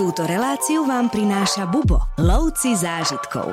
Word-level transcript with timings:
Túto 0.00 0.24
reláciu 0.24 0.88
vám 0.88 1.12
prináša 1.12 1.68
Bubo, 1.68 2.00
lovci 2.16 2.72
zážitkov. 2.72 3.52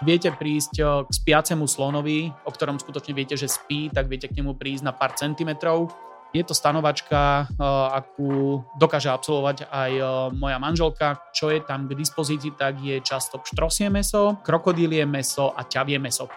Viete 0.00 0.32
prísť 0.32 0.80
k 0.80 1.10
spiacemu 1.12 1.68
slonovi, 1.68 2.32
o 2.32 2.48
ktorom 2.48 2.80
skutočne 2.80 3.12
viete, 3.12 3.36
že 3.36 3.52
spí, 3.52 3.92
tak 3.92 4.08
viete 4.08 4.32
k 4.32 4.40
nemu 4.40 4.56
prísť 4.56 4.88
na 4.88 4.96
pár 4.96 5.12
centimetrov. 5.12 5.92
Je 6.32 6.40
to 6.40 6.56
stanovačka, 6.56 7.52
akú 7.92 8.64
dokáže 8.80 9.12
absolvovať 9.12 9.68
aj 9.68 9.92
moja 10.40 10.56
manželka. 10.56 11.20
Čo 11.36 11.52
je 11.52 11.60
tam 11.60 11.84
k 11.84 12.00
dispozícii, 12.00 12.56
tak 12.56 12.80
je 12.80 13.04
často 13.04 13.36
pštrosie 13.36 13.92
meso, 13.92 14.40
krokodílie 14.40 15.04
meso 15.04 15.52
a 15.52 15.68
ťavie 15.68 16.00
meso. 16.00 16.32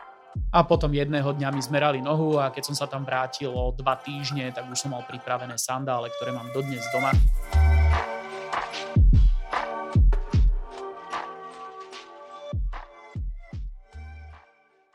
A 0.52 0.68
potom 0.68 0.92
jedného 0.92 1.32
dňa 1.32 1.56
mi 1.56 1.64
zmerali 1.64 2.04
nohu 2.04 2.36
a 2.36 2.52
keď 2.52 2.68
som 2.68 2.76
sa 2.76 2.84
tam 2.84 3.08
vrátil 3.08 3.56
o 3.56 3.72
dva 3.72 3.96
týždne, 3.96 4.52
tak 4.52 4.68
už 4.68 4.76
som 4.76 4.92
mal 4.92 5.08
pripravené 5.08 5.56
sandále, 5.56 6.12
ktoré 6.20 6.36
mám 6.36 6.52
dodnes 6.52 6.84
doma. 6.92 7.16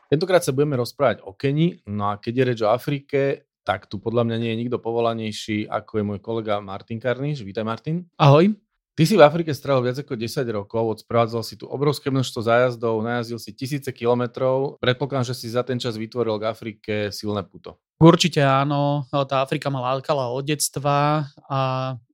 Tentokrát 0.07 0.39
sa 0.39 0.55
budeme 0.55 0.79
rozprávať 0.79 1.19
o 1.27 1.35
Keni, 1.35 1.83
no 1.83 2.07
a 2.07 2.15
keď 2.15 2.31
je 2.31 2.43
reč 2.47 2.59
o 2.63 2.71
Afrike, 2.71 3.51
tak 3.67 3.91
tu 3.91 3.99
podľa 3.99 4.23
mňa 4.23 4.37
nie 4.39 4.55
je 4.55 4.59
nikto 4.63 4.79
povolanejší, 4.79 5.67
ako 5.67 5.99
je 5.99 6.03
môj 6.07 6.19
kolega 6.23 6.63
Martin 6.63 6.95
Karniš. 6.95 7.43
Vítaj 7.43 7.67
Martin. 7.67 8.07
Ahoj. 8.15 8.55
Ty 8.95 9.03
si 9.03 9.19
v 9.19 9.21
Afrike 9.27 9.51
strávil 9.51 9.91
viac 9.91 9.99
ako 9.99 10.15
10 10.15 10.47
rokov, 10.47 11.03
odsprevádzal 11.03 11.43
si 11.43 11.59
tu 11.59 11.67
obrovské 11.67 12.07
množstvo 12.07 12.39
zájazdov, 12.39 13.03
najazdil 13.03 13.35
si 13.35 13.51
tisíce 13.51 13.91
kilometrov. 13.91 14.79
Predpokladám, 14.79 15.27
že 15.27 15.43
si 15.43 15.51
za 15.51 15.67
ten 15.67 15.75
čas 15.75 15.99
vytvoril 15.99 16.39
k 16.39 16.49
Afrike 16.55 16.93
silné 17.11 17.43
puto. 17.43 17.75
Určite 17.99 18.39
áno, 18.39 19.11
tá 19.11 19.43
Afrika 19.43 19.67
ma 19.67 19.91
lákala 19.91 20.31
od 20.31 20.47
detstva 20.47 21.27
a 21.51 21.59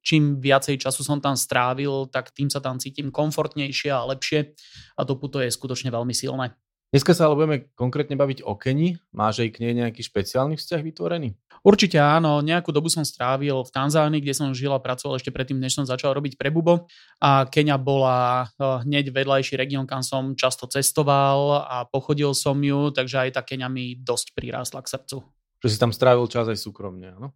čím 0.02 0.42
viacej 0.42 0.82
času 0.82 1.06
som 1.06 1.22
tam 1.22 1.38
strávil, 1.38 2.10
tak 2.10 2.34
tým 2.34 2.50
sa 2.50 2.58
tam 2.58 2.82
cítim 2.82 3.14
komfortnejšie 3.14 3.94
a 3.94 4.04
lepšie 4.10 4.58
a 4.98 5.02
to 5.06 5.14
puto 5.16 5.40
je 5.46 5.54
skutočne 5.54 5.94
veľmi 5.94 6.12
silné. 6.12 6.58
Dneska 6.94 7.18
sa 7.18 7.26
ale 7.26 7.34
budeme 7.34 7.58
konkrétne 7.74 8.14
baviť 8.14 8.46
o 8.46 8.54
Keni. 8.54 8.94
Máš 9.18 9.42
aj 9.42 9.58
k 9.58 9.66
nej 9.66 9.74
nejaký 9.82 10.06
špeciálny 10.06 10.62
vzťah 10.62 10.82
vytvorený? 10.86 11.34
Určite 11.66 11.98
áno. 11.98 12.38
Nejakú 12.46 12.70
dobu 12.70 12.86
som 12.86 13.02
strávil 13.02 13.66
v 13.66 13.74
Tanzánii, 13.74 14.22
kde 14.22 14.38
som 14.38 14.54
žil 14.54 14.70
a 14.70 14.78
pracoval 14.78 15.18
ešte 15.18 15.34
predtým, 15.34 15.58
než 15.58 15.74
som 15.74 15.90
začal 15.90 16.14
robiť 16.14 16.38
pre 16.38 16.54
Bubo. 16.54 16.86
A 17.18 17.50
Kenia 17.50 17.82
bola 17.82 18.46
eh, 18.46 18.86
hneď 18.86 19.10
vedľajší 19.10 19.58
región, 19.58 19.90
kam 19.90 20.06
som 20.06 20.38
často 20.38 20.70
cestoval 20.70 21.66
a 21.66 21.90
pochodil 21.90 22.30
som 22.38 22.62
ju, 22.62 22.94
takže 22.94 23.26
aj 23.26 23.30
tá 23.34 23.42
Kenia 23.42 23.74
mi 23.74 23.98
dosť 23.98 24.38
prirásla 24.38 24.86
k 24.86 24.94
srdcu. 24.94 25.26
Že 25.66 25.70
si 25.74 25.82
tam 25.82 25.90
strávil 25.90 26.30
čas 26.30 26.46
aj 26.46 26.62
súkromne, 26.62 27.10
áno? 27.18 27.34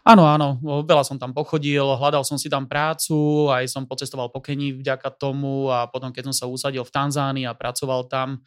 Áno, 0.00 0.24
áno, 0.24 0.56
veľa 0.64 1.04
som 1.04 1.20
tam 1.20 1.36
pochodil, 1.36 1.84
hľadal 1.84 2.24
som 2.24 2.40
si 2.40 2.48
tam 2.48 2.64
prácu, 2.64 3.52
aj 3.52 3.68
som 3.68 3.84
pocestoval 3.84 4.32
po 4.32 4.40
Kenii 4.40 4.80
vďaka 4.80 5.12
tomu 5.12 5.68
a 5.68 5.90
potom, 5.92 6.08
keď 6.08 6.30
som 6.30 6.34
sa 6.34 6.46
usadil 6.48 6.86
v 6.86 6.94
Tanzánii 6.94 7.44
a 7.44 7.58
pracoval 7.58 8.06
tam, 8.08 8.40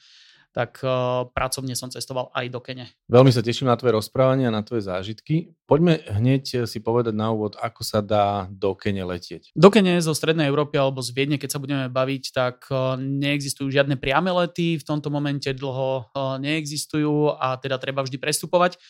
tak 0.58 0.81
uh, 0.81 1.30
pracovne 1.38 1.77
som 1.77 1.94
cestoval 1.94 2.33
aj 2.33 2.50
do 2.50 2.58
Kene. 2.58 2.89
Veľmi 3.05 3.30
sa 3.30 3.45
teším 3.45 3.69
na 3.69 3.77
tvoje 3.77 3.94
rozprávanie 3.94 4.50
a 4.50 4.55
na 4.55 4.66
tvoje 4.66 4.89
zážitky. 4.89 5.53
Poďme 5.69 6.02
hneď 6.09 6.66
si 6.66 6.81
povedať 6.81 7.14
na 7.14 7.30
úvod, 7.30 7.53
ako 7.61 7.86
sa 7.86 8.02
dá 8.02 8.49
do 8.49 8.73
Kene 8.73 9.05
letieť. 9.05 9.53
Do 9.53 9.69
Kene 9.69 10.02
zo 10.02 10.17
Strednej 10.17 10.49
Európy 10.49 10.81
alebo 10.81 11.05
z 11.05 11.14
Viedne, 11.14 11.38
keď 11.38 11.49
sa 11.53 11.61
budeme 11.61 11.86
baviť, 11.94 12.23
tak 12.33 12.66
uh, 12.73 12.97
neexistujú 12.97 13.69
žiadne 13.69 14.02
priame 14.02 14.33
lety, 14.33 14.81
v 14.81 14.88
tomto 14.88 15.14
momente 15.14 15.53
dlho 15.53 16.09
uh, 16.09 16.41
neexistujú 16.41 17.38
a 17.38 17.53
teda 17.61 17.77
treba 17.77 18.02
vždy 18.02 18.17
prestupovať. 18.17 18.81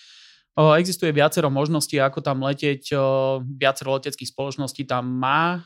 Existuje 0.57 1.13
viacero 1.13 1.53
možností, 1.53 2.01
ako 2.01 2.25
tam 2.25 2.41
letieť. 2.41 2.97
Viacero 3.45 3.93
leteckých 4.01 4.33
spoločností 4.33 4.89
tam 4.89 5.05
má 5.05 5.61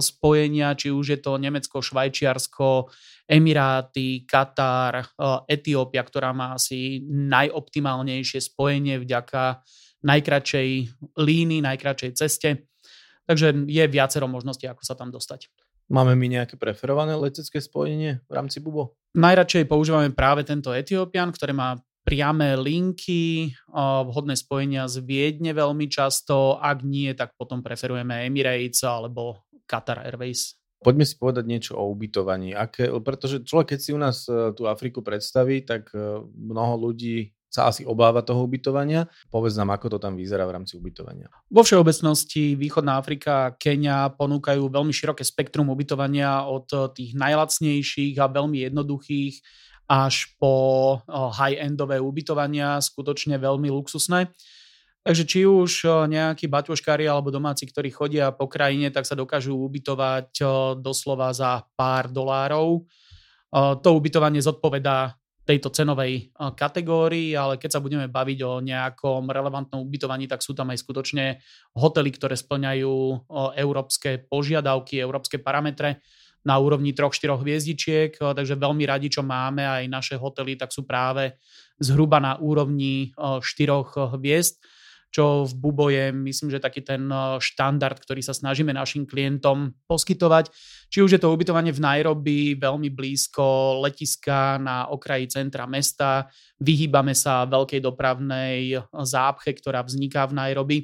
spojenia, 0.00 0.72
či 0.72 0.88
už 0.88 1.06
je 1.12 1.18
to 1.20 1.36
Nemecko, 1.36 1.84
Švajčiarsko, 1.84 2.88
Emiráty, 3.28 4.24
Katar, 4.24 5.12
Etiópia, 5.44 6.00
ktorá 6.00 6.32
má 6.32 6.56
asi 6.56 7.04
najoptimálnejšie 7.04 8.40
spojenie 8.40 8.96
vďaka 9.00 9.60
najkračej 10.08 10.68
línii, 11.20 11.60
najkračej 11.60 12.16
ceste. 12.16 12.72
Takže 13.28 13.68
je 13.68 13.84
viacero 13.92 14.24
možností, 14.24 14.64
ako 14.64 14.80
sa 14.84 14.96
tam 14.96 15.12
dostať. 15.12 15.52
Máme 15.92 16.16
my 16.16 16.40
nejaké 16.40 16.56
preferované 16.56 17.12
letecké 17.12 17.60
spojenie 17.60 18.24
v 18.24 18.32
rámci 18.32 18.64
Bubo? 18.64 18.96
Najradšej 19.16 19.68
používame 19.68 20.08
práve 20.16 20.48
tento 20.48 20.72
Ethiopian, 20.72 21.28
ktoré 21.28 21.52
má 21.52 21.76
priame 22.04 22.56
linky, 22.56 23.52
vhodné 24.06 24.34
spojenia 24.34 24.88
z 24.88 25.04
Viedne 25.04 25.52
veľmi 25.52 25.86
často, 25.86 26.56
ak 26.58 26.82
nie, 26.82 27.12
tak 27.12 27.36
potom 27.36 27.60
preferujeme 27.60 28.26
Emirates 28.26 28.80
alebo 28.82 29.44
Qatar 29.68 30.02
Airways. 30.02 30.60
Poďme 30.80 31.04
si 31.04 31.14
povedať 31.20 31.44
niečo 31.44 31.76
o 31.76 31.92
ubytovaní. 31.92 32.56
Aké, 32.56 32.88
pretože 33.04 33.44
človek, 33.44 33.76
keď 33.76 33.80
si 33.84 33.90
u 33.92 34.00
nás 34.00 34.24
e, 34.24 34.56
tú 34.56 34.64
Afriku 34.64 35.04
predstaví, 35.04 35.60
tak 35.60 35.92
e, 35.92 36.24
mnoho 36.24 36.88
ľudí 36.88 37.36
sa 37.52 37.68
asi 37.68 37.84
obáva 37.84 38.24
toho 38.24 38.46
ubytovania. 38.48 39.04
Povedz 39.28 39.60
nám, 39.60 39.76
ako 39.76 39.92
to 39.92 39.98
tam 40.00 40.16
vyzerá 40.16 40.48
v 40.48 40.56
rámci 40.56 40.80
ubytovania. 40.80 41.28
Vo 41.52 41.66
všeobecnosti 41.66 42.56
Východná 42.56 42.96
Afrika 42.96 43.50
a 43.50 43.52
Kenia 43.52 44.08
ponúkajú 44.14 44.70
veľmi 44.70 44.94
široké 44.94 45.26
spektrum 45.26 45.68
ubytovania 45.68 46.48
od 46.48 46.70
tých 46.96 47.12
najlacnejších 47.12 48.16
a 48.22 48.30
veľmi 48.30 48.64
jednoduchých 48.70 49.34
až 49.90 50.30
po 50.38 51.02
high-endové 51.10 51.98
ubytovania, 51.98 52.78
skutočne 52.78 53.42
veľmi 53.42 53.74
luxusné. 53.74 54.30
Takže 55.02 55.24
či 55.26 55.40
už 55.50 55.88
nejakí 56.06 56.46
baťoškári 56.46 57.10
alebo 57.10 57.34
domáci, 57.34 57.66
ktorí 57.66 57.90
chodia 57.90 58.30
po 58.30 58.46
krajine, 58.46 58.94
tak 58.94 59.02
sa 59.02 59.18
dokážu 59.18 59.58
ubytovať 59.58 60.38
doslova 60.78 61.34
za 61.34 61.66
pár 61.74 62.06
dolárov. 62.06 62.86
To 63.50 63.88
ubytovanie 63.90 64.38
zodpovedá 64.38 65.18
tejto 65.42 65.74
cenovej 65.74 66.30
kategórii, 66.54 67.34
ale 67.34 67.58
keď 67.58 67.70
sa 67.74 67.82
budeme 67.82 68.06
baviť 68.06 68.38
o 68.46 68.62
nejakom 68.62 69.26
relevantnom 69.26 69.82
ubytovaní, 69.82 70.30
tak 70.30 70.46
sú 70.46 70.54
tam 70.54 70.70
aj 70.70 70.78
skutočne 70.78 71.42
hotely, 71.74 72.14
ktoré 72.14 72.38
splňajú 72.38 73.26
európske 73.58 74.22
požiadavky, 74.30 75.02
európske 75.02 75.42
parametre 75.42 76.04
na 76.44 76.56
úrovni 76.56 76.96
3-4 76.96 77.36
hviezdičiek, 77.40 78.12
eh, 78.16 78.32
takže 78.34 78.56
veľmi 78.56 78.84
radi, 78.88 79.12
čo 79.12 79.20
máme, 79.20 79.64
aj 79.64 79.84
naše 79.88 80.14
hotely, 80.16 80.56
tak 80.56 80.72
sú 80.72 80.88
práve 80.88 81.36
zhruba 81.80 82.20
na 82.20 82.36
úrovni 82.40 83.12
4 83.16 83.44
eh, 83.44 84.10
hviezd, 84.16 84.60
čo 85.10 85.42
v 85.42 85.52
Bubo 85.58 85.90
je, 85.90 86.14
myslím, 86.14 86.54
že 86.54 86.62
taký 86.62 86.86
ten 86.86 87.10
eh, 87.10 87.36
štandard, 87.42 87.98
ktorý 87.98 88.22
sa 88.22 88.30
snažíme 88.32 88.70
našim 88.70 89.04
klientom 89.04 89.74
poskytovať. 89.90 90.54
Či 90.90 91.02
už 91.02 91.10
je 91.18 91.20
to 91.20 91.34
ubytovanie 91.34 91.74
v 91.74 91.82
Nairobi, 91.82 92.54
veľmi 92.54 92.88
blízko 92.94 93.78
letiska 93.84 94.58
na 94.62 94.86
okraji 94.88 95.26
centra 95.28 95.66
mesta, 95.66 96.30
vyhýbame 96.62 97.12
sa 97.12 97.44
veľkej 97.46 97.82
dopravnej 97.82 98.78
zápche, 99.02 99.54
ktorá 99.54 99.82
vzniká 99.82 100.30
v 100.30 100.36
Nairobi 100.38 100.78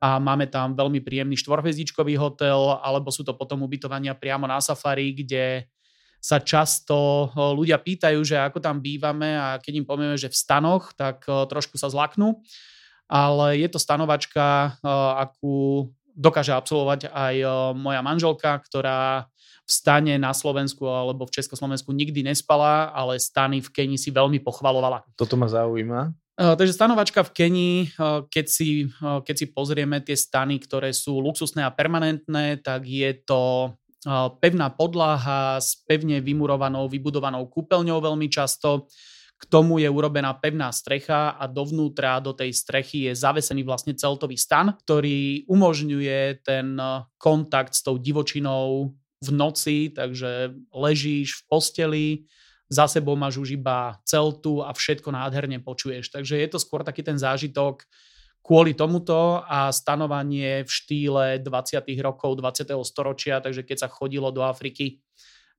a 0.00 0.16
máme 0.16 0.48
tam 0.48 0.72
veľmi 0.72 1.04
príjemný 1.04 1.36
štvorhvezdičkový 1.36 2.16
hotel, 2.16 2.80
alebo 2.80 3.12
sú 3.12 3.20
to 3.20 3.36
potom 3.36 3.60
ubytovania 3.60 4.16
priamo 4.16 4.48
na 4.48 4.56
safari, 4.58 5.12
kde 5.12 5.68
sa 6.20 6.40
často 6.40 7.28
ľudia 7.36 7.80
pýtajú, 7.80 8.20
že 8.24 8.36
ako 8.40 8.60
tam 8.60 8.80
bývame 8.80 9.36
a 9.36 9.56
keď 9.60 9.72
im 9.80 9.86
povieme, 9.88 10.16
že 10.16 10.32
v 10.32 10.36
stanoch, 10.36 10.92
tak 10.96 11.24
trošku 11.24 11.76
sa 11.76 11.92
zlaknú. 11.92 12.40
Ale 13.08 13.60
je 13.60 13.68
to 13.68 13.80
stanovačka, 13.80 14.76
akú 15.20 15.88
dokáže 16.12 16.52
absolvovať 16.52 17.08
aj 17.08 17.34
moja 17.76 18.00
manželka, 18.04 18.60
ktorá 18.68 19.28
v 19.64 19.70
stane 19.70 20.14
na 20.20 20.30
Slovensku 20.36 20.84
alebo 20.84 21.24
v 21.24 21.34
Československu 21.40 21.94
nikdy 21.94 22.22
nespala, 22.26 22.92
ale 22.92 23.16
stany 23.16 23.64
v 23.64 23.72
Keni 23.72 23.96
si 23.96 24.12
veľmi 24.12 24.42
pochvalovala. 24.44 25.04
Toto 25.16 25.40
ma 25.40 25.48
zaujíma. 25.48 26.12
Takže 26.40 26.72
stanovačka 26.72 27.20
v 27.20 27.34
Kenii, 27.36 27.76
keď 28.32 28.46
si, 28.48 28.88
keď 28.96 29.34
si 29.36 29.46
pozrieme 29.52 30.00
tie 30.00 30.16
stany, 30.16 30.56
ktoré 30.56 30.88
sú 30.96 31.20
luxusné 31.20 31.60
a 31.60 31.68
permanentné, 31.68 32.64
tak 32.64 32.88
je 32.88 33.12
to 33.28 33.76
pevná 34.40 34.72
podlaha 34.72 35.60
s 35.60 35.84
pevne 35.84 36.24
vymurovanou, 36.24 36.88
vybudovanou 36.88 37.44
kúpeľňou 37.44 38.00
veľmi 38.00 38.32
často. 38.32 38.88
K 39.36 39.44
tomu 39.52 39.84
je 39.84 39.88
urobená 39.92 40.32
pevná 40.40 40.72
strecha 40.72 41.36
a 41.36 41.44
dovnútra 41.44 42.16
do 42.24 42.32
tej 42.32 42.56
strechy 42.56 43.12
je 43.12 43.20
zavesený 43.20 43.60
vlastne 43.60 43.92
celtový 43.92 44.40
stan, 44.40 44.72
ktorý 44.72 45.44
umožňuje 45.44 46.40
ten 46.40 46.80
kontakt 47.20 47.76
s 47.76 47.84
tou 47.84 48.00
divočinou 48.00 48.96
v 49.20 49.28
noci, 49.28 49.92
takže 49.92 50.56
ležíš 50.72 51.36
v 51.36 51.42
posteli, 51.52 52.08
za 52.70 52.86
sebou 52.86 53.18
máš 53.18 53.42
už 53.42 53.58
iba 53.58 53.98
celtu 54.06 54.62
a 54.62 54.70
všetko 54.70 55.10
nádherne 55.10 55.58
počuješ. 55.58 56.14
Takže 56.14 56.38
je 56.38 56.48
to 56.48 56.62
skôr 56.62 56.86
taký 56.86 57.02
ten 57.02 57.18
zážitok 57.18 57.82
kvôli 58.40 58.72
tomuto 58.72 59.42
a 59.44 59.68
stanovanie 59.74 60.64
v 60.64 60.70
štýle 60.70 61.24
20. 61.42 61.82
rokov 62.00 62.38
20. 62.38 62.72
storočia, 62.86 63.42
takže 63.42 63.66
keď 63.66 63.84
sa 63.84 63.88
chodilo 63.90 64.30
do 64.30 64.46
Afriky 64.46 65.02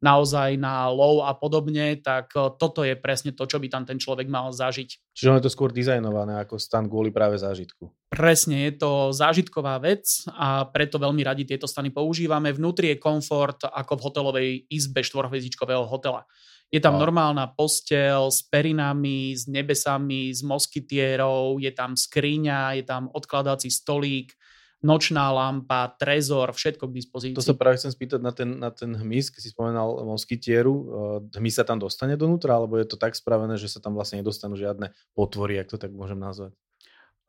naozaj 0.01 0.57
na 0.57 0.89
low 0.89 1.21
a 1.21 1.37
podobne, 1.37 1.93
tak 2.01 2.33
e, 2.33 2.49
toto 2.57 2.81
je 2.81 2.97
presne 2.97 3.37
to, 3.37 3.45
čo 3.45 3.61
by 3.61 3.69
tam 3.69 3.85
ten 3.85 4.01
človek 4.01 4.25
mal 4.25 4.49
zažiť. 4.49 5.13
Čiže 5.13 5.29
on 5.29 5.37
je 5.37 5.45
to 5.45 5.53
skôr 5.53 5.69
dizajnované 5.69 6.41
ako 6.41 6.57
stan 6.57 6.89
kvôli 6.89 7.13
práve 7.13 7.37
zážitku. 7.37 7.85
Presne, 8.09 8.65
je 8.65 8.81
to 8.81 9.13
zážitková 9.13 9.77
vec 9.77 10.25
a 10.33 10.65
preto 10.67 10.97
veľmi 10.97 11.21
radi 11.21 11.45
tieto 11.45 11.69
stany 11.69 11.93
používame. 11.93 12.49
Vnútri 12.49 12.97
je 12.97 12.97
komfort 12.97 13.61
ako 13.69 13.93
v 13.93 14.03
hotelovej 14.03 14.49
izbe 14.73 15.05
štvorhviezdičkového 15.05 15.85
hotela. 15.85 16.25
Je 16.71 16.79
tam 16.79 16.95
no. 16.95 17.03
normálna 17.03 17.51
postel 17.51 18.31
s 18.31 18.47
perinami, 18.47 19.35
s 19.35 19.43
nebesami, 19.43 20.31
s 20.31 20.39
moskytierou, 20.39 21.59
je 21.59 21.71
tam 21.75 21.99
skriňa, 21.99 22.79
je 22.79 22.83
tam 22.87 23.11
odkladací 23.11 23.67
stolík, 23.67 24.31
nočná 24.79 25.29
lampa, 25.35 25.91
trezor, 25.99 26.55
všetko 26.55 26.87
k 26.89 26.95
dispozícii. 26.95 27.37
To 27.37 27.43
sa 27.43 27.59
práve 27.59 27.77
chcem 27.77 27.91
spýtať 27.91 28.19
na 28.23 28.31
ten, 28.31 28.49
na 28.55 28.71
ten 28.71 28.95
hmyz, 28.95 29.29
keď 29.29 29.41
si 29.43 29.53
spomenal 29.53 29.99
moskytieru. 30.07 30.73
Eh, 30.73 31.37
hmyz 31.37 31.61
sa 31.61 31.67
tam 31.67 31.77
dostane 31.77 32.15
donútra, 32.15 32.57
alebo 32.57 32.79
je 32.79 32.87
to 32.87 32.97
tak 32.97 33.13
spravené, 33.13 33.59
že 33.59 33.69
sa 33.69 33.83
tam 33.83 33.93
vlastne 33.93 34.23
nedostanú 34.23 34.57
žiadne 34.57 34.95
potvory, 35.13 35.61
ak 35.61 35.69
to 35.69 35.77
tak 35.77 35.93
môžem 35.93 36.17
nazvať? 36.17 36.55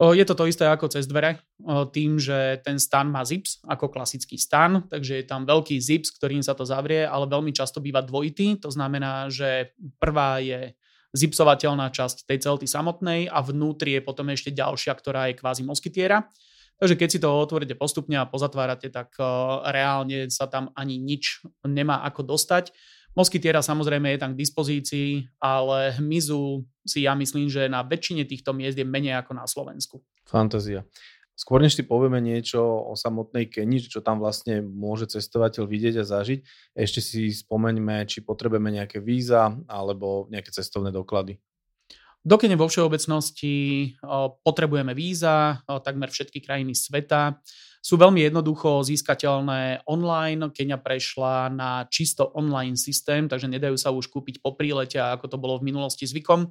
Je 0.00 0.24
to 0.26 0.34
to 0.34 0.48
isté 0.50 0.66
ako 0.66 0.88
cez 0.90 1.06
dvere, 1.06 1.38
tým, 1.94 2.18
že 2.18 2.58
ten 2.64 2.80
stan 2.80 3.06
má 3.06 3.22
zips 3.22 3.62
ako 3.68 3.86
klasický 3.86 4.34
stan, 4.34 4.88
takže 4.90 5.22
je 5.22 5.26
tam 5.28 5.46
veľký 5.46 5.78
zips, 5.78 6.10
ktorým 6.18 6.42
sa 6.42 6.58
to 6.58 6.66
zavrie, 6.66 7.06
ale 7.06 7.30
veľmi 7.30 7.54
často 7.54 7.78
býva 7.78 8.02
dvojitý, 8.02 8.58
to 8.58 8.66
znamená, 8.66 9.30
že 9.30 9.70
prvá 10.02 10.42
je 10.42 10.74
zipsovateľná 11.12 11.92
časť 11.92 12.24
tej 12.24 12.40
celty 12.40 12.66
samotnej 12.66 13.30
a 13.30 13.44
vnútri 13.44 13.94
je 13.94 14.02
potom 14.02 14.26
ešte 14.32 14.50
ďalšia, 14.50 14.96
ktorá 14.96 15.30
je 15.30 15.38
kvázi 15.38 15.62
moskytiera. 15.62 16.26
Takže 16.82 16.98
keď 16.98 17.08
si 17.12 17.22
to 17.22 17.30
otvoríte 17.30 17.78
postupne 17.78 18.18
a 18.18 18.26
pozatvárate, 18.26 18.90
tak 18.90 19.14
reálne 19.70 20.26
sa 20.34 20.50
tam 20.50 20.74
ani 20.74 20.98
nič 20.98 21.46
nemá 21.62 22.02
ako 22.02 22.26
dostať. 22.26 22.74
Moskytiera 23.12 23.60
samozrejme 23.60 24.08
je 24.16 24.22
tam 24.24 24.32
k 24.32 24.40
dispozícii, 24.40 25.28
ale 25.36 25.92
hmyzu 26.00 26.64
si 26.88 27.04
ja 27.04 27.12
myslím, 27.12 27.44
že 27.52 27.68
na 27.68 27.84
väčšine 27.84 28.24
týchto 28.24 28.56
miest 28.56 28.80
je 28.80 28.88
menej 28.88 29.20
ako 29.20 29.36
na 29.36 29.44
Slovensku. 29.44 30.00
Fantázia. 30.24 30.88
Skôr 31.36 31.60
než 31.60 31.76
si 31.76 31.84
povieme 31.84 32.20
niečo 32.24 32.60
o 32.60 32.96
samotnej 32.96 33.52
Keni, 33.52 33.84
čo 33.84 34.00
tam 34.04 34.20
vlastne 34.20 34.64
môže 34.64 35.08
cestovateľ 35.12 35.64
vidieť 35.64 36.00
a 36.00 36.08
zažiť, 36.08 36.40
ešte 36.76 37.00
si 37.04 37.32
spomeňme, 37.32 38.04
či 38.08 38.24
potrebujeme 38.24 38.68
nejaké 38.68 39.00
víza 39.00 39.52
alebo 39.68 40.28
nejaké 40.32 40.52
cestovné 40.52 40.92
doklady. 40.92 41.40
Do 42.22 42.38
Kene 42.38 42.54
vo 42.54 42.70
všeobecnosti 42.70 43.92
potrebujeme 44.46 44.94
víza, 44.94 45.58
takmer 45.66 46.08
všetky 46.08 46.38
krajiny 46.38 46.72
sveta 46.76 47.40
sú 47.82 47.98
veľmi 47.98 48.30
jednoducho 48.30 48.86
získateľné 48.86 49.90
online. 49.90 50.54
Kenia 50.54 50.78
prešla 50.78 51.50
na 51.50 51.82
čisto 51.90 52.30
online 52.38 52.78
systém, 52.78 53.26
takže 53.26 53.50
nedajú 53.50 53.74
sa 53.74 53.90
už 53.90 54.06
kúpiť 54.06 54.38
po 54.38 54.54
prílete, 54.54 55.02
ako 55.02 55.26
to 55.26 55.36
bolo 55.36 55.58
v 55.58 55.74
minulosti 55.74 56.06
zvykom, 56.06 56.46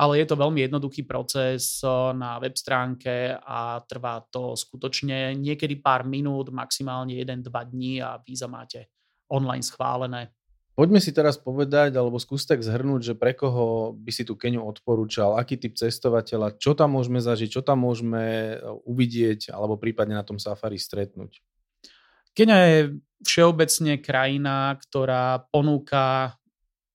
ale 0.00 0.24
je 0.24 0.26
to 0.32 0.40
veľmi 0.40 0.64
jednoduchý 0.64 1.04
proces 1.04 1.84
na 2.16 2.40
web 2.40 2.56
stránke 2.56 3.36
a 3.36 3.84
trvá 3.84 4.24
to 4.32 4.56
skutočne 4.56 5.36
niekedy 5.36 5.84
pár 5.84 6.08
minút, 6.08 6.48
maximálne 6.48 7.12
1-2 7.12 7.52
dní 7.52 8.00
a 8.00 8.16
víza 8.24 8.48
máte 8.48 8.88
online 9.28 9.62
schválené. 9.62 10.32
Poďme 10.80 10.96
si 10.96 11.12
teraz 11.12 11.36
povedať, 11.36 11.92
alebo 12.00 12.16
skús 12.16 12.48
tak 12.48 12.64
zhrnúť, 12.64 13.12
že 13.12 13.12
pre 13.12 13.36
koho 13.36 13.92
by 14.00 14.08
si 14.16 14.24
tú 14.24 14.32
Keniu 14.32 14.64
odporúčal, 14.64 15.36
aký 15.36 15.60
typ 15.60 15.76
cestovateľa, 15.76 16.56
čo 16.56 16.72
tam 16.72 16.96
môžeme 16.96 17.20
zažiť, 17.20 17.52
čo 17.52 17.60
tam 17.60 17.84
môžeme 17.84 18.56
e, 18.56 18.64
uvidieť, 18.88 19.52
alebo 19.52 19.76
prípadne 19.76 20.16
na 20.16 20.24
tom 20.24 20.40
safari 20.40 20.80
stretnúť. 20.80 21.44
Kenia 22.32 22.58
je 22.64 22.80
všeobecne 23.28 24.00
krajina, 24.00 24.72
ktorá 24.80 25.44
ponúka 25.52 26.40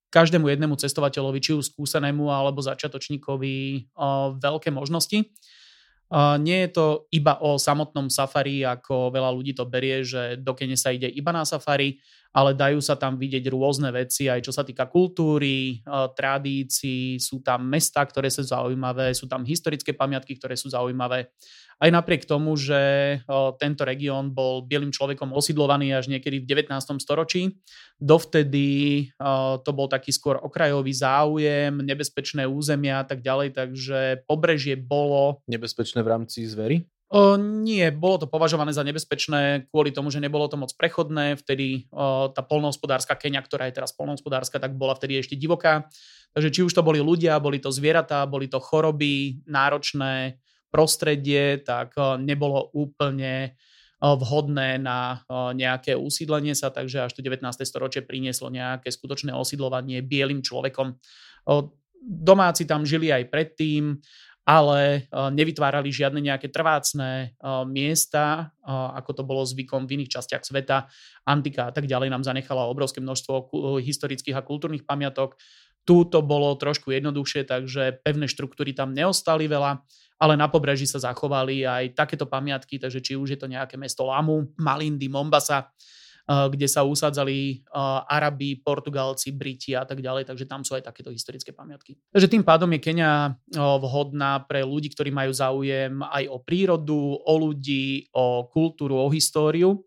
každému 0.10 0.50
jednému 0.50 0.82
cestovateľovi, 0.82 1.38
či 1.38 1.54
už 1.54 1.70
skúsenému 1.70 2.34
alebo 2.34 2.66
začiatočníkovi, 2.66 3.94
veľké 4.42 4.74
možnosti. 4.74 5.30
Nie 6.42 6.58
je 6.66 6.70
to 6.74 7.06
iba 7.14 7.38
o 7.38 7.62
samotnom 7.62 8.10
safari, 8.10 8.66
ako 8.66 9.14
veľa 9.14 9.30
ľudí 9.30 9.54
to 9.54 9.70
berie, 9.70 10.02
že 10.02 10.42
do 10.42 10.58
Kene 10.58 10.74
sa 10.74 10.90
ide 10.90 11.06
iba 11.12 11.30
na 11.30 11.46
safari 11.46 12.02
ale 12.36 12.52
dajú 12.52 12.84
sa 12.84 13.00
tam 13.00 13.16
vidieť 13.16 13.48
rôzne 13.48 13.96
veci, 13.96 14.28
aj 14.28 14.44
čo 14.44 14.52
sa 14.52 14.68
týka 14.68 14.92
kultúry, 14.92 15.80
eh, 15.80 16.08
tradícií, 16.12 17.16
sú 17.16 17.40
tam 17.40 17.64
mesta, 17.64 18.04
ktoré 18.04 18.28
sú 18.28 18.44
zaujímavé, 18.44 19.16
sú 19.16 19.32
tam 19.32 19.48
historické 19.48 19.96
pamiatky, 19.96 20.36
ktoré 20.36 20.60
sú 20.60 20.68
zaujímavé. 20.68 21.32
Aj 21.76 21.92
napriek 21.92 22.28
tomu, 22.28 22.60
že 22.60 22.76
eh, 22.76 23.52
tento 23.56 23.88
región 23.88 24.36
bol 24.36 24.68
bielým 24.68 24.92
človekom 24.92 25.32
osidlovaný 25.32 25.96
až 25.96 26.12
niekedy 26.12 26.44
v 26.44 26.68
19. 26.68 26.76
storočí, 27.00 27.56
dovtedy 28.04 28.68
eh, 29.08 29.56
to 29.64 29.72
bol 29.72 29.88
taký 29.88 30.12
skôr 30.12 30.36
okrajový 30.36 30.92
záujem, 30.92 31.72
nebezpečné 31.72 32.44
územia 32.44 33.00
a 33.00 33.08
tak 33.08 33.24
ďalej, 33.24 33.56
takže 33.56 34.28
pobrežie 34.28 34.76
bolo... 34.76 35.40
Nebezpečné 35.48 36.04
v 36.04 36.12
rámci 36.12 36.44
zvery? 36.44 36.84
O, 37.06 37.38
nie, 37.38 37.86
bolo 37.94 38.26
to 38.26 38.28
považované 38.28 38.74
za 38.74 38.82
nebezpečné 38.82 39.70
kvôli 39.70 39.94
tomu, 39.94 40.10
že 40.10 40.18
nebolo 40.18 40.50
to 40.50 40.58
moc 40.58 40.74
prechodné. 40.74 41.38
Vtedy 41.38 41.86
o, 41.94 42.34
tá 42.34 42.42
polnohospodárska 42.42 43.14
Kenia, 43.14 43.46
ktorá 43.46 43.70
je 43.70 43.78
teraz 43.78 43.94
polnohospodárska, 43.94 44.58
tak 44.58 44.74
bola 44.74 44.98
vtedy 44.98 45.22
ešte 45.22 45.38
divoká. 45.38 45.86
Takže 46.34 46.50
či 46.50 46.62
už 46.66 46.74
to 46.74 46.82
boli 46.82 46.98
ľudia, 47.00 47.38
boli 47.38 47.62
to 47.62 47.70
zvieratá, 47.70 48.26
boli 48.26 48.50
to 48.50 48.58
choroby, 48.58 49.46
náročné 49.46 50.42
prostredie, 50.74 51.62
tak 51.62 51.94
o, 51.96 52.18
nebolo 52.18 52.74
úplne 52.74 53.54
vhodné 54.06 54.78
na 54.78 55.24
nejaké 55.56 55.96
usídlenie 55.96 56.54
sa, 56.54 56.70
takže 56.70 57.08
až 57.08 57.16
to 57.16 57.24
19. 57.24 57.42
storočie 57.64 58.04
prinieslo 58.04 58.52
nejaké 58.52 58.92
skutočné 58.92 59.32
osídlovanie 59.32 60.04
bielým 60.04 60.44
človekom. 60.44 61.00
Domáci 62.06 62.70
tam 62.70 62.86
žili 62.86 63.10
aj 63.10 63.32
predtým 63.32 63.98
ale 64.46 64.80
e, 64.80 65.00
nevytvárali 65.10 65.90
žiadne 65.90 66.22
nejaké 66.22 66.54
trvácne 66.54 67.10
e, 67.10 67.28
miesta, 67.66 68.54
e, 68.62 68.70
ako 68.70 69.12
to 69.18 69.24
bolo 69.26 69.42
zvykom 69.42 69.90
v 69.90 70.00
iných 70.00 70.22
častiach 70.22 70.46
sveta. 70.46 70.86
Antika 71.26 71.68
a 71.68 71.72
tak 71.74 71.90
ďalej 71.90 72.14
nám 72.14 72.22
zanechala 72.22 72.70
obrovské 72.70 73.02
množstvo 73.02 73.50
historických 73.82 74.38
a 74.38 74.46
kultúrnych 74.46 74.86
pamiatok. 74.86 75.42
Tu 75.82 76.06
to 76.10 76.22
bolo 76.22 76.54
trošku 76.58 76.94
jednoduchšie, 76.94 77.50
takže 77.50 78.06
pevné 78.06 78.30
štruktúry 78.30 78.78
tam 78.78 78.94
neostali 78.94 79.50
veľa, 79.50 79.82
ale 80.22 80.34
na 80.38 80.46
pobreží 80.50 80.86
sa 80.86 81.02
zachovali 81.02 81.66
aj 81.66 81.98
takéto 81.98 82.30
pamiatky, 82.30 82.78
takže 82.78 83.02
či 83.02 83.14
už 83.18 83.38
je 83.38 83.40
to 83.42 83.50
nejaké 83.50 83.82
mesto 83.82 84.06
Lamu, 84.06 84.50
Malindy, 84.62 85.10
Mombasa, 85.10 85.74
kde 86.26 86.66
sa 86.66 86.82
usádzali 86.82 87.62
eh, 87.62 88.02
Arabi, 88.10 88.58
Portugalci, 88.58 89.30
Briti 89.30 89.78
a 89.78 89.86
tak 89.86 90.02
ďalej, 90.02 90.26
takže 90.26 90.50
tam 90.50 90.66
sú 90.66 90.74
aj 90.74 90.90
takéto 90.90 91.14
historické 91.14 91.54
pamiatky. 91.54 91.98
Takže 92.10 92.28
tým 92.30 92.42
pádom 92.42 92.70
je 92.74 92.80
Kenia 92.82 93.30
eh, 93.30 93.60
vhodná 93.60 94.42
pre 94.42 94.66
ľudí, 94.66 94.90
ktorí 94.90 95.14
majú 95.14 95.32
záujem 95.32 96.02
aj 96.02 96.24
o 96.30 96.38
prírodu, 96.42 97.22
o 97.22 97.34
ľudí, 97.38 98.10
o 98.18 98.50
kultúru, 98.50 98.98
o 98.98 99.08
históriu 99.14 99.86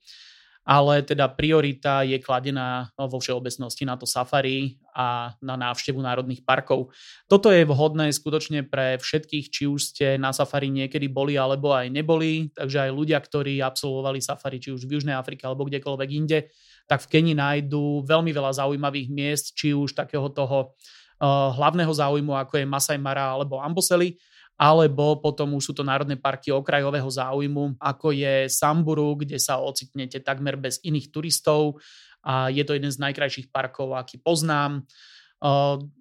ale 0.68 1.00
teda 1.00 1.32
priorita 1.32 2.04
je 2.04 2.20
kladená 2.20 2.92
vo 2.92 3.16
všeobecnosti 3.16 3.88
na 3.88 3.96
to 3.96 4.04
safari 4.04 4.76
a 4.92 5.32
na 5.40 5.56
návštevu 5.56 5.96
národných 5.96 6.44
parkov. 6.44 6.92
Toto 7.24 7.48
je 7.48 7.64
vhodné 7.64 8.12
skutočne 8.12 8.68
pre 8.68 9.00
všetkých, 9.00 9.48
či 9.48 9.64
už 9.64 9.80
ste 9.80 10.06
na 10.20 10.28
safari 10.36 10.68
niekedy 10.68 11.08
boli 11.08 11.40
alebo 11.40 11.72
aj 11.72 11.88
neboli, 11.88 12.52
takže 12.52 12.84
aj 12.84 12.90
ľudia, 12.92 13.16
ktorí 13.16 13.64
absolvovali 13.64 14.20
safari, 14.20 14.60
či 14.60 14.76
už 14.76 14.84
v 14.84 15.00
Južnej 15.00 15.16
Afrike 15.16 15.48
alebo 15.48 15.64
kdekoľvek 15.64 16.10
inde, 16.12 16.52
tak 16.84 17.00
v 17.00 17.16
Keni 17.16 17.32
nájdú 17.32 18.04
veľmi 18.04 18.28
veľa 18.28 18.60
zaujímavých 18.60 19.08
miest, 19.08 19.56
či 19.56 19.72
už 19.72 19.96
takého 19.96 20.28
toho 20.28 20.76
uh, 20.76 21.48
hlavného 21.56 21.92
záujmu, 21.96 22.36
ako 22.36 22.60
je 22.60 22.68
Masai 22.68 23.00
Mara 23.00 23.32
alebo 23.32 23.56
Amboseli, 23.56 24.20
alebo 24.58 25.22
potom 25.22 25.54
už 25.54 25.70
sú 25.70 25.72
to 25.72 25.86
národné 25.86 26.18
parky 26.18 26.50
okrajového 26.50 27.06
záujmu, 27.06 27.78
ako 27.78 28.10
je 28.10 28.50
Samburu, 28.50 29.14
kde 29.14 29.38
sa 29.38 29.62
ocitnete 29.62 30.18
takmer 30.18 30.58
bez 30.58 30.82
iných 30.82 31.14
turistov 31.14 31.78
a 32.26 32.50
je 32.50 32.66
to 32.66 32.74
jeden 32.74 32.90
z 32.90 32.98
najkrajších 32.98 33.54
parkov, 33.54 33.94
aký 33.94 34.18
poznám. 34.18 34.82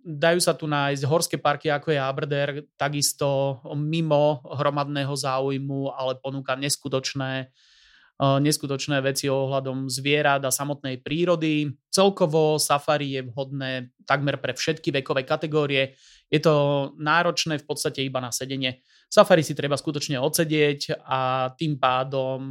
Dajú 0.01 0.39
sa 0.41 0.57
tu 0.57 0.65
nájsť 0.65 1.05
horské 1.05 1.37
parky, 1.37 1.69
ako 1.69 1.93
je 1.93 1.99
Aberder, 2.01 2.49
takisto 2.73 3.61
mimo 3.77 4.41
hromadného 4.41 5.13
záujmu, 5.13 5.93
ale 5.93 6.17
ponúka 6.17 6.57
neskutočné 6.57 7.53
neskutočné 8.17 8.97
veci 9.05 9.29
ohľadom 9.29 9.93
zvierat 9.93 10.41
a 10.41 10.49
samotnej 10.49 11.05
prírody. 11.05 11.69
Celkovo 11.93 12.57
safari 12.57 13.13
je 13.13 13.21
vhodné 13.29 13.93
takmer 14.09 14.41
pre 14.41 14.57
všetky 14.57 14.89
vekové 14.89 15.21
kategórie. 15.21 15.93
Je 16.25 16.41
to 16.41 16.89
náročné 16.97 17.61
v 17.61 17.65
podstate 17.65 18.01
iba 18.01 18.17
na 18.17 18.33
sedenie. 18.33 18.81
Safari 19.05 19.45
si 19.45 19.53
treba 19.53 19.77
skutočne 19.77 20.17
odsedieť 20.17 20.97
a 21.05 21.53
tým 21.53 21.77
pádom 21.77 22.49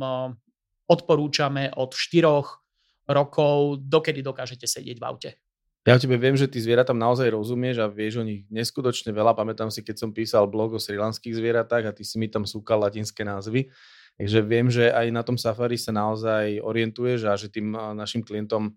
odporúčame 0.86 1.74
od 1.74 1.90
4 1.90 3.10
rokov, 3.10 3.82
dokedy 3.82 4.22
dokážete 4.22 4.70
sedieť 4.70 4.96
v 5.02 5.04
aute. 5.04 5.30
Ja 5.86 5.94
o 5.94 6.02
tebe 6.02 6.18
viem, 6.18 6.34
že 6.34 6.50
ty 6.50 6.58
zvieratám 6.58 6.98
naozaj 6.98 7.30
rozumieš 7.30 7.78
a 7.78 7.86
vieš 7.86 8.18
o 8.18 8.26
nich 8.26 8.42
neskutočne 8.50 9.14
veľa. 9.14 9.38
Pamätám 9.38 9.70
si, 9.70 9.86
keď 9.86 10.02
som 10.02 10.10
písal 10.10 10.50
blog 10.50 10.74
o 10.74 10.82
srilanských 10.82 11.30
zvieratách 11.30 11.84
a 11.86 11.94
ty 11.94 12.02
si 12.02 12.18
mi 12.18 12.26
tam 12.26 12.42
súkal 12.42 12.82
latinské 12.82 13.22
názvy. 13.22 13.70
Takže 14.16 14.40
viem, 14.44 14.72
že 14.72 14.88
aj 14.88 15.06
na 15.12 15.20
tom 15.20 15.36
safari 15.36 15.76
sa 15.76 15.92
naozaj 15.92 16.64
orientuješ 16.64 17.28
a 17.28 17.36
že 17.36 17.52
tým 17.52 17.76
našim 17.92 18.24
klientom 18.24 18.72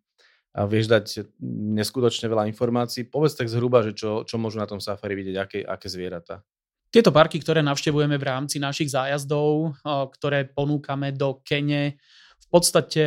a 0.49 0.65
vieš 0.65 0.89
dať 0.89 1.29
neskutočne 1.77 2.25
veľa 2.25 2.49
informácií. 2.49 3.05
Povedz 3.07 3.37
tak 3.37 3.47
zhruba, 3.47 3.85
že 3.85 3.93
čo, 3.93 4.25
čo 4.25 4.35
môžu 4.41 4.57
na 4.57 4.67
tom 4.67 4.81
safari 4.81 5.13
vidieť, 5.13 5.37
aké, 5.37 5.59
aké 5.61 5.87
zvieratá. 5.87 6.41
Tieto 6.89 7.13
parky, 7.13 7.37
ktoré 7.37 7.61
navštevujeme 7.61 8.17
v 8.17 8.27
rámci 8.27 8.57
našich 8.57 8.89
zájazdov, 8.89 9.77
ktoré 10.17 10.49
ponúkame 10.49 11.13
do 11.13 11.37
Kene, 11.45 12.01
v 12.41 12.47
podstate 12.49 13.05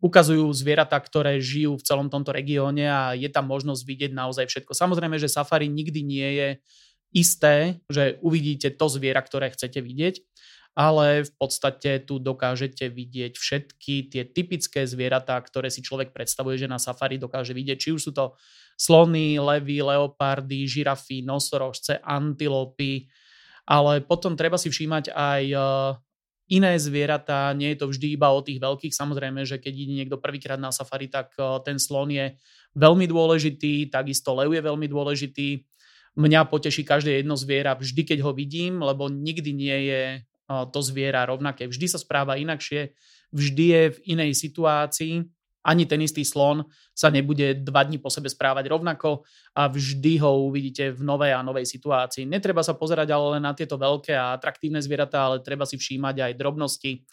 ukazujú 0.00 0.46
zvieratá, 0.54 1.02
ktoré 1.02 1.42
žijú 1.42 1.76
v 1.76 1.84
celom 1.84 2.06
tomto 2.06 2.30
regióne 2.30 2.86
a 2.86 3.12
je 3.18 3.26
tam 3.26 3.50
možnosť 3.50 3.82
vidieť 3.82 4.12
naozaj 4.14 4.46
všetko. 4.46 4.72
Samozrejme, 4.72 5.18
že 5.18 5.26
safari 5.26 5.66
nikdy 5.66 6.00
nie 6.00 6.30
je 6.38 6.48
isté, 7.10 7.82
že 7.90 8.18
uvidíte 8.22 8.70
to 8.74 8.86
zviera, 8.86 9.22
ktoré 9.22 9.50
chcete 9.50 9.82
vidieť, 9.82 10.22
ale 10.78 11.26
v 11.26 11.32
podstate 11.34 11.98
tu 12.06 12.22
dokážete 12.22 12.86
vidieť 12.86 13.34
všetky 13.34 13.94
tie 14.08 14.22
typické 14.22 14.86
zvieratá, 14.86 15.34
ktoré 15.42 15.66
si 15.68 15.82
človek 15.82 16.14
predstavuje, 16.14 16.62
že 16.62 16.70
na 16.70 16.78
safari 16.78 17.18
dokáže 17.18 17.50
vidieť. 17.50 17.78
Či 17.78 17.90
už 17.90 18.00
sú 18.00 18.12
to 18.14 18.38
slony, 18.78 19.36
levy, 19.42 19.82
leopardy, 19.82 20.64
žirafy, 20.70 21.26
nosorožce, 21.26 21.98
antilopy, 22.00 23.10
ale 23.66 24.00
potom 24.00 24.38
treba 24.38 24.56
si 24.56 24.70
všímať 24.70 25.12
aj 25.12 25.42
e, 25.52 25.58
iné 26.54 26.74
zvieratá, 26.80 27.54
nie 27.54 27.74
je 27.74 27.78
to 27.84 27.86
vždy 27.90 28.18
iba 28.18 28.30
o 28.34 28.40
tých 28.42 28.58
veľkých. 28.58 28.94
Samozrejme, 28.94 29.46
že 29.46 29.62
keď 29.62 29.74
ide 29.74 29.94
niekto 30.00 30.16
prvýkrát 30.18 30.58
na 30.58 30.74
safari, 30.74 31.06
tak 31.06 31.34
e, 31.36 31.44
ten 31.66 31.78
slon 31.78 32.10
je 32.14 32.34
veľmi 32.74 33.06
dôležitý, 33.10 33.90
takisto 33.90 34.34
lev 34.34 34.54
je 34.54 34.62
veľmi 34.62 34.86
dôležitý. 34.86 35.69
Mňa 36.18 36.50
poteší 36.50 36.82
každé 36.82 37.22
jedno 37.22 37.38
zviera 37.38 37.78
vždy, 37.78 38.02
keď 38.02 38.18
ho 38.26 38.34
vidím, 38.34 38.82
lebo 38.82 39.06
nikdy 39.06 39.50
nie 39.54 39.78
je 39.86 40.02
to 40.50 40.80
zviera 40.82 41.22
rovnaké. 41.22 41.70
Vždy 41.70 41.86
sa 41.86 41.98
správa 42.02 42.34
inakšie, 42.34 42.90
vždy 43.30 43.64
je 43.70 43.82
v 43.94 43.98
inej 44.18 44.34
situácii. 44.34 45.22
Ani 45.60 45.84
ten 45.84 46.00
istý 46.00 46.24
slon 46.24 46.64
sa 46.96 47.12
nebude 47.12 47.52
dva 47.60 47.84
dní 47.84 48.00
po 48.00 48.08
sebe 48.08 48.32
správať 48.32 48.72
rovnako 48.72 49.28
a 49.52 49.68
vždy 49.68 50.16
ho 50.24 50.48
uvidíte 50.48 50.88
v 50.96 51.04
novej 51.04 51.36
a 51.36 51.44
novej 51.44 51.68
situácii. 51.68 52.24
Netreba 52.24 52.64
sa 52.64 52.72
pozerať 52.72 53.12
ale 53.12 53.36
len 53.36 53.44
na 53.44 53.52
tieto 53.52 53.76
veľké 53.76 54.16
a 54.16 54.32
atraktívne 54.32 54.80
zvieratá, 54.80 55.28
ale 55.28 55.44
treba 55.44 55.68
si 55.68 55.76
všímať 55.76 56.16
aj 56.16 56.32
drobnosti 56.40 57.04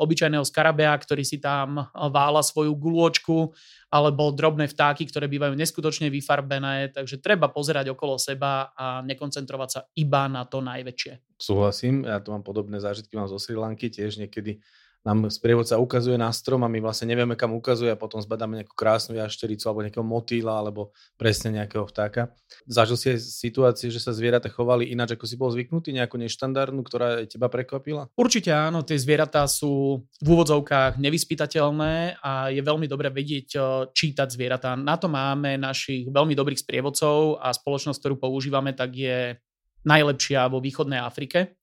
obyčajného 0.00 0.44
skarabea, 0.48 0.96
ktorý 0.96 1.24
si 1.28 1.36
tam 1.36 1.88
vála 1.92 2.40
svoju 2.40 2.72
gulôčku, 2.72 3.52
alebo 3.92 4.32
drobné 4.32 4.72
vtáky, 4.72 5.04
ktoré 5.04 5.28
bývajú 5.28 5.52
neskutočne 5.52 6.08
vyfarbené, 6.08 6.88
takže 6.88 7.20
treba 7.20 7.52
pozerať 7.52 7.92
okolo 7.92 8.16
seba 8.16 8.72
a 8.72 9.04
nekoncentrovať 9.04 9.68
sa 9.68 9.80
iba 10.00 10.24
na 10.32 10.48
to 10.48 10.64
najväčšie. 10.64 11.36
Súhlasím, 11.36 12.08
ja 12.08 12.16
tu 12.24 12.32
mám 12.32 12.40
podobné 12.40 12.80
zážitky, 12.80 13.12
mám 13.20 13.28
zo 13.28 13.36
Sri 13.36 13.52
Lanky, 13.52 13.92
tiež 13.92 14.16
niekedy 14.16 14.64
nám 15.02 15.26
sprievodca 15.34 15.82
ukazuje 15.82 16.14
na 16.14 16.30
strom 16.30 16.62
a 16.62 16.70
my 16.70 16.78
vlastne 16.78 17.10
nevieme, 17.10 17.34
kam 17.34 17.50
ukazuje 17.58 17.90
a 17.90 17.98
potom 17.98 18.22
zbadáme 18.22 18.62
nejakú 18.62 18.74
krásnu 18.78 19.18
jaštericu 19.18 19.66
alebo 19.66 19.82
nejakého 19.82 20.06
motýla 20.06 20.62
alebo 20.62 20.94
presne 21.18 21.58
nejakého 21.58 21.82
vtáka. 21.90 22.30
Zažil 22.70 22.94
si 22.94 23.06
aj 23.10 23.18
situácie, 23.18 23.90
že 23.90 23.98
sa 23.98 24.14
zvieratá 24.14 24.46
chovali 24.46 24.94
ináč, 24.94 25.18
ako 25.18 25.26
si 25.26 25.34
bol 25.34 25.50
zvyknutý, 25.50 25.90
nejakú 25.90 26.22
neštandardnú, 26.22 26.86
ktorá 26.86 27.26
teba 27.26 27.50
prekvapila? 27.50 28.14
Určite 28.14 28.54
áno, 28.54 28.86
tie 28.86 28.94
zvieratá 28.94 29.42
sú 29.50 30.06
v 30.22 30.28
úvodzovkách 30.30 31.02
nevyspytateľné 31.02 32.22
a 32.22 32.54
je 32.54 32.62
veľmi 32.62 32.86
dobre 32.86 33.10
vedieť 33.10 33.48
eh, 33.58 33.62
čítať 33.90 34.28
zvieratá. 34.30 34.78
Na 34.78 34.94
to 34.94 35.10
máme 35.10 35.58
našich 35.58 36.06
veľmi 36.14 36.38
dobrých 36.38 36.62
sprievodcov 36.62 37.42
a 37.42 37.50
spoločnosť, 37.50 37.98
ktorú 37.98 38.16
používame, 38.22 38.70
tak 38.70 38.94
je 38.94 39.34
najlepšia 39.82 40.46
vo 40.46 40.62
východnej 40.62 41.02
Afrike 41.02 41.58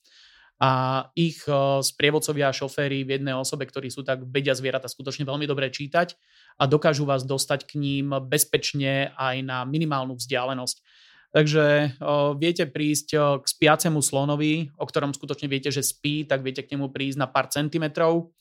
a 0.60 1.08
ich 1.16 1.40
sprievodcovia 1.82 2.52
a 2.52 2.56
šoféry 2.56 3.08
v 3.08 3.16
jednej 3.16 3.32
osobe, 3.32 3.64
ktorí 3.64 3.88
sú 3.88 4.04
tak 4.04 4.28
vedia 4.28 4.52
zvieratá 4.52 4.92
skutočne 4.92 5.24
veľmi 5.24 5.48
dobre 5.48 5.72
čítať 5.72 6.20
a 6.60 6.68
dokážu 6.68 7.08
vás 7.08 7.24
dostať 7.24 7.64
k 7.64 7.80
ním 7.80 8.12
bezpečne 8.28 9.16
aj 9.16 9.40
na 9.40 9.64
minimálnu 9.64 10.20
vzdialenosť. 10.20 10.84
Takže 11.30 11.96
o, 12.02 12.34
viete 12.34 12.66
prísť 12.66 13.08
o, 13.14 13.20
k 13.40 13.46
spiacemu 13.46 14.02
slonovi, 14.02 14.74
o 14.82 14.86
ktorom 14.86 15.14
skutočne 15.14 15.46
viete, 15.46 15.70
že 15.70 15.86
spí, 15.86 16.26
tak 16.26 16.42
viete 16.42 16.66
k 16.66 16.74
nemu 16.74 16.90
prísť 16.90 17.22
na 17.22 17.30
pár 17.30 17.54
centimetrov. 17.54 18.34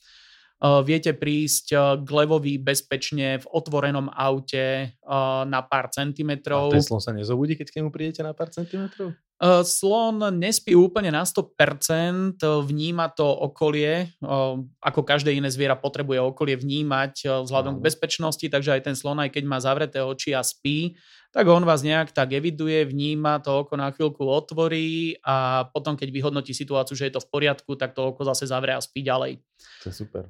O, 0.59 0.69
viete 0.81 1.13
prísť 1.13 1.65
o, 1.77 1.79
k 2.01 2.09
levovi 2.09 2.57
bezpečne 2.57 3.39
v 3.39 3.45
otvorenom 3.45 4.09
aute 4.09 4.97
o, 5.05 5.45
na 5.45 5.61
pár 5.61 5.93
centimetrov. 5.93 6.73
A 6.73 6.81
ten 6.81 6.89
slon 6.89 6.97
sa 6.97 7.13
nezobudí, 7.13 7.53
keď 7.53 7.69
k 7.69 7.77
nemu 7.77 7.93
prídete 7.93 8.25
na 8.25 8.33
pár 8.33 8.49
centimetrov? 8.49 9.13
Eh, 9.39 9.63
slon 9.63 10.19
nespí 10.35 10.75
úplne 10.75 11.15
na 11.15 11.23
100%, 11.23 12.43
vníma 12.43 13.07
to 13.15 13.23
okolie, 13.23 14.11
eh, 14.11 14.55
ako 14.83 15.01
každé 15.07 15.31
iné 15.31 15.47
zviera 15.47 15.79
potrebuje 15.79 16.19
okolie 16.19 16.59
vnímať 16.59 17.13
eh, 17.23 17.31
vzhľadom 17.47 17.79
k 17.79 17.85
bezpečnosti, 17.87 18.43
takže 18.43 18.75
aj 18.75 18.91
ten 18.91 18.95
slon, 18.99 19.23
aj 19.23 19.31
keď 19.31 19.43
má 19.47 19.63
zavreté 19.63 20.03
oči 20.03 20.35
a 20.35 20.43
spí, 20.43 20.99
tak 21.31 21.47
on 21.47 21.63
vás 21.63 21.87
nejak 21.87 22.11
tak 22.11 22.35
eviduje, 22.35 22.83
vníma, 22.83 23.39
to 23.39 23.63
oko 23.63 23.79
na 23.79 23.95
chvíľku 23.95 24.27
otvorí 24.27 25.15
a 25.23 25.63
potom, 25.71 25.95
keď 25.95 26.11
vyhodnotí 26.11 26.51
situáciu, 26.51 26.99
že 26.99 27.07
je 27.07 27.15
to 27.15 27.23
v 27.23 27.31
poriadku, 27.31 27.79
tak 27.79 27.95
to 27.95 28.11
oko 28.11 28.27
zase 28.27 28.43
zavrie 28.43 28.75
a 28.75 28.83
spí 28.83 29.07
ďalej. 29.07 29.39
To 29.87 29.87
je 29.87 29.95
super. 30.03 30.27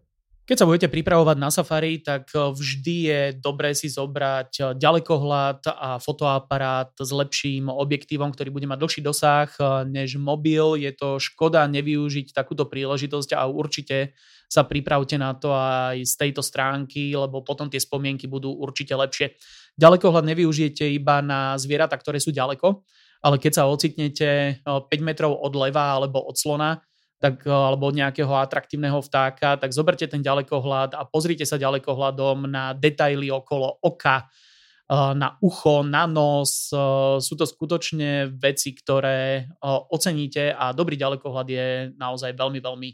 Keď 0.50 0.58
sa 0.58 0.66
budete 0.66 0.90
pripravovať 0.90 1.38
na 1.38 1.54
safari, 1.54 2.02
tak 2.02 2.34
eh, 2.34 2.42
vždy 2.50 2.96
je 3.06 3.22
dobré 3.38 3.78
si 3.78 3.86
zobrať 3.86 4.52
eh, 4.58 4.66
ďalekohľad 4.82 5.62
a 5.70 6.02
fotoaparát 6.02 6.90
s 6.98 7.14
lepším 7.14 7.70
objektívom, 7.70 8.34
ktorý 8.34 8.50
bude 8.50 8.66
mať 8.66 8.82
dlhší 8.82 9.02
dosah 9.06 9.46
eh, 9.46 9.86
než 9.86 10.18
mobil. 10.18 10.74
Je 10.82 10.90
to 10.98 11.22
škoda 11.22 11.70
nevyužiť 11.70 12.34
takúto 12.34 12.66
príležitosť 12.66 13.38
a 13.38 13.46
určite 13.46 14.18
sa 14.50 14.66
pripravte 14.66 15.22
na 15.22 15.38
to 15.38 15.54
aj 15.54 16.02
z 16.02 16.14
tejto 16.18 16.42
stránky, 16.42 17.14
lebo 17.14 17.46
potom 17.46 17.70
tie 17.70 17.78
spomienky 17.78 18.26
budú 18.26 18.50
určite 18.50 18.98
lepšie. 18.98 19.38
Ďalekohľad 19.78 20.26
nevyužijete 20.34 20.90
iba 20.98 21.22
na 21.22 21.62
zvieratá, 21.62 21.94
ktoré 21.94 22.18
sú 22.18 22.34
ďaleko, 22.34 22.82
ale 23.22 23.38
keď 23.38 23.52
sa 23.54 23.70
ocitnete 23.70 24.66
5 24.66 24.90
metrov 25.06 25.38
od 25.38 25.54
leva 25.54 25.94
alebo 25.94 26.26
od 26.26 26.34
slona, 26.34 26.82
tak, 27.20 27.44
eh, 27.44 27.52
alebo 27.52 27.92
nejakého 27.92 28.32
atraktívneho 28.32 29.04
vtáka, 29.04 29.60
tak 29.60 29.76
zoberte 29.76 30.08
ten 30.08 30.24
ďalekohľad 30.24 30.96
a 30.96 31.04
pozrite 31.04 31.44
sa 31.44 31.60
ďalekohľadom 31.60 32.48
na 32.48 32.72
detaily 32.72 33.28
okolo 33.28 33.84
oka, 33.84 34.26
eh, 34.26 35.14
na 35.14 35.36
ucho, 35.44 35.84
na 35.84 36.08
nos. 36.08 36.72
Eh, 36.72 37.20
sú 37.20 37.36
to 37.36 37.44
skutočne 37.44 38.32
veci, 38.40 38.72
ktoré 38.72 39.52
oceníte 39.92 40.56
a 40.56 40.72
dobrý 40.72 40.96
ďalekohľad 40.96 41.48
je 41.52 41.68
naozaj 42.00 42.32
veľmi, 42.34 42.64
veľmi 42.64 42.90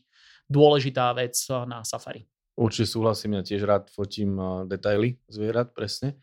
dôležitá 0.50 1.13
vec 1.13 1.38
na 1.65 1.86
safari. 1.86 2.25
Určite 2.55 2.88
súhlasím, 2.88 3.38
ja 3.38 3.44
tiež 3.44 3.67
rád 3.67 3.91
fotím 3.91 4.38
detaily 4.70 5.20
zvierat, 5.27 5.75
presne. 5.75 6.15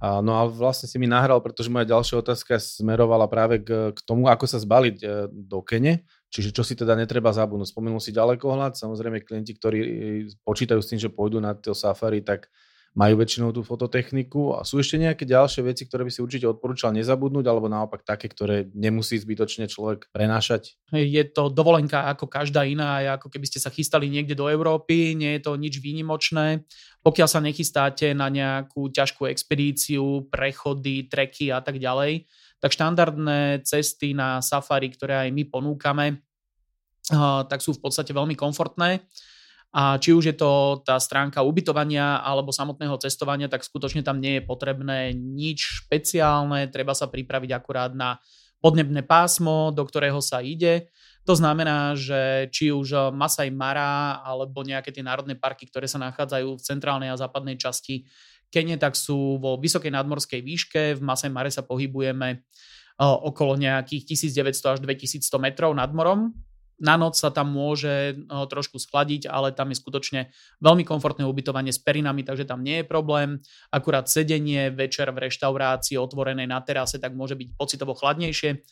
No 0.00 0.40
a 0.40 0.48
vlastne 0.48 0.88
si 0.88 0.96
mi 0.96 1.04
nahral, 1.04 1.42
pretože 1.44 1.68
moja 1.68 1.84
ďalšia 1.84 2.22
otázka 2.24 2.56
smerovala 2.56 3.28
práve 3.28 3.60
k, 3.60 3.92
tomu, 4.06 4.30
ako 4.30 4.46
sa 4.48 4.62
zbaliť 4.62 4.96
do 5.28 5.58
Kene, 5.60 6.06
Čiže 6.34 6.50
čo 6.50 6.66
si 6.66 6.74
teda 6.74 6.98
netreba 6.98 7.30
zabudnúť. 7.30 7.70
Spomenul 7.70 8.02
si 8.02 8.10
ďalekohľad, 8.10 8.74
samozrejme 8.74 9.22
klienti, 9.22 9.54
ktorí 9.54 9.78
e, 9.78 9.88
počítajú 10.42 10.82
s 10.82 10.90
tým, 10.90 10.98
že 10.98 11.14
pôjdu 11.14 11.38
na 11.38 11.54
to 11.54 11.70
safari, 11.78 12.26
tak 12.26 12.50
majú 12.94 13.18
väčšinou 13.18 13.50
tú 13.50 13.66
fototechniku 13.66 14.54
a 14.54 14.62
sú 14.62 14.78
ešte 14.78 15.02
nejaké 15.02 15.26
ďalšie 15.26 15.66
veci, 15.66 15.82
ktoré 15.82 16.06
by 16.06 16.14
si 16.14 16.22
určite 16.22 16.46
odporúčal 16.46 16.94
nezabudnúť, 16.94 17.42
alebo 17.50 17.66
naopak 17.66 18.06
také, 18.06 18.30
ktoré 18.30 18.70
nemusí 18.70 19.18
zbytočne 19.18 19.66
človek 19.66 20.14
prenášať? 20.14 20.78
Je 20.94 21.22
to 21.26 21.50
dovolenka 21.50 22.06
ako 22.06 22.30
každá 22.30 22.62
iná, 22.62 23.02
ako 23.18 23.34
keby 23.34 23.50
ste 23.50 23.58
sa 23.58 23.74
chystali 23.74 24.06
niekde 24.06 24.38
do 24.38 24.46
Európy, 24.46 25.18
nie 25.18 25.38
je 25.38 25.42
to 25.42 25.58
nič 25.58 25.82
výnimočné. 25.82 26.62
Pokiaľ 27.02 27.28
sa 27.28 27.42
nechystáte 27.42 28.14
na 28.14 28.30
nejakú 28.30 28.86
ťažkú 28.94 29.26
expedíciu, 29.26 30.30
prechody, 30.30 31.10
treky 31.10 31.50
a 31.50 31.58
tak 31.58 31.82
ďalej, 31.82 32.30
tak 32.64 32.72
štandardné 32.72 33.60
cesty 33.60 34.16
na 34.16 34.40
safari, 34.40 34.88
ktoré 34.88 35.28
aj 35.28 35.36
my 35.36 35.44
ponúkame, 35.52 36.24
tak 37.52 37.60
sú 37.60 37.76
v 37.76 37.84
podstate 37.84 38.16
veľmi 38.16 38.32
komfortné. 38.32 39.04
A 39.76 40.00
či 40.00 40.16
už 40.16 40.32
je 40.32 40.36
to 40.38 40.80
tá 40.80 40.96
stránka 40.96 41.44
ubytovania 41.44 42.24
alebo 42.24 42.56
samotného 42.56 42.96
cestovania, 42.96 43.52
tak 43.52 43.68
skutočne 43.68 44.00
tam 44.00 44.16
nie 44.16 44.40
je 44.40 44.46
potrebné 44.48 45.12
nič 45.12 45.84
špeciálne, 45.84 46.72
treba 46.72 46.96
sa 46.96 47.04
pripraviť 47.04 47.50
akurát 47.52 47.92
na 47.92 48.16
podnebné 48.64 49.04
pásmo, 49.04 49.68
do 49.68 49.84
ktorého 49.84 50.24
sa 50.24 50.40
ide. 50.40 50.88
To 51.28 51.36
znamená, 51.36 51.92
že 52.00 52.48
či 52.48 52.72
už 52.72 53.12
Masai 53.12 53.52
Mara 53.52 54.24
alebo 54.24 54.64
nejaké 54.64 54.88
tie 54.88 55.04
národné 55.04 55.36
parky, 55.36 55.68
ktoré 55.68 55.84
sa 55.84 56.00
nachádzajú 56.00 56.56
v 56.56 56.64
centrálnej 56.64 57.12
a 57.12 57.20
západnej 57.20 57.60
časti 57.60 58.08
Kene, 58.54 58.78
tak 58.78 58.94
sú 58.94 59.42
vo 59.42 59.58
vysokej 59.58 59.90
nadmorskej 59.90 60.38
výške. 60.38 60.82
V 60.94 61.02
Masai 61.02 61.34
Mare 61.34 61.50
sa 61.50 61.66
pohybujeme 61.66 62.46
okolo 63.02 63.58
nejakých 63.58 64.14
1900 64.14 64.78
až 64.78 64.78
2100 64.78 65.26
metrov 65.42 65.74
nad 65.74 65.90
morom. 65.90 66.30
Na 66.78 66.94
noc 66.94 67.18
sa 67.18 67.30
tam 67.30 67.50
môže 67.50 68.18
trošku 68.30 68.82
schladiť, 68.82 69.30
ale 69.30 69.54
tam 69.54 69.70
je 69.70 69.78
skutočne 69.78 70.30
veľmi 70.62 70.82
komfortné 70.86 71.26
ubytovanie 71.26 71.74
s 71.74 71.78
perinami, 71.82 72.22
takže 72.22 72.46
tam 72.46 72.62
nie 72.62 72.82
je 72.82 72.86
problém. 72.86 73.42
Akurát 73.70 74.10
sedenie 74.10 74.70
večer 74.74 75.10
v 75.10 75.26
reštaurácii 75.26 75.98
otvorenej 75.98 76.50
na 76.50 76.62
terase, 76.62 76.98
tak 76.98 77.14
môže 77.14 77.38
byť 77.38 77.48
pocitovo 77.58 77.94
chladnejšie. 77.94 78.62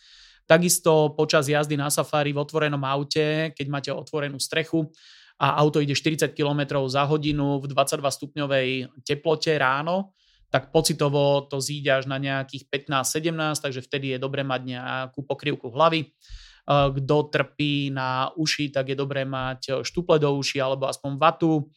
Takisto 0.51 1.15
počas 1.15 1.47
jazdy 1.47 1.79
na 1.79 1.95
safari 1.95 2.35
v 2.35 2.43
otvorenom 2.43 2.83
aute, 2.83 3.55
keď 3.55 3.67
máte 3.71 3.91
otvorenú 3.95 4.43
strechu, 4.43 4.91
a 5.39 5.57
auto 5.61 5.81
ide 5.81 5.97
40 5.97 6.35
km 6.37 6.83
za 6.91 7.09
hodinu 7.09 7.63
v 7.63 7.71
22 7.71 8.03
stupňovej 8.03 8.69
teplote 9.07 9.53
ráno, 9.57 10.13
tak 10.53 10.69
pocitovo 10.69 11.49
to 11.49 11.65
zíde 11.65 11.89
až 11.89 12.05
na 12.05 12.21
nejakých 12.21 12.69
15-17, 12.69 13.65
takže 13.65 13.81
vtedy 13.81 14.13
je 14.13 14.19
dobre 14.21 14.45
mať 14.45 14.61
nejakú 14.69 15.25
pokrývku 15.25 15.73
hlavy. 15.73 16.13
Kto 16.69 17.17
trpí 17.27 17.91
na 17.91 18.31
uši, 18.39 18.71
tak 18.71 18.93
je 18.93 18.97
dobré 18.97 19.25
mať 19.27 19.83
štuple 19.83 20.21
do 20.21 20.31
uši 20.37 20.61
alebo 20.61 20.87
aspoň 20.87 21.19
vatu. 21.19 21.73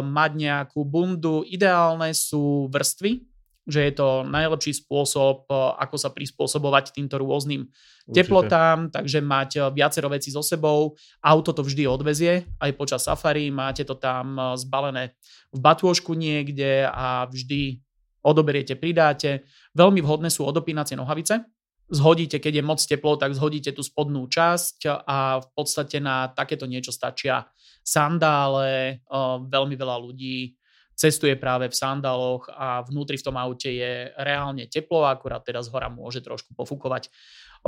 Mať 0.00 0.30
nejakú 0.32 0.80
bundu. 0.86 1.44
Ideálne 1.44 2.14
sú 2.16 2.72
vrstvy, 2.72 3.20
že 3.66 3.82
je 3.82 3.92
to 3.98 4.22
najlepší 4.22 4.78
spôsob, 4.78 5.50
ako 5.50 5.96
sa 5.98 6.14
prispôsobovať 6.14 6.94
týmto 6.94 7.18
rôznym 7.18 7.66
Určite. 7.66 8.14
teplotám, 8.14 8.94
takže 8.94 9.18
mať 9.18 9.74
viacero 9.74 10.06
veci 10.06 10.30
so 10.30 10.38
sebou. 10.38 10.94
Auto 11.18 11.50
to 11.50 11.66
vždy 11.66 11.90
odvezie, 11.90 12.46
aj 12.62 12.70
počas 12.78 13.02
safari, 13.02 13.50
máte 13.50 13.82
to 13.82 13.98
tam 13.98 14.38
zbalené 14.54 15.18
v 15.50 15.58
batôžku 15.58 16.14
niekde 16.14 16.86
a 16.86 17.26
vždy 17.26 17.82
odoberiete, 18.22 18.78
pridáte. 18.78 19.46
Veľmi 19.74 19.98
vhodné 20.02 20.30
sú 20.30 20.46
odopínacie 20.46 20.94
nohavice. 20.94 21.42
Zhodíte, 21.86 22.42
keď 22.42 22.58
je 22.58 22.64
moc 22.66 22.82
teplo, 22.82 23.14
tak 23.14 23.30
zhodíte 23.34 23.70
tú 23.70 23.78
spodnú 23.78 24.26
časť 24.26 25.06
a 25.06 25.38
v 25.38 25.48
podstate 25.54 26.02
na 26.02 26.26
takéto 26.34 26.66
niečo 26.66 26.90
stačia 26.90 27.46
sandále. 27.86 29.02
Veľmi 29.46 29.78
veľa 29.78 29.94
ľudí 30.02 30.58
cestuje 30.96 31.36
práve 31.36 31.68
v 31.68 31.76
sandaloch 31.76 32.48
a 32.48 32.80
vnútri 32.82 33.20
v 33.20 33.26
tom 33.28 33.36
aute 33.36 33.68
je 33.68 34.10
reálne 34.16 34.64
teplo, 34.66 35.04
akurát 35.04 35.44
teda 35.44 35.60
z 35.60 35.68
hora 35.70 35.92
môže 35.92 36.24
trošku 36.24 36.56
pofúkovať. 36.56 37.12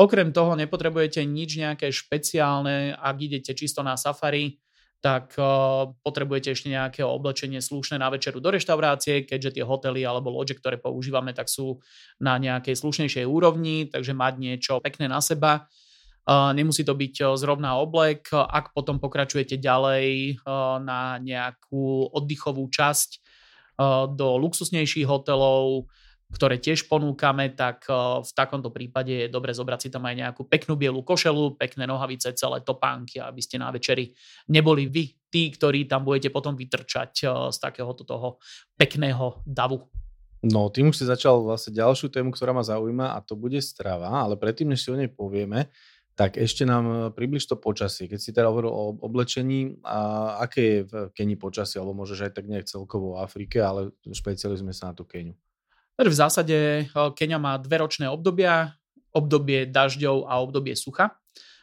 Okrem 0.01 0.33
toho 0.33 0.57
nepotrebujete 0.57 1.23
nič 1.29 1.61
nejaké 1.61 1.93
špeciálne, 1.93 2.97
ak 2.97 3.17
idete 3.21 3.53
čisto 3.53 3.85
na 3.85 4.01
safari, 4.01 4.57
tak 4.99 5.39
uh, 5.39 5.95
potrebujete 6.03 6.59
ešte 6.59 6.75
nejaké 6.75 7.07
oblečenie 7.07 7.63
slušné 7.63 8.03
na 8.03 8.11
večeru 8.11 8.43
do 8.43 8.51
reštaurácie, 8.51 9.23
keďže 9.23 9.61
tie 9.61 9.65
hotely 9.65 10.03
alebo 10.03 10.35
loďe, 10.35 10.59
ktoré 10.59 10.75
používame, 10.75 11.31
tak 11.31 11.47
sú 11.47 11.79
na 12.19 12.35
nejakej 12.35 12.75
slušnejšej 12.75 13.23
úrovni, 13.23 13.87
takže 13.87 14.11
mať 14.11 14.35
niečo 14.43 14.83
pekné 14.83 15.07
na 15.07 15.23
seba 15.23 15.71
Nemusí 16.29 16.85
to 16.85 16.93
byť 16.93 17.33
zrovna 17.41 17.81
oblek. 17.81 18.29
Ak 18.37 18.77
potom 18.77 19.01
pokračujete 19.01 19.57
ďalej 19.57 20.37
na 20.85 21.17
nejakú 21.17 22.13
oddychovú 22.13 22.69
časť 22.69 23.25
do 24.13 24.29
luxusnejších 24.37 25.09
hotelov, 25.09 25.89
ktoré 26.29 26.61
tiež 26.61 26.93
ponúkame, 26.93 27.57
tak 27.57 27.89
v 27.89 28.31
takomto 28.37 28.69
prípade 28.69 29.25
je 29.25 29.33
dobre 29.33 29.57
zobrať 29.57 29.81
si 29.81 29.89
tam 29.89 30.05
aj 30.05 30.15
nejakú 30.21 30.45
peknú 30.45 30.77
bielu 30.77 31.01
košelu, 31.01 31.57
pekné 31.57 31.89
nohavice, 31.89 32.37
celé 32.37 32.61
topánky, 32.61 33.17
aby 33.17 33.41
ste 33.41 33.57
na 33.57 33.73
večeri 33.73 34.13
neboli 34.53 34.85
vy 34.85 35.09
tí, 35.33 35.49
ktorí 35.49 35.89
tam 35.89 36.05
budete 36.05 36.29
potom 36.29 36.53
vytrčať 36.53 37.25
z 37.49 37.57
takéhoto 37.57 38.05
toho 38.05 38.37
pekného 38.77 39.41
davu. 39.49 39.89
No, 40.45 40.69
tým 40.69 40.93
už 40.93 41.01
si 41.01 41.09
začal 41.09 41.41
vlastne 41.41 41.73
ďalšiu 41.73 42.13
tému, 42.13 42.31
ktorá 42.37 42.53
ma 42.53 42.61
zaujíma 42.61 43.17
a 43.17 43.25
to 43.25 43.33
bude 43.33 43.59
strava, 43.65 44.13
ale 44.13 44.37
predtým, 44.37 44.69
než 44.69 44.85
si 44.85 44.93
o 44.93 45.01
nej 45.01 45.09
povieme, 45.09 45.73
tak 46.19 46.35
ešte 46.35 46.67
nám 46.67 46.85
e, 46.91 46.95
približ 47.15 47.47
to 47.47 47.55
počasie. 47.55 48.11
Keď 48.11 48.19
si 48.19 48.35
teda 48.35 48.51
hovoril 48.51 48.75
o 48.75 48.99
oblečení, 48.99 49.79
a 49.87 50.35
aké 50.43 50.63
je 50.67 50.79
v 50.91 50.93
Keni 51.15 51.39
počasie, 51.39 51.79
alebo 51.79 51.95
môžeš 51.95 52.27
aj 52.27 52.33
tak 52.35 52.51
nejak 52.51 52.67
celkovo 52.67 53.15
v 53.15 53.23
Afrike, 53.23 53.63
ale 53.63 53.95
špecializujeme 54.03 54.75
sa 54.75 54.91
na 54.91 54.99
tú 54.99 55.07
Keniu. 55.07 55.39
V 55.95 56.11
zásade 56.11 56.59
e, 56.59 56.85
Kenia 57.15 57.39
má 57.39 57.55
dve 57.63 57.79
ročné 57.79 58.11
obdobia, 58.11 58.75
obdobie 59.15 59.71
dažďov 59.71 60.27
a 60.27 60.43
obdobie 60.43 60.75
sucha. 60.75 61.15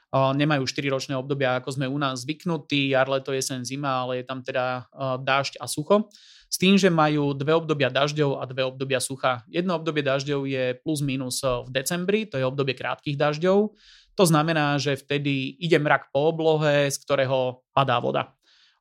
E, 0.08 0.20
nemajú 0.40 0.64
4 0.64 0.88
ročné 0.88 1.14
obdobia, 1.20 1.60
ako 1.60 1.76
sme 1.76 1.92
u 1.92 2.00
nás 2.00 2.24
zvyknutí, 2.24 2.96
jar, 2.96 3.12
leto, 3.12 3.36
jesen, 3.36 3.68
zima, 3.68 4.08
ale 4.08 4.24
je 4.24 4.26
tam 4.32 4.40
teda 4.40 4.88
dážď 5.20 5.60
a 5.60 5.68
sucho. 5.68 6.08
S 6.48 6.56
tým, 6.56 6.80
že 6.80 6.88
majú 6.88 7.36
dve 7.36 7.52
obdobia 7.60 7.92
dažďov 7.92 8.40
a 8.40 8.48
dve 8.48 8.64
obdobia 8.64 9.04
sucha. 9.04 9.44
Jedno 9.52 9.76
obdobie 9.76 10.00
dažďov 10.00 10.48
je 10.48 10.80
plus 10.80 11.04
minus 11.04 11.44
v 11.44 11.68
decembri, 11.68 12.24
to 12.24 12.40
je 12.40 12.48
obdobie 12.48 12.72
krátkých 12.72 13.20
dažďov 13.20 13.76
to 14.16 14.24
znamená, 14.24 14.80
že 14.80 14.96
vtedy 14.96 15.60
ide 15.60 15.76
mrak 15.76 16.10
po 16.10 16.32
oblohe, 16.32 16.88
z 16.88 16.98
ktorého 17.04 17.68
padá 17.76 18.00
voda. 18.00 18.32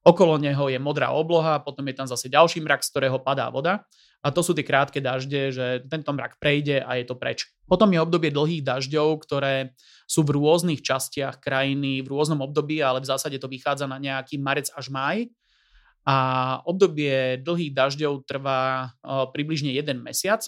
Okolo 0.04 0.36
neho 0.38 0.68
je 0.68 0.78
modrá 0.78 1.10
obloha, 1.10 1.58
potom 1.58 1.84
je 1.88 1.96
tam 1.96 2.06
zase 2.06 2.30
ďalší 2.30 2.60
mrak, 2.62 2.86
z 2.86 2.90
ktorého 2.92 3.18
padá 3.18 3.50
voda. 3.50 3.82
A 4.24 4.32
to 4.32 4.40
sú 4.40 4.56
tie 4.56 4.64
krátke 4.64 5.04
dažde, 5.04 5.52
že 5.52 5.66
tento 5.84 6.08
mrak 6.12 6.40
prejde 6.40 6.80
a 6.80 6.96
je 6.96 7.04
to 7.04 7.16
preč. 7.16 7.44
Potom 7.68 7.92
je 7.92 8.00
obdobie 8.00 8.32
dlhých 8.32 8.64
dažďov, 8.64 9.20
ktoré 9.20 9.76
sú 10.08 10.24
v 10.24 10.36
rôznych 10.36 10.80
častiach 10.80 11.40
krajiny, 11.40 12.00
v 12.00 12.08
rôznom 12.08 12.40
období, 12.40 12.80
ale 12.80 13.04
v 13.04 13.08
zásade 13.08 13.36
to 13.36 13.48
vychádza 13.48 13.84
na 13.84 14.00
nejaký 14.00 14.40
marec 14.40 14.68
až 14.72 14.88
máj. 14.88 15.28
A 16.04 16.60
obdobie 16.68 17.40
dlhých 17.40 17.72
dažďov 17.72 18.28
trvá 18.28 18.92
približne 19.32 19.72
jeden 19.72 20.04
mesiac 20.04 20.44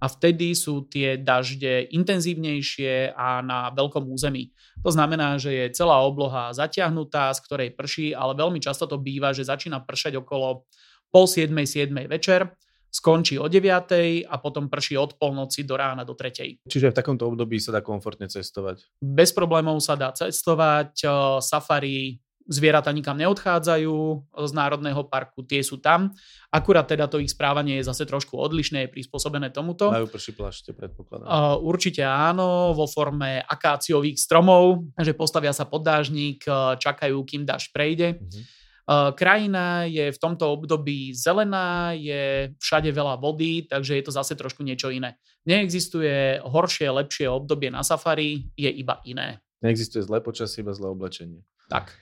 a 0.00 0.06
vtedy 0.08 0.56
sú 0.56 0.88
tie 0.88 1.20
dažde 1.20 1.92
intenzívnejšie 1.92 3.12
a 3.12 3.44
na 3.44 3.68
veľkom 3.70 4.08
území. 4.08 4.48
To 4.80 4.88
znamená, 4.88 5.36
že 5.36 5.52
je 5.52 5.76
celá 5.76 6.00
obloha 6.00 6.56
zatiahnutá, 6.56 7.28
z 7.36 7.40
ktorej 7.44 7.76
prší, 7.76 8.16
ale 8.16 8.32
veľmi 8.32 8.64
často 8.64 8.88
to 8.88 8.96
býva, 8.96 9.36
že 9.36 9.44
začína 9.44 9.84
pršať 9.84 10.16
okolo 10.24 10.64
pol 11.12 11.24
7, 11.28 11.52
7 11.52 11.92
večer, 12.08 12.48
skončí 12.88 13.36
o 13.36 13.46
9 13.46 14.24
a 14.24 14.34
potom 14.40 14.72
prší 14.72 14.96
od 14.96 15.20
polnoci 15.20 15.68
do 15.68 15.76
rána 15.76 16.02
do 16.02 16.16
3. 16.16 16.64
Čiže 16.64 16.90
v 16.90 16.96
takomto 16.96 17.28
období 17.28 17.60
sa 17.60 17.76
dá 17.76 17.84
komfortne 17.84 18.26
cestovať? 18.26 18.82
Bez 18.98 19.36
problémov 19.36 19.78
sa 19.84 20.00
dá 20.00 20.10
cestovať, 20.16 21.04
safari 21.44 22.18
zvieratá 22.48 22.88
nikam 22.94 23.18
neodchádzajú 23.20 23.94
z 24.32 24.52
národného 24.56 25.04
parku, 25.06 25.44
tie 25.44 25.60
sú 25.60 25.78
tam. 25.78 26.14
Akurát 26.48 26.88
teda 26.88 27.06
to 27.06 27.20
ich 27.20 27.30
správanie 27.30 27.78
je 27.78 27.86
zase 27.86 28.08
trošku 28.08 28.38
odlišné, 28.38 28.86
je 28.86 28.92
prispôsobené 28.94 29.52
tomuto. 29.52 29.92
Majú 29.92 30.08
prší 30.08 30.32
plašte, 30.34 30.70
predpokladám. 30.72 31.28
Uh, 31.28 31.60
určite 31.60 32.02
áno, 32.02 32.72
vo 32.72 32.88
forme 32.90 33.44
akáciových 33.44 34.18
stromov, 34.18 34.88
že 34.96 35.12
postavia 35.12 35.54
sa 35.54 35.68
pod 35.68 35.84
dážnik, 35.84 36.42
čakajú, 36.80 37.22
kým 37.26 37.46
dáž 37.46 37.70
prejde. 37.70 38.18
Uh-huh. 38.18 38.42
Uh, 38.90 39.14
krajina 39.14 39.86
je 39.86 40.10
v 40.10 40.18
tomto 40.18 40.50
období 40.50 41.14
zelená, 41.14 41.94
je 41.94 42.50
všade 42.58 42.90
veľa 42.90 43.22
vody, 43.22 43.70
takže 43.70 44.02
je 44.02 44.04
to 44.04 44.10
zase 44.10 44.34
trošku 44.34 44.66
niečo 44.66 44.90
iné. 44.90 45.14
Neexistuje 45.46 46.42
horšie, 46.42 46.90
lepšie 46.90 47.30
obdobie 47.30 47.70
na 47.70 47.86
safari, 47.86 48.50
je 48.58 48.66
iba 48.66 48.98
iné. 49.06 49.38
Neexistuje 49.62 50.02
zlé 50.02 50.18
počasie, 50.18 50.66
iba 50.66 50.74
zlé 50.74 50.90
oblečenie. 50.90 51.46
Tak. 51.70 51.94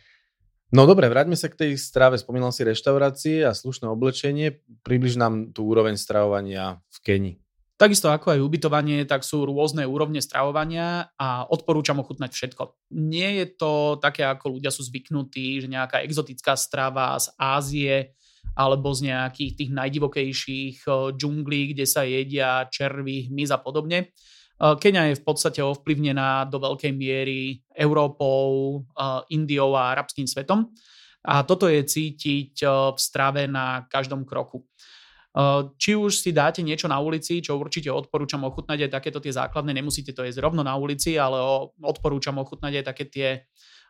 No 0.69 0.85
dobre, 0.85 1.09
vráťme 1.09 1.33
sa 1.33 1.49
k 1.49 1.65
tej 1.65 1.73
strave. 1.81 2.21
Spomínal 2.21 2.53
si 2.53 2.61
reštaurácie 2.61 3.41
a 3.49 3.57
slušné 3.57 3.89
oblečenie. 3.89 4.61
Približ 4.85 5.17
nám 5.17 5.57
tú 5.57 5.65
úroveň 5.65 5.97
stravovania 5.97 6.85
v 6.93 6.99
Keni. 7.01 7.33
Takisto 7.79 8.11
ako 8.11 8.35
aj 8.35 8.43
ubytovanie, 8.43 9.07
tak 9.07 9.23
sú 9.23 9.47
rôzne 9.47 9.87
úrovne 9.87 10.19
stravovania 10.19 11.15
a 11.15 11.47
odporúčam 11.47 12.03
ochutnať 12.03 12.35
všetko. 12.35 12.75
Nie 12.91 13.39
je 13.39 13.47
to 13.55 14.03
také, 14.03 14.27
ako 14.27 14.59
ľudia 14.59 14.75
sú 14.75 14.83
zvyknutí, 14.83 15.63
že 15.63 15.71
nejaká 15.71 16.03
exotická 16.03 16.59
strava 16.59 17.15
z 17.23 17.31
Ázie 17.39 18.19
alebo 18.59 18.91
z 18.91 19.15
nejakých 19.15 19.53
tých 19.63 19.71
najdivokejších 19.71 20.77
eh, 20.85 20.95
džunglí, 21.15 21.73
kde 21.73 21.87
sa 21.87 22.03
jedia 22.03 22.67
červy, 22.67 23.31
hmyz 23.31 23.55
a 23.55 23.63
podobne. 23.63 24.11
Eh, 24.59 24.75
Kenia 24.83 25.15
je 25.15 25.21
v 25.23 25.25
podstate 25.25 25.63
ovplyvnená 25.63 26.51
do 26.51 26.59
veľkej 26.59 26.91
miery 26.91 27.63
Európou, 27.79 28.83
eh, 28.83 29.39
Indiou 29.39 29.79
a 29.79 29.95
arabským 29.95 30.27
svetom. 30.27 30.67
A 31.23 31.47
toto 31.47 31.71
je 31.71 31.83
cítiť 31.87 32.67
eh, 32.67 32.71
v 32.91 32.99
strave 32.99 33.47
na 33.47 33.87
každom 33.87 34.27
kroku. 34.27 34.67
Či 35.79 35.95
už 35.95 36.19
si 36.19 36.35
dáte 36.35 36.67
niečo 36.67 36.91
na 36.91 36.99
ulici, 36.99 37.39
čo 37.39 37.55
určite 37.55 37.95
odporúčam 37.95 38.43
ochutnať 38.43 38.89
aj 38.89 38.91
takéto 38.91 39.23
tie 39.23 39.31
základné, 39.31 39.71
nemusíte 39.71 40.11
to 40.11 40.27
jesť 40.27 40.43
rovno 40.43 40.67
na 40.67 40.75
ulici, 40.75 41.15
ale 41.15 41.39
odporúčam 41.79 42.35
ochutnať 42.43 42.83
aj 42.83 42.85
také 42.91 43.05
tie 43.07 43.29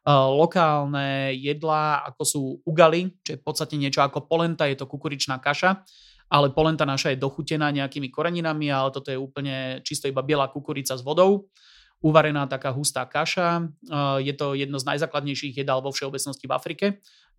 lokálne 0.05 1.33
jedlá, 1.33 2.05
ako 2.05 2.23
sú 2.27 2.43
ugali, 2.69 3.17
čo 3.25 3.33
je 3.33 3.41
v 3.41 3.45
podstate 3.49 3.81
niečo 3.81 4.05
ako 4.05 4.29
polenta, 4.29 4.69
je 4.69 4.77
to 4.77 4.85
kukuričná 4.85 5.41
kaša 5.41 5.89
ale 6.29 6.53
polenta 6.53 6.85
naša 6.85 7.17
je 7.17 7.25
dochutená 7.25 7.73
nejakými 7.73 8.12
koreninami, 8.12 8.69
ale 8.69 8.93
toto 8.93 9.09
je 9.09 9.17
úplne 9.17 9.81
čisto 9.81 10.09
iba 10.09 10.21
biela 10.21 10.49
kukurica 10.49 10.93
s 10.93 11.01
vodou, 11.01 11.49
uvarená 12.05 12.47
taká 12.47 12.71
hustá 12.71 13.09
kaša. 13.09 13.64
Je 14.23 14.31
to 14.37 14.55
jedno 14.55 14.79
z 14.79 14.87
najzákladnejších 14.87 15.64
jedál 15.64 15.83
vo 15.83 15.91
všeobecnosti 15.91 16.47
v 16.47 16.53
Afrike, 16.53 16.87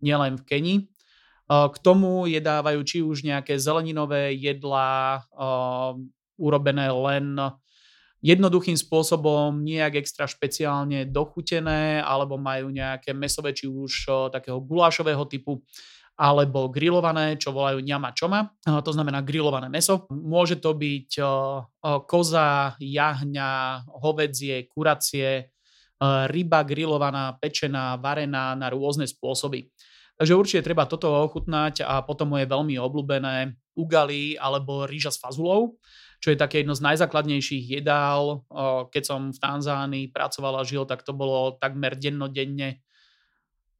nielen 0.04 0.36
v 0.36 0.44
Kenii. 0.44 0.78
K 1.50 1.76
tomu 1.82 2.30
jedávajú 2.30 2.80
či 2.86 2.98
už 3.02 3.26
nejaké 3.26 3.58
zeleninové 3.58 4.36
jedlá, 4.38 5.24
urobené 6.38 6.90
len 6.90 7.34
jednoduchým 8.20 8.76
spôsobom, 8.76 9.64
nejak 9.64 10.04
extra 10.04 10.28
špeciálne 10.28 11.08
dochutené, 11.08 12.04
alebo 12.04 12.36
majú 12.36 12.68
nejaké 12.68 13.16
mesové, 13.16 13.56
či 13.56 13.64
už 13.64 14.12
takého 14.28 14.60
gulášového 14.60 15.24
typu 15.24 15.64
alebo 16.20 16.68
grillované, 16.68 17.40
čo 17.40 17.48
volajú 17.56 17.80
ňama 17.80 18.12
čoma, 18.12 18.52
to 18.60 18.92
znamená 18.92 19.24
grillované 19.24 19.72
meso. 19.72 20.04
Môže 20.12 20.60
to 20.60 20.76
byť 20.76 21.16
koza, 22.04 22.76
jahňa, 22.76 23.52
hovedzie, 24.04 24.68
kuracie, 24.68 25.48
ryba 26.04 26.60
grillovaná, 26.68 27.40
pečená, 27.40 27.96
varená 27.96 28.52
na 28.52 28.68
rôzne 28.68 29.08
spôsoby. 29.08 29.72
Takže 30.20 30.36
určite 30.36 30.68
treba 30.68 30.84
toto 30.84 31.08
ochutnať 31.08 31.80
a 31.88 32.04
potom 32.04 32.36
je 32.36 32.44
veľmi 32.44 32.76
obľúbené 32.76 33.56
ugali 33.72 34.36
alebo 34.36 34.84
rýža 34.84 35.16
s 35.16 35.20
fazulou, 35.24 35.80
čo 36.20 36.28
je 36.28 36.36
také 36.36 36.60
jedno 36.60 36.76
z 36.76 36.84
najzákladnejších 36.84 37.80
jedál. 37.80 38.44
Keď 38.92 39.02
som 39.08 39.32
v 39.32 39.40
Tanzánii 39.40 40.12
pracoval 40.12 40.60
a 40.60 40.68
žil, 40.68 40.84
tak 40.84 41.00
to 41.00 41.16
bolo 41.16 41.56
takmer 41.56 41.96
dennodenne 41.96 42.84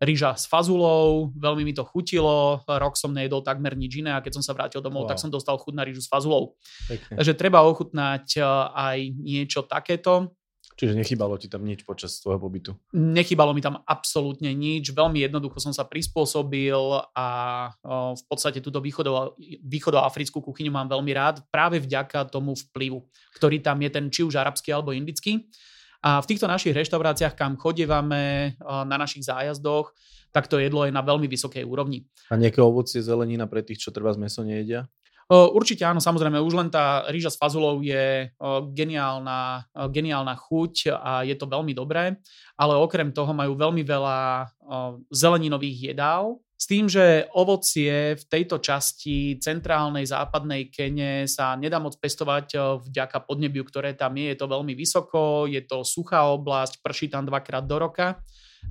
rýža 0.00 0.32
s 0.32 0.48
fazulou, 0.48 1.28
veľmi 1.36 1.62
mi 1.62 1.76
to 1.76 1.84
chutilo, 1.84 2.64
rok 2.64 2.96
som 2.96 3.12
nejedol 3.12 3.44
takmer 3.44 3.76
nič 3.76 4.00
iné 4.00 4.16
a 4.16 4.24
keď 4.24 4.40
som 4.40 4.44
sa 4.44 4.56
vrátil 4.56 4.80
domov, 4.80 5.04
wow. 5.04 5.12
tak 5.12 5.20
som 5.20 5.28
dostal 5.28 5.60
chut 5.60 5.76
na 5.76 5.84
rýžu 5.84 6.00
s 6.00 6.08
fazulou. 6.08 6.56
Pekne. 6.88 7.20
Takže 7.20 7.36
treba 7.36 7.60
ochutnať 7.68 8.40
aj 8.72 8.98
niečo 9.12 9.68
takéto. 9.68 10.32
Čiže 10.80 10.96
nechybalo 10.96 11.36
ti 11.36 11.44
tam 11.44 11.60
nič 11.68 11.84
počas 11.84 12.24
tvojho 12.24 12.40
pobytu? 12.40 12.72
Nechybalo 12.96 13.52
mi 13.52 13.60
tam 13.60 13.84
absolútne 13.84 14.48
nič. 14.56 14.96
Veľmi 14.96 15.20
jednoducho 15.20 15.60
som 15.60 15.76
sa 15.76 15.84
prispôsobil 15.84 16.72
a 17.12 17.28
v 18.16 18.22
podstate 18.24 18.64
túto 18.64 18.80
východo, 18.80 19.36
východoafrickú 19.60 20.40
kuchyňu 20.40 20.72
mám 20.72 20.88
veľmi 20.88 21.12
rád 21.12 21.44
práve 21.52 21.84
vďaka 21.84 22.32
tomu 22.32 22.56
vplyvu, 22.56 23.04
ktorý 23.36 23.60
tam 23.60 23.76
je 23.84 23.90
ten 23.92 24.08
či 24.08 24.24
už 24.24 24.40
arabský 24.40 24.72
alebo 24.72 24.96
indický. 24.96 25.52
A 26.00 26.24
v 26.24 26.28
týchto 26.32 26.48
našich 26.48 26.72
reštauráciách, 26.72 27.36
kam 27.36 27.60
chodívame 27.60 28.56
na 28.64 28.96
našich 28.96 29.28
zájazdoch, 29.28 29.92
tak 30.32 30.48
to 30.48 30.56
jedlo 30.56 30.88
je 30.88 30.92
na 30.94 31.04
veľmi 31.04 31.28
vysokej 31.28 31.66
úrovni. 31.66 32.08
A 32.32 32.40
nejaké 32.40 32.64
ovocie, 32.64 33.04
zelenina 33.04 33.44
pre 33.44 33.60
tých, 33.60 33.84
čo 33.84 33.92
treba 33.92 34.08
z 34.16 34.22
meso 34.24 34.40
nejedia? 34.40 34.88
Určite 35.30 35.86
áno, 35.86 36.02
samozrejme, 36.02 36.42
už 36.42 36.54
len 36.58 36.68
tá 36.74 37.06
rýža 37.06 37.30
s 37.30 37.38
fazulou 37.38 37.78
je 37.86 38.34
geniálna, 38.74 39.62
geniálna 39.94 40.34
chuť 40.34 40.90
a 40.90 41.22
je 41.22 41.38
to 41.38 41.46
veľmi 41.46 41.70
dobré, 41.70 42.18
ale 42.58 42.74
okrem 42.74 43.14
toho 43.14 43.30
majú 43.30 43.54
veľmi 43.54 43.86
veľa 43.86 44.50
zeleninových 45.14 45.94
jedál, 45.94 46.42
s 46.60 46.68
tým, 46.68 46.92
že 46.92 47.24
ovocie 47.32 48.20
v 48.20 48.24
tejto 48.28 48.60
časti 48.60 49.40
centrálnej 49.40 50.04
západnej 50.04 50.68
Kene 50.68 51.24
sa 51.24 51.56
nedá 51.56 51.80
moc 51.80 51.96
pestovať 51.96 52.76
vďaka 52.84 53.24
podnebiu, 53.24 53.64
ktoré 53.64 53.96
tam 53.96 54.12
je. 54.20 54.36
Je 54.36 54.36
to 54.36 54.44
veľmi 54.44 54.76
vysoko, 54.76 55.48
je 55.48 55.64
to 55.64 55.80
suchá 55.88 56.28
oblasť, 56.28 56.84
prší 56.84 57.08
tam 57.08 57.24
dvakrát 57.24 57.64
do 57.64 57.80
roka. 57.80 58.20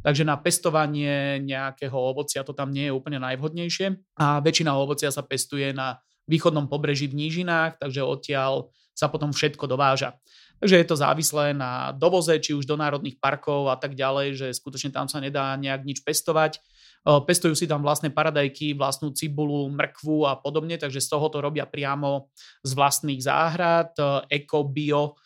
Takže 0.06 0.21
na 0.21 0.38
pestovanie 0.38 1.41
nejakého 1.41 1.97
ovocia 1.97 2.45
to 2.45 2.54
tam 2.54 2.69
nie 2.69 2.93
je 2.93 2.93
úplne 2.93 3.17
najvhodnejšie. 3.25 4.21
A 4.21 4.38
väčšina 4.38 4.69
ovocia 4.78 5.10
sa 5.10 5.25
pestuje 5.25 5.73
na 5.73 5.97
východnom 6.30 6.69
pobreží 6.69 7.10
v 7.10 7.25
nížinách, 7.25 7.82
takže 7.82 8.06
odtiaľ 8.06 8.69
sa 8.93 9.10
potom 9.10 9.34
všetko 9.34 9.65
dováža. 9.65 10.13
Takže 10.62 10.78
je 10.78 10.86
to 10.86 10.93
závislé 10.93 11.58
na 11.58 11.89
dovoze, 11.97 12.38
či 12.38 12.54
už 12.54 12.69
do 12.69 12.78
národných 12.78 13.17
parkov 13.17 13.73
a 13.73 13.82
tak 13.82 13.97
ďalej, 13.97 14.38
že 14.38 14.47
skutočne 14.54 14.93
tam 14.93 15.10
sa 15.10 15.17
nedá 15.17 15.58
nejak 15.58 15.82
nič 15.82 16.06
pestovať. 16.06 16.62
Pestujú 17.10 17.58
si 17.58 17.65
tam 17.65 17.82
vlastné 17.82 18.13
paradajky, 18.13 18.78
vlastnú 18.78 19.10
cibulu, 19.10 19.65
mrkvu 19.74 20.30
a 20.30 20.38
podobne, 20.38 20.78
takže 20.78 21.02
z 21.02 21.10
toho 21.10 21.26
to 21.34 21.41
robia 21.41 21.65
priamo 21.65 22.30
z 22.62 22.72
vlastných 22.78 23.22
záhrad, 23.24 23.98
eko, 24.30 24.67
bio, 24.69 25.17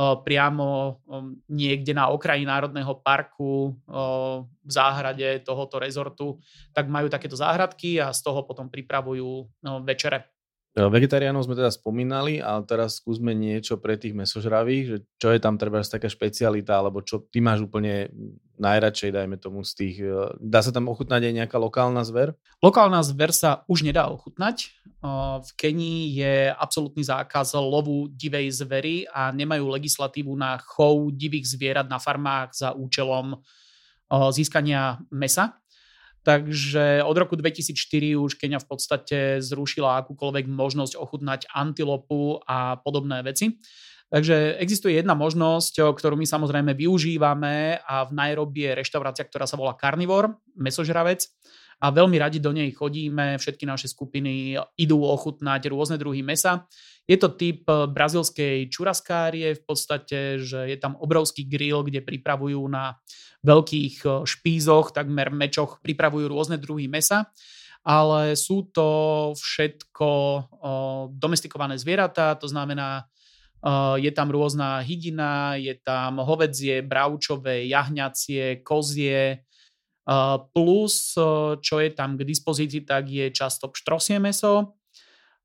priamo 0.00 0.98
niekde 1.52 1.92
na 1.92 2.08
okraji 2.08 2.42
Národného 2.48 2.98
parku 3.04 3.76
v 4.40 4.70
záhrade 4.70 5.44
tohoto 5.44 5.76
rezortu, 5.76 6.40
tak 6.72 6.88
majú 6.88 7.12
takéto 7.12 7.36
záhradky 7.36 8.00
a 8.00 8.10
z 8.10 8.20
toho 8.24 8.42
potom 8.42 8.72
pripravujú 8.72 9.60
večere. 9.84 10.30
E, 10.70 10.86
vegetariánov 10.86 11.44
sme 11.44 11.58
teda 11.58 11.74
spomínali, 11.74 12.38
ale 12.38 12.62
teraz 12.62 13.02
skúsme 13.02 13.34
niečo 13.34 13.76
pre 13.82 13.98
tých 13.98 14.14
mesožravých, 14.14 14.84
že 14.86 14.96
čo 15.18 15.34
je 15.34 15.42
tam 15.42 15.58
treba 15.58 15.82
taká 15.82 16.06
špecialita, 16.06 16.78
alebo 16.78 17.02
čo 17.02 17.26
ty 17.26 17.42
máš 17.42 17.66
úplne 17.66 18.06
najradšej, 18.60 19.16
dajme 19.16 19.36
tomu 19.40 19.64
z 19.64 19.72
tých... 19.72 19.96
E, 20.04 20.36
dá 20.36 20.60
sa 20.60 20.70
tam 20.70 20.92
ochutnať 20.92 21.26
aj 21.26 21.34
nejaká 21.42 21.56
lokálna 21.56 22.04
zver? 22.04 22.36
Lokálna 22.60 23.00
zver 23.00 23.32
sa 23.32 23.64
už 23.66 23.82
nedá 23.82 24.12
ochutnať. 24.12 24.56
E, 24.62 24.68
v 25.40 25.50
Kenii 25.56 26.02
je 26.20 26.34
absolútny 26.52 27.00
zákaz 27.00 27.56
lovu 27.56 28.12
divej 28.12 28.52
zvery 28.52 29.08
a 29.08 29.32
nemajú 29.32 29.64
legislatívu 29.72 30.36
na 30.36 30.60
chov 30.60 31.10
divých 31.16 31.48
zvierat 31.48 31.88
na 31.88 31.96
farmách 31.96 32.52
za 32.52 32.76
účelom 32.76 33.40
získania 34.10 34.98
mesa. 35.14 35.60
Takže 36.20 37.00
od 37.00 37.16
roku 37.16 37.32
2004 37.32 38.20
už 38.20 38.36
Kenia 38.36 38.60
v 38.60 38.68
podstate 38.68 39.40
zrušila 39.40 40.04
akúkoľvek 40.04 40.52
možnosť 40.52 41.00
ochutnať 41.00 41.48
antilopu 41.48 42.44
a 42.44 42.76
podobné 42.76 43.24
veci. 43.24 43.56
Takže 44.10 44.58
existuje 44.58 44.98
jedna 44.98 45.14
možnosť, 45.14 45.94
ktorú 45.94 46.18
my 46.18 46.26
samozrejme 46.26 46.74
využívame 46.74 47.78
a 47.78 48.02
v 48.02 48.12
Nairobi 48.12 48.66
je 48.66 48.82
reštaurácia, 48.82 49.22
ktorá 49.22 49.46
sa 49.46 49.54
volá 49.54 49.78
Carnivore, 49.78 50.34
mesožravec 50.58 51.30
a 51.78 51.94
veľmi 51.94 52.18
radi 52.18 52.42
do 52.42 52.50
nej 52.50 52.74
chodíme, 52.74 53.38
všetky 53.38 53.64
naše 53.64 53.86
skupiny 53.86 54.58
idú 54.76 55.06
ochutnať 55.06 55.70
rôzne 55.70 55.96
druhy 55.96 56.26
mesa. 56.26 56.66
Je 57.06 57.16
to 57.16 57.32
typ 57.32 57.64
brazilskej 57.64 58.66
čuraskárie 58.68 59.56
v 59.56 59.62
podstate, 59.62 60.42
že 60.42 60.68
je 60.68 60.76
tam 60.76 60.98
obrovský 60.98 61.46
grill, 61.46 61.86
kde 61.86 62.02
pripravujú 62.02 62.60
na 62.66 62.98
veľkých 63.46 63.96
eh, 64.04 64.12
špízoch, 64.26 64.90
takmer 64.92 65.30
mečoch 65.30 65.78
pripravujú 65.80 66.26
rôzne 66.28 66.58
druhy 66.58 66.90
mesa 66.90 67.30
ale 67.80 68.36
sú 68.36 68.68
to 68.68 68.88
všetko 69.36 70.08
eh, 70.10 70.42
domestikované 71.16 71.80
zvieratá, 71.80 72.36
to 72.36 72.44
znamená, 72.44 73.08
eh, 73.08 73.19
je 74.00 74.10
tam 74.16 74.28
rôzna 74.32 74.80
hydina, 74.80 75.60
je 75.60 75.76
tam 75.84 76.24
hovedzie, 76.24 76.80
bravčové, 76.80 77.68
jahňacie, 77.68 78.64
kozie, 78.64 79.44
plus 80.56 81.14
čo 81.60 81.76
je 81.78 81.90
tam 81.92 82.16
k 82.16 82.24
dispozícii, 82.24 82.88
tak 82.88 83.06
je 83.12 83.28
často 83.28 83.68
pštrosie 83.68 84.16
meso, 84.16 84.80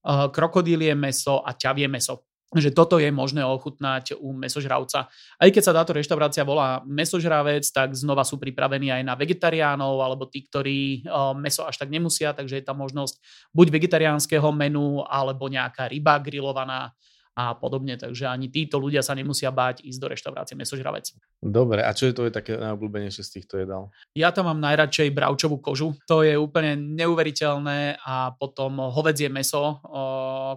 krokodílie 0.08 0.96
meso 0.96 1.44
a 1.44 1.52
ťavie 1.52 1.92
meso. 1.92 2.24
Že 2.56 2.72
toto 2.72 2.96
je 3.02 3.12
možné 3.12 3.44
ochutnať 3.44 4.16
u 4.16 4.32
mesožravca. 4.32 5.12
Aj 5.12 5.50
keď 5.52 5.60
sa 5.66 5.76
táto 5.76 5.92
reštaurácia 5.92 6.48
volá 6.48 6.80
mesožravec, 6.88 7.68
tak 7.68 7.92
znova 7.98 8.24
sú 8.24 8.40
pripravení 8.40 8.96
aj 8.96 9.04
na 9.04 9.18
vegetariánov 9.18 10.00
alebo 10.00 10.24
tí, 10.30 10.48
ktorí 10.48 11.04
meso 11.36 11.68
až 11.68 11.84
tak 11.84 11.92
nemusia, 11.92 12.32
takže 12.32 12.62
je 12.62 12.66
tam 12.66 12.80
možnosť 12.80 13.20
buď 13.52 13.68
vegetariánskeho 13.76 14.56
menu 14.56 15.04
alebo 15.04 15.52
nejaká 15.52 15.92
ryba 15.92 16.16
grillovaná 16.24 16.96
a 17.36 17.52
podobne. 17.52 18.00
Takže 18.00 18.32
ani 18.32 18.48
títo 18.48 18.80
ľudia 18.80 19.04
sa 19.04 19.12
nemusia 19.12 19.52
báť 19.52 19.84
ísť 19.84 20.00
do 20.00 20.08
reštaurácie 20.08 20.56
mesožravec. 20.56 21.12
Dobre, 21.44 21.84
a 21.84 21.92
čo 21.92 22.08
je 22.08 22.16
to 22.16 22.24
je 22.24 22.32
také 22.32 22.56
najobľúbenejšie 22.56 23.24
z 23.28 23.34
týchto 23.38 23.60
jedál? 23.60 23.92
Ja 24.16 24.32
tam 24.32 24.48
mám 24.48 24.64
najradšej 24.64 25.12
bravčovú 25.12 25.60
kožu. 25.60 26.00
To 26.08 26.24
je 26.24 26.40
úplne 26.40 26.80
neuveriteľné 26.96 28.00
a 28.00 28.32
potom 28.40 28.80
hovedzie 28.88 29.28
meso, 29.28 29.84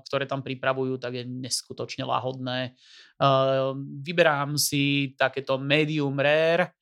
ktoré 0.06 0.30
tam 0.30 0.46
pripravujú, 0.46 1.02
tak 1.02 1.18
je 1.18 1.24
neskutočne 1.26 2.06
lahodné. 2.06 2.78
Vyberám 4.06 4.54
si 4.54 5.18
takéto 5.18 5.58
medium 5.58 6.14
rare 6.14 6.78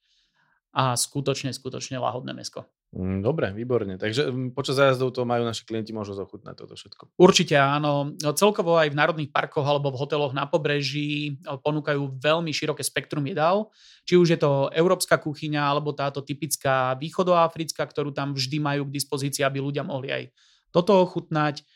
a 0.77 0.93
skutočne, 0.93 1.57
skutočne 1.57 1.97
lahodné 1.97 2.37
mesko. 2.37 2.69
Mm, 2.95 3.19
dobre, 3.21 3.51
výborne. 3.51 3.99
Takže 3.99 4.31
mm, 4.31 4.49
počas 4.55 4.79
zájazdov 4.79 5.11
to 5.11 5.27
majú 5.27 5.43
naši 5.43 5.67
klienti 5.67 5.91
možnosť 5.91 6.21
ochutnať 6.23 6.55
toto 6.55 6.79
všetko. 6.79 7.03
Určite 7.19 7.59
áno. 7.59 8.15
No, 8.15 8.31
celkovo 8.33 8.79
aj 8.79 8.95
v 8.95 8.99
národných 8.99 9.35
parkoch 9.35 9.67
alebo 9.67 9.91
v 9.91 10.01
hoteloch 10.01 10.31
na 10.31 10.47
pobreží 10.47 11.37
ponúkajú 11.45 12.23
veľmi 12.23 12.55
široké 12.55 12.87
spektrum 12.87 13.27
jedál. 13.27 13.75
Či 14.07 14.15
už 14.17 14.29
je 14.33 14.39
to 14.39 14.71
európska 14.71 15.19
kuchyňa 15.19 15.67
alebo 15.67 15.93
táto 15.93 16.23
typická 16.23 16.95
východoafrická, 16.97 17.83
ktorú 17.85 18.15
tam 18.15 18.33
vždy 18.33 18.63
majú 18.63 18.87
k 18.87 18.95
dispozícii, 18.95 19.43
aby 19.43 19.59
ľudia 19.59 19.83
mohli 19.83 20.15
aj 20.15 20.23
toto 20.71 20.97
ochutnať. 21.03 21.67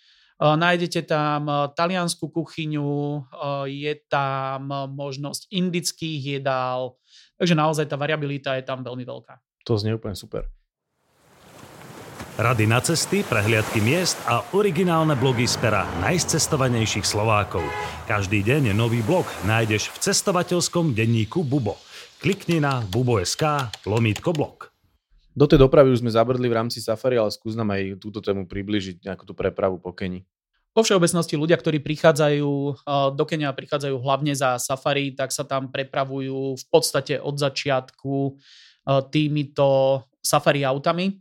Nájdete 0.40 1.04
tam 1.04 1.68
taliansku 1.76 2.32
kuchyňu, 2.32 3.28
je 3.68 3.92
tam 4.08 4.72
možnosť 4.96 5.52
indických 5.52 6.40
jedál, 6.40 6.96
takže 7.36 7.52
naozaj 7.52 7.84
tá 7.92 8.00
variabilita 8.00 8.56
je 8.56 8.64
tam 8.64 8.80
veľmi 8.80 9.04
veľká. 9.04 9.36
To 9.68 9.76
znie 9.76 9.92
úplne 9.92 10.16
super. 10.16 10.48
Rady 12.38 12.70
na 12.70 12.78
cesty, 12.78 13.26
prehliadky 13.26 13.82
miest 13.82 14.14
a 14.30 14.46
originálne 14.54 15.18
blogy 15.18 15.50
z 15.50 15.58
pera 15.58 15.82
najcestovanejších 15.98 17.02
Slovákov. 17.02 17.66
Každý 18.06 18.46
deň 18.46 18.70
nový 18.70 19.02
blog 19.02 19.26
nájdeš 19.42 19.90
v 19.90 19.98
cestovateľskom 19.98 20.94
denníku 20.94 21.42
Bubo. 21.42 21.74
Klikni 22.22 22.62
na 22.62 22.86
bubo.sk 22.86 23.74
lomítko 23.82 24.30
blog. 24.30 24.70
Do 25.34 25.50
tej 25.50 25.58
dopravy 25.58 25.90
už 25.90 26.06
sme 26.06 26.14
zabrdli 26.14 26.46
v 26.46 26.54
rámci 26.54 26.78
safari, 26.78 27.18
ale 27.18 27.34
skús 27.34 27.58
nám 27.58 27.74
aj 27.74 27.98
túto 27.98 28.22
tému 28.22 28.46
približiť, 28.46 29.10
nejakú 29.10 29.26
tú 29.26 29.34
prepravu 29.34 29.82
po 29.82 29.90
Keni. 29.90 30.22
Vo 30.70 30.86
všeobecnosti 30.86 31.34
ľudia, 31.34 31.58
ktorí 31.58 31.82
prichádzajú 31.82 32.50
do 33.18 33.24
Kenia 33.26 33.50
a 33.50 33.58
prichádzajú 33.58 33.96
hlavne 33.98 34.38
za 34.38 34.54
safari, 34.62 35.18
tak 35.18 35.34
sa 35.34 35.42
tam 35.42 35.66
prepravujú 35.66 36.54
v 36.54 36.64
podstate 36.70 37.18
od 37.18 37.34
začiatku 37.34 38.38
týmito 39.10 40.02
safari 40.22 40.62
autami. 40.62 41.18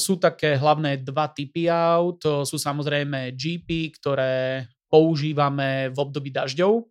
Sú 0.00 0.16
také 0.16 0.56
hlavné 0.56 1.04
dva 1.04 1.28
typy 1.28 1.68
aut. 1.68 2.24
Sú 2.48 2.56
samozrejme 2.56 3.36
GP, 3.36 3.92
ktoré 4.00 4.64
používame 4.88 5.92
v 5.92 5.98
období 6.00 6.32
dažďov. 6.32 6.88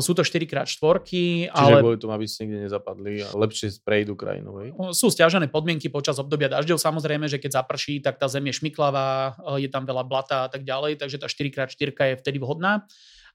Sú 0.00 0.12
to 0.12 0.20
4x4. 0.20 0.76
Čiže 1.04 1.56
ale... 1.56 1.80
kvôli 1.80 1.96
tomu, 1.96 2.12
aby 2.16 2.28
ste 2.28 2.44
niekde 2.44 2.68
nezapadli 2.68 3.24
a 3.24 3.32
lepšie 3.32 3.80
prejdú 3.80 4.12
krajinu. 4.12 4.60
Hej? 4.60 4.68
Sú 4.92 5.08
stiažené 5.08 5.48
podmienky 5.48 5.88
počas 5.88 6.20
obdobia 6.20 6.52
dažďov. 6.52 6.80
Samozrejme, 6.80 7.28
že 7.28 7.40
keď 7.40 7.64
zaprší, 7.64 8.04
tak 8.04 8.20
tá 8.20 8.28
zem 8.28 8.44
je 8.48 8.60
šmiklavá, 8.60 9.40
je 9.56 9.68
tam 9.72 9.88
veľa 9.88 10.04
blata 10.04 10.44
a 10.44 10.48
tak 10.52 10.68
ďalej, 10.68 11.00
takže 11.00 11.20
tá 11.20 11.28
4x4 11.28 11.96
je 11.96 12.16
vtedy 12.20 12.36
vhodná. 12.40 12.84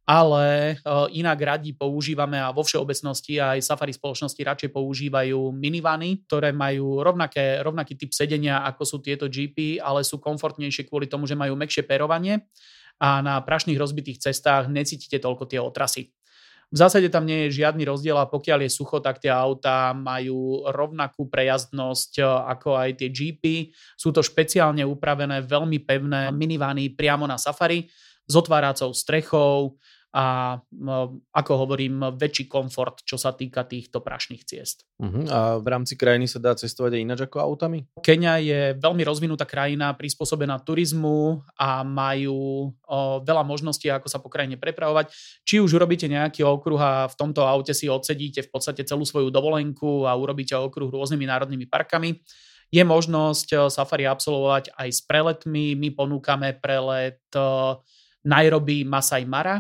Ale 0.06 0.78
inak 1.18 1.40
radi 1.42 1.74
používame 1.74 2.38
a 2.38 2.54
vo 2.54 2.62
všeobecnosti 2.62 3.42
aj 3.42 3.66
safari 3.66 3.90
spoločnosti 3.90 4.38
radšej 4.38 4.70
používajú 4.70 5.50
minivany, 5.50 6.22
ktoré 6.30 6.54
majú 6.54 7.02
rovnaké, 7.02 7.66
rovnaký 7.66 7.98
typ 7.98 8.14
sedenia 8.14 8.62
ako 8.70 8.86
sú 8.86 8.98
tieto 9.02 9.26
GP, 9.26 9.82
ale 9.82 10.06
sú 10.06 10.22
komfortnejšie 10.22 10.86
kvôli 10.86 11.10
tomu, 11.10 11.26
že 11.26 11.34
majú 11.34 11.58
mekšie 11.58 11.90
perovanie 11.90 12.46
a 13.02 13.20
na 13.26 13.42
prašných 13.42 13.82
rozbitých 13.82 14.30
cestách 14.30 14.70
necítite 14.70 15.18
toľko 15.18 15.50
tie 15.50 15.60
otrasy. 15.60 16.14
V 16.74 16.78
zásade 16.82 17.14
tam 17.14 17.30
nie 17.30 17.46
je 17.46 17.62
žiadny 17.62 17.86
rozdiel 17.86 18.18
a 18.18 18.26
pokiaľ 18.26 18.66
je 18.66 18.72
sucho, 18.74 18.98
tak 18.98 19.22
tie 19.22 19.30
autá 19.30 19.94
majú 19.94 20.66
rovnakú 20.66 21.30
prejazdnosť 21.30 22.12
e, 22.20 22.24
ako 22.26 22.70
aj 22.74 22.90
tie 23.00 23.10
Jeepy. 23.14 23.70
Sú 23.94 24.10
to 24.10 24.26
špeciálne 24.26 24.82
upravené, 24.82 25.46
veľmi 25.46 25.86
pevné 25.86 26.34
minivany 26.34 26.90
priamo 26.90 27.30
na 27.30 27.38
safari 27.38 27.86
s 28.26 28.34
otváracou 28.34 28.90
strechou, 28.98 29.78
a 30.16 30.56
ako 31.36 31.52
hovorím, 31.68 32.16
väčší 32.16 32.48
komfort, 32.48 33.04
čo 33.04 33.20
sa 33.20 33.36
týka 33.36 33.68
týchto 33.68 34.00
prašných 34.00 34.48
ciest. 34.48 34.88
Uh-huh. 34.96 35.28
A 35.28 35.60
v 35.60 35.68
rámci 35.68 36.00
krajiny 36.00 36.24
sa 36.24 36.40
dá 36.40 36.56
cestovať 36.56 36.96
aj 36.96 37.04
ináč 37.04 37.20
ako 37.28 37.44
autami? 37.44 37.84
Kenia 38.00 38.40
je 38.40 38.80
veľmi 38.80 39.04
rozvinutá 39.04 39.44
krajina, 39.44 39.92
prispôsobená 39.92 40.64
turizmu 40.64 41.44
a 41.60 41.84
majú 41.84 42.72
o, 42.72 42.98
veľa 43.28 43.44
možností, 43.44 43.92
ako 43.92 44.08
sa 44.08 44.24
po 44.24 44.32
krajine 44.32 44.56
prepravovať. 44.56 45.12
Či 45.44 45.60
už 45.60 45.76
urobíte 45.76 46.08
nejaký 46.08 46.48
okruh 46.48 46.80
a 46.80 47.12
v 47.12 47.16
tomto 47.20 47.44
aute 47.44 47.76
si 47.76 47.92
odsedíte 47.92 48.48
v 48.48 48.50
podstate 48.56 48.88
celú 48.88 49.04
svoju 49.04 49.28
dovolenku 49.28 50.08
a 50.08 50.16
urobíte 50.16 50.56
okruh 50.56 50.88
rôznymi 50.88 51.28
národnými 51.28 51.68
parkami, 51.68 52.24
je 52.72 52.84
možnosť 52.88 53.68
safari 53.68 54.08
absolvovať 54.08 54.72
aj 54.80 54.90
s 54.90 55.04
preletmi. 55.04 55.76
My 55.76 55.92
ponúkame 55.92 56.56
prelet 56.56 57.22
Nairobi 58.26 58.88
Masai 58.88 59.28
Mara, 59.28 59.60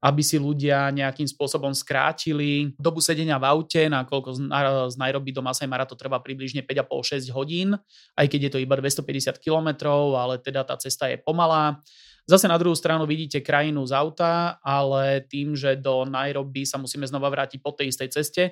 aby 0.00 0.24
si 0.24 0.40
ľudia 0.40 0.88
nejakým 0.88 1.28
spôsobom 1.28 1.76
skrátili 1.76 2.72
dobu 2.80 3.04
sedenia 3.04 3.36
v 3.36 3.44
aute, 3.52 3.84
nakoľko 3.84 4.50
z 4.88 4.96
Nairobi 4.96 5.30
do 5.30 5.44
Masai 5.44 5.68
Mara 5.68 5.84
to 5.84 5.92
trvá 5.92 6.16
približne 6.24 6.64
5,5-6 6.64 7.28
hodín, 7.36 7.76
aj 8.16 8.26
keď 8.32 8.40
je 8.48 8.50
to 8.56 8.58
iba 8.64 8.80
250 8.80 9.36
km, 9.36 9.92
ale 10.16 10.40
teda 10.40 10.64
tá 10.64 10.80
cesta 10.80 11.04
je 11.12 11.20
pomalá. 11.20 11.84
Zase 12.28 12.46
na 12.46 12.54
druhú 12.62 12.78
stranu 12.78 13.10
vidíte 13.10 13.42
krajinu 13.42 13.82
z 13.84 13.92
auta, 13.96 14.62
ale 14.62 15.24
tým, 15.26 15.58
že 15.58 15.74
do 15.74 16.06
Nairobi 16.06 16.62
sa 16.62 16.78
musíme 16.78 17.02
znova 17.02 17.26
vrátiť 17.26 17.58
po 17.58 17.74
tej 17.74 17.90
istej 17.90 18.08
ceste, 18.12 18.42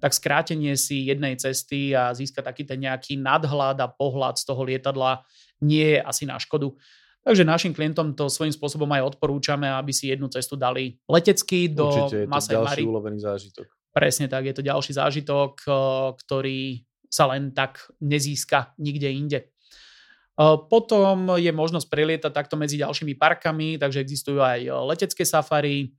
tak 0.00 0.16
skrátenie 0.16 0.72
si 0.74 1.04
jednej 1.04 1.36
cesty 1.36 1.92
a 1.92 2.16
získať 2.16 2.48
taký 2.48 2.62
ten 2.64 2.80
nejaký 2.80 3.20
nadhľad 3.20 3.76
a 3.82 3.92
pohľad 3.92 4.40
z 4.40 4.44
toho 4.46 4.62
lietadla 4.64 5.20
nie 5.60 5.96
je 5.96 6.00
asi 6.00 6.24
na 6.24 6.40
škodu. 6.40 6.72
Takže 7.26 7.42
našim 7.42 7.74
klientom 7.74 8.14
to 8.14 8.30
svojím 8.30 8.54
spôsobom 8.54 8.86
aj 8.94 9.18
odporúčame, 9.18 9.66
aby 9.66 9.90
si 9.90 10.14
jednu 10.14 10.30
cestu 10.30 10.54
dali 10.54 10.94
letecky 11.10 11.66
do 11.66 11.90
Určite 11.90 12.22
je 12.22 12.26
to 12.30 12.54
ďalší 12.54 12.82
zážitok. 13.18 13.66
Presne 13.90 14.26
tak, 14.30 14.46
je 14.46 14.54
to 14.54 14.62
ďalší 14.62 14.92
zážitok, 14.94 15.52
eh, 15.66 15.74
ktorý 16.22 16.60
sa 17.10 17.26
len 17.34 17.50
tak 17.50 17.90
nezíska 17.98 18.78
nikde 18.78 19.10
inde. 19.10 19.38
Eh, 19.42 20.56
potom 20.70 21.34
je 21.34 21.50
možnosť 21.50 21.90
prelietať 21.90 22.30
takto 22.30 22.54
medzi 22.54 22.78
ďalšími 22.78 23.18
parkami, 23.18 23.74
takže 23.74 24.06
existujú 24.06 24.38
aj 24.38 24.70
letecké 24.86 25.26
safari, 25.26 25.98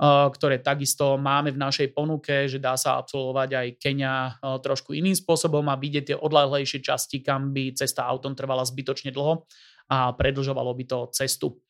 ktoré 0.00 0.64
takisto 0.64 1.20
máme 1.20 1.52
v 1.52 1.60
našej 1.60 1.92
ponuke, 1.92 2.48
že 2.48 2.56
dá 2.56 2.72
sa 2.80 2.96
absolvovať 2.96 3.50
aj 3.52 3.66
Kenia 3.76 4.40
trošku 4.40 4.96
iným 4.96 5.12
spôsobom 5.12 5.68
a 5.68 5.76
vidieť 5.76 6.04
tie 6.08 6.16
odlahlejšie 6.16 6.80
časti, 6.80 7.20
kam 7.20 7.52
by 7.52 7.76
cesta 7.76 8.08
autom 8.08 8.32
trvala 8.32 8.64
zbytočne 8.64 9.12
dlho 9.12 9.44
a 9.92 10.16
predlžovalo 10.16 10.72
by 10.72 10.84
to 10.88 10.98
cestu. 11.12 11.60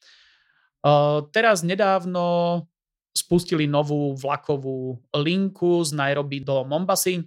Teraz 1.34 1.66
nedávno 1.66 2.62
spustili 3.10 3.66
novú 3.66 4.14
vlakovú 4.14 5.02
linku 5.18 5.82
z 5.82 5.90
Nairobi 5.98 6.38
do 6.46 6.62
Mombasy, 6.62 7.26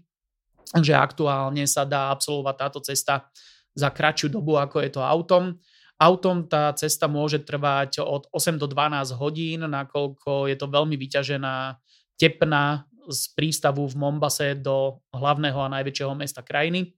že 0.80 0.96
aktuálne 0.96 1.68
sa 1.68 1.84
dá 1.84 2.16
absolvovať 2.16 2.56
táto 2.56 2.80
cesta 2.80 3.28
za 3.76 3.92
kratšiu 3.92 4.32
dobu, 4.32 4.56
ako 4.56 4.80
je 4.80 4.89
to 4.96 5.04
autom. 5.04 5.60
Autom 6.02 6.50
tá 6.50 6.74
cesta 6.74 7.06
môže 7.06 7.42
trvať 7.46 8.02
od 8.02 8.28
8 8.34 8.58
do 8.58 8.66
12 8.66 9.14
hodín, 9.18 9.62
nakoľko 9.64 10.50
je 10.50 10.58
to 10.58 10.68
veľmi 10.68 10.98
vyťažená 10.98 11.78
tepna 12.18 12.90
z 13.08 13.22
prístavu 13.36 13.84
v 13.88 13.96
Mombase 14.00 14.56
do 14.56 15.04
hlavného 15.12 15.60
a 15.60 15.74
najväčšieho 15.80 16.14
mesta 16.16 16.42
krajiny. 16.42 16.92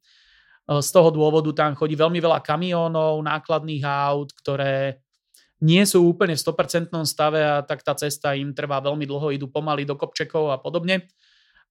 Eh, 0.66 0.82
z 0.82 0.90
toho 0.90 1.10
dôvodu 1.14 1.50
tam 1.54 1.78
chodí 1.78 1.94
veľmi 1.94 2.18
veľa 2.18 2.42
kamiónov, 2.42 3.22
nákladných 3.22 3.86
aut, 3.86 4.34
ktoré 4.34 5.02
nie 5.64 5.82
sú 5.88 6.04
úplne 6.04 6.36
v 6.36 6.44
100% 6.44 7.08
stave 7.08 7.42
a 7.42 7.64
tak 7.64 7.82
tá 7.82 7.96
cesta 7.96 8.36
im 8.36 8.52
trvá 8.52 8.84
veľmi 8.84 9.08
dlho, 9.08 9.32
idú 9.32 9.48
pomaly 9.48 9.88
do 9.88 9.96
kopčekov 9.96 10.52
a 10.52 10.58
podobne. 10.60 11.08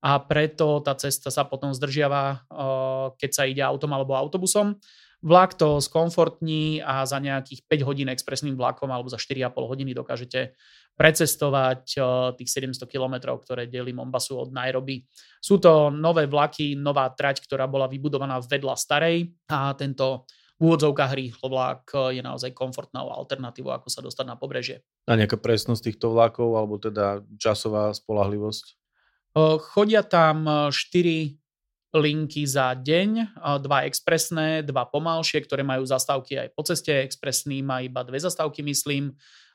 A 0.05 0.21
preto 0.21 0.85
tá 0.85 0.93
cesta 0.97 1.33
sa 1.33 1.49
potom 1.49 1.73
zdržiava, 1.73 2.23
eh, 2.49 3.07
keď 3.19 3.31
sa 3.31 3.45
ide 3.49 3.63
autom 3.65 3.93
alebo 3.93 4.17
autobusom. 4.17 4.79
Vlak 5.25 5.57
to 5.57 5.81
skomfortní 5.81 6.85
a 6.85 7.09
za 7.09 7.17
nejakých 7.17 7.65
5 7.65 7.89
hodín 7.89 8.13
expresným 8.13 8.61
vlakom 8.61 8.93
alebo 8.93 9.09
za 9.09 9.17
4,5 9.17 9.57
hodiny 9.57 9.97
dokážete 9.97 10.53
precestovať 11.01 11.97
tých 12.37 12.51
700 12.53 12.85
kilometrov, 12.85 13.41
ktoré 13.41 13.65
delí 13.65 13.97
Mombasu 13.97 14.37
od 14.37 14.53
Nairobi. 14.53 15.09
Sú 15.41 15.57
to 15.57 15.89
nové 15.89 16.29
vlaky, 16.29 16.77
nová 16.77 17.09
trať, 17.09 17.41
ktorá 17.41 17.65
bola 17.65 17.89
vybudovaná 17.89 18.37
vedľa 18.45 18.77
starej 18.77 19.33
a 19.49 19.73
tento 19.73 20.29
v 20.55 20.71
úvodzovkách 20.71 21.13
rýchlo 21.19 21.51
vlak 21.51 22.15
je 22.15 22.23
naozaj 22.23 22.55
komfortnou 22.55 23.11
alternatívou, 23.11 23.75
ako 23.75 23.91
sa 23.91 24.05
dostať 24.05 24.27
na 24.29 24.37
pobrežie. 24.39 24.87
A 25.11 25.19
nejaká 25.19 25.35
presnosť 25.35 25.91
týchto 25.91 26.15
vlakov, 26.15 26.55
alebo 26.55 26.79
teda 26.79 27.27
časová 27.41 27.91
spolahlivosť? 27.91 28.79
Chodia 29.75 30.07
tam 30.07 30.71
4 30.71 31.43
linky 31.94 32.42
za 32.42 32.74
deň, 32.74 33.38
dva 33.62 33.87
expresné, 33.87 34.66
dva 34.66 34.83
pomalšie, 34.83 35.46
ktoré 35.46 35.62
majú 35.62 35.87
zastávky 35.87 36.42
aj 36.42 36.48
po 36.50 36.66
ceste. 36.66 36.90
Expresný 36.90 37.62
má 37.62 37.78
iba 37.87 38.02
dve 38.02 38.18
zastávky, 38.18 38.66
myslím 38.66 39.14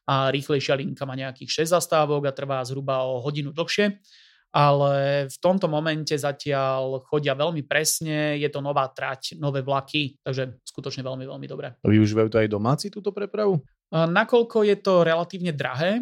a 0.09 0.31
rýchlejšia 0.33 0.73
linka 0.79 1.05
má 1.05 1.13
nejakých 1.13 1.67
6 1.67 1.75
zastávok 1.75 2.25
a 2.25 2.33
trvá 2.33 2.63
zhruba 2.65 3.05
o 3.05 3.21
hodinu 3.21 3.53
dlhšie. 3.53 4.01
Ale 4.49 5.29
v 5.29 5.37
tomto 5.37 5.69
momente 5.69 6.17
zatiaľ 6.17 7.05
chodia 7.05 7.37
veľmi 7.37 7.61
presne, 7.69 8.33
je 8.41 8.49
to 8.49 8.65
nová 8.65 8.89
trať, 8.89 9.37
nové 9.37 9.61
vlaky, 9.61 10.17
takže 10.25 10.57
skutočne 10.65 11.05
veľmi, 11.05 11.29
veľmi 11.29 11.45
dobré. 11.45 11.77
Využívajú 11.85 12.27
to 12.33 12.41
aj 12.41 12.49
domáci 12.49 12.89
túto 12.89 13.13
prepravu? 13.13 13.61
Nakoľko 13.93 14.65
je 14.65 14.75
to 14.81 15.05
relatívne 15.05 15.53
drahé, 15.53 16.01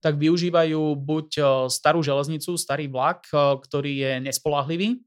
tak 0.00 0.16
využívajú 0.16 0.96
buď 0.96 1.28
starú 1.68 2.00
železnicu, 2.00 2.56
starý 2.56 2.88
vlak, 2.88 3.28
ktorý 3.36 3.92
je 4.00 4.12
nespolahlivý, 4.32 5.04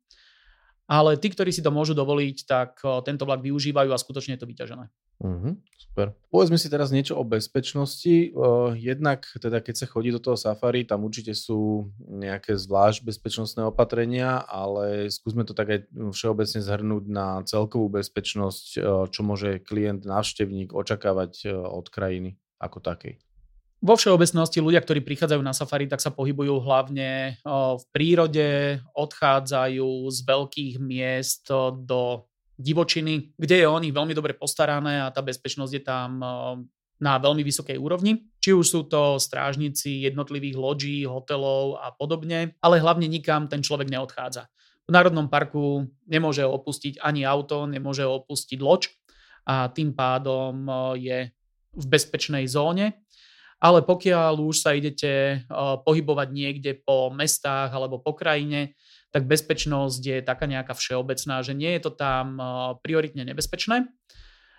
ale 0.88 1.20
tí, 1.20 1.28
ktorí 1.28 1.52
si 1.52 1.60
to 1.60 1.68
môžu 1.68 1.92
dovoliť, 1.92 2.38
tak 2.48 2.80
tento 3.04 3.28
vlak 3.28 3.44
využívajú 3.44 3.92
a 3.92 4.00
skutočne 4.00 4.40
je 4.40 4.42
to 4.42 4.48
vyťažené. 4.48 4.88
Uh-huh, 5.18 5.58
super. 5.76 6.14
Povedzme 6.30 6.62
si 6.62 6.70
teraz 6.70 6.94
niečo 6.94 7.18
o 7.18 7.26
bezpečnosti. 7.26 8.32
Uh, 8.32 8.72
jednak, 8.78 9.26
teda 9.36 9.60
keď 9.60 9.84
sa 9.84 9.90
chodí 9.90 10.14
do 10.14 10.22
toho 10.22 10.38
safari, 10.38 10.86
tam 10.86 11.04
určite 11.04 11.34
sú 11.34 11.90
nejaké 12.06 12.54
zvlášť 12.54 13.02
bezpečnostné 13.04 13.66
opatrenia, 13.66 14.46
ale 14.46 15.10
skúsme 15.10 15.42
to 15.44 15.58
tak 15.58 15.74
aj 15.74 15.80
všeobecne 16.14 16.62
zhrnúť 16.62 17.04
na 17.10 17.42
celkovú 17.44 17.90
bezpečnosť, 17.98 18.66
uh, 18.78 19.10
čo 19.10 19.22
môže 19.26 19.60
klient, 19.66 20.06
návštevník 20.06 20.72
očakávať 20.72 21.50
od 21.52 21.90
krajiny 21.90 22.38
ako 22.62 22.80
takej. 22.80 23.18
Vo 23.78 23.94
všeobecnosti 23.94 24.58
ľudia, 24.58 24.82
ktorí 24.82 25.06
prichádzajú 25.06 25.42
na 25.46 25.54
safari, 25.54 25.86
tak 25.86 26.02
sa 26.02 26.10
pohybujú 26.10 26.66
hlavne 26.66 27.38
v 27.46 27.84
prírode, 27.94 28.82
odchádzajú 28.98 29.90
z 30.10 30.18
veľkých 30.26 30.76
miest 30.82 31.46
do 31.86 32.26
divočiny, 32.58 33.38
kde 33.38 33.62
je 33.62 33.68
o 33.70 33.78
nich 33.78 33.94
veľmi 33.94 34.18
dobre 34.18 34.34
postarané 34.34 35.06
a 35.06 35.14
tá 35.14 35.22
bezpečnosť 35.22 35.74
je 35.78 35.84
tam 35.86 36.10
na 36.98 37.14
veľmi 37.22 37.46
vysokej 37.46 37.78
úrovni. 37.78 38.26
Či 38.42 38.58
už 38.58 38.66
sú 38.66 38.82
to 38.90 39.22
strážnici 39.22 40.02
jednotlivých 40.10 40.58
loďí, 40.58 41.06
hotelov 41.06 41.78
a 41.78 41.94
podobne, 41.94 42.58
ale 42.58 42.82
hlavne 42.82 43.06
nikam 43.06 43.46
ten 43.46 43.62
človek 43.62 43.94
neodchádza. 43.94 44.50
V 44.90 44.96
Národnom 44.96 45.30
parku 45.30 45.86
nemôže 46.10 46.42
opustiť 46.42 46.98
ani 46.98 47.30
auto, 47.30 47.70
nemôže 47.70 48.02
opustiť 48.02 48.58
loď 48.58 48.90
a 49.46 49.70
tým 49.70 49.94
pádom 49.94 50.66
je 50.98 51.30
v 51.78 51.86
bezpečnej 51.86 52.50
zóne. 52.50 53.06
Ale 53.58 53.82
pokiaľ 53.82 54.38
už 54.38 54.56
sa 54.62 54.78
idete 54.78 55.42
pohybovať 55.84 56.28
niekde 56.30 56.72
po 56.78 57.10
mestách 57.10 57.74
alebo 57.74 57.98
po 57.98 58.14
krajine, 58.14 58.78
tak 59.10 59.26
bezpečnosť 59.26 60.02
je 60.04 60.18
taká 60.22 60.46
nejaká 60.46 60.78
všeobecná, 60.78 61.42
že 61.42 61.58
nie 61.58 61.74
je 61.78 61.82
to 61.90 61.92
tam 61.98 62.38
prioritne 62.86 63.26
nebezpečné. 63.26 63.90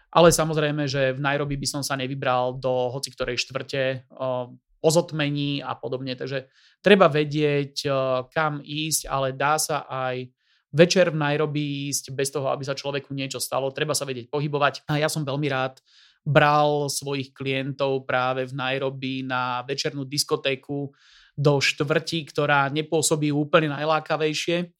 Ale 0.08 0.32
samozrejme, 0.32 0.88
že 0.88 1.14
v 1.14 1.20
Nairobi 1.20 1.61
by 1.61 1.68
som 1.68 1.82
sa 1.84 1.94
nevybral 1.94 2.56
do 2.56 2.88
hoci 2.90 3.12
ktorej 3.12 3.38
štvrte. 3.38 4.08
Eh, 4.08 4.46
pozotmení 4.78 5.58
a 5.62 5.74
podobne. 5.74 6.14
Takže 6.14 6.46
treba 6.82 7.11
vedieť, 7.11 7.82
kam 8.30 8.62
ísť, 8.62 9.11
ale 9.11 9.34
dá 9.34 9.58
sa 9.58 9.84
aj 9.90 10.30
večer 10.70 11.11
v 11.11 11.18
Nairobi 11.18 11.90
ísť 11.90 12.14
bez 12.14 12.30
toho, 12.30 12.52
aby 12.52 12.62
sa 12.62 12.78
človeku 12.78 13.11
niečo 13.11 13.40
stalo. 13.42 13.74
Treba 13.74 13.96
sa 13.96 14.06
vedieť 14.06 14.30
pohybovať. 14.30 14.87
A 14.87 15.02
ja 15.02 15.08
som 15.11 15.26
veľmi 15.26 15.48
rád 15.50 15.80
bral 16.26 16.90
svojich 16.90 17.35
klientov 17.35 18.07
práve 18.07 18.46
v 18.48 18.57
Nairobi 18.57 19.26
na 19.26 19.66
večernú 19.66 20.07
diskotéku 20.09 20.90
do 21.38 21.52
štvrti, 21.62 22.31
ktorá 22.35 22.66
nepôsobí 22.72 23.31
úplne 23.31 23.70
najlákavejšie 23.74 24.74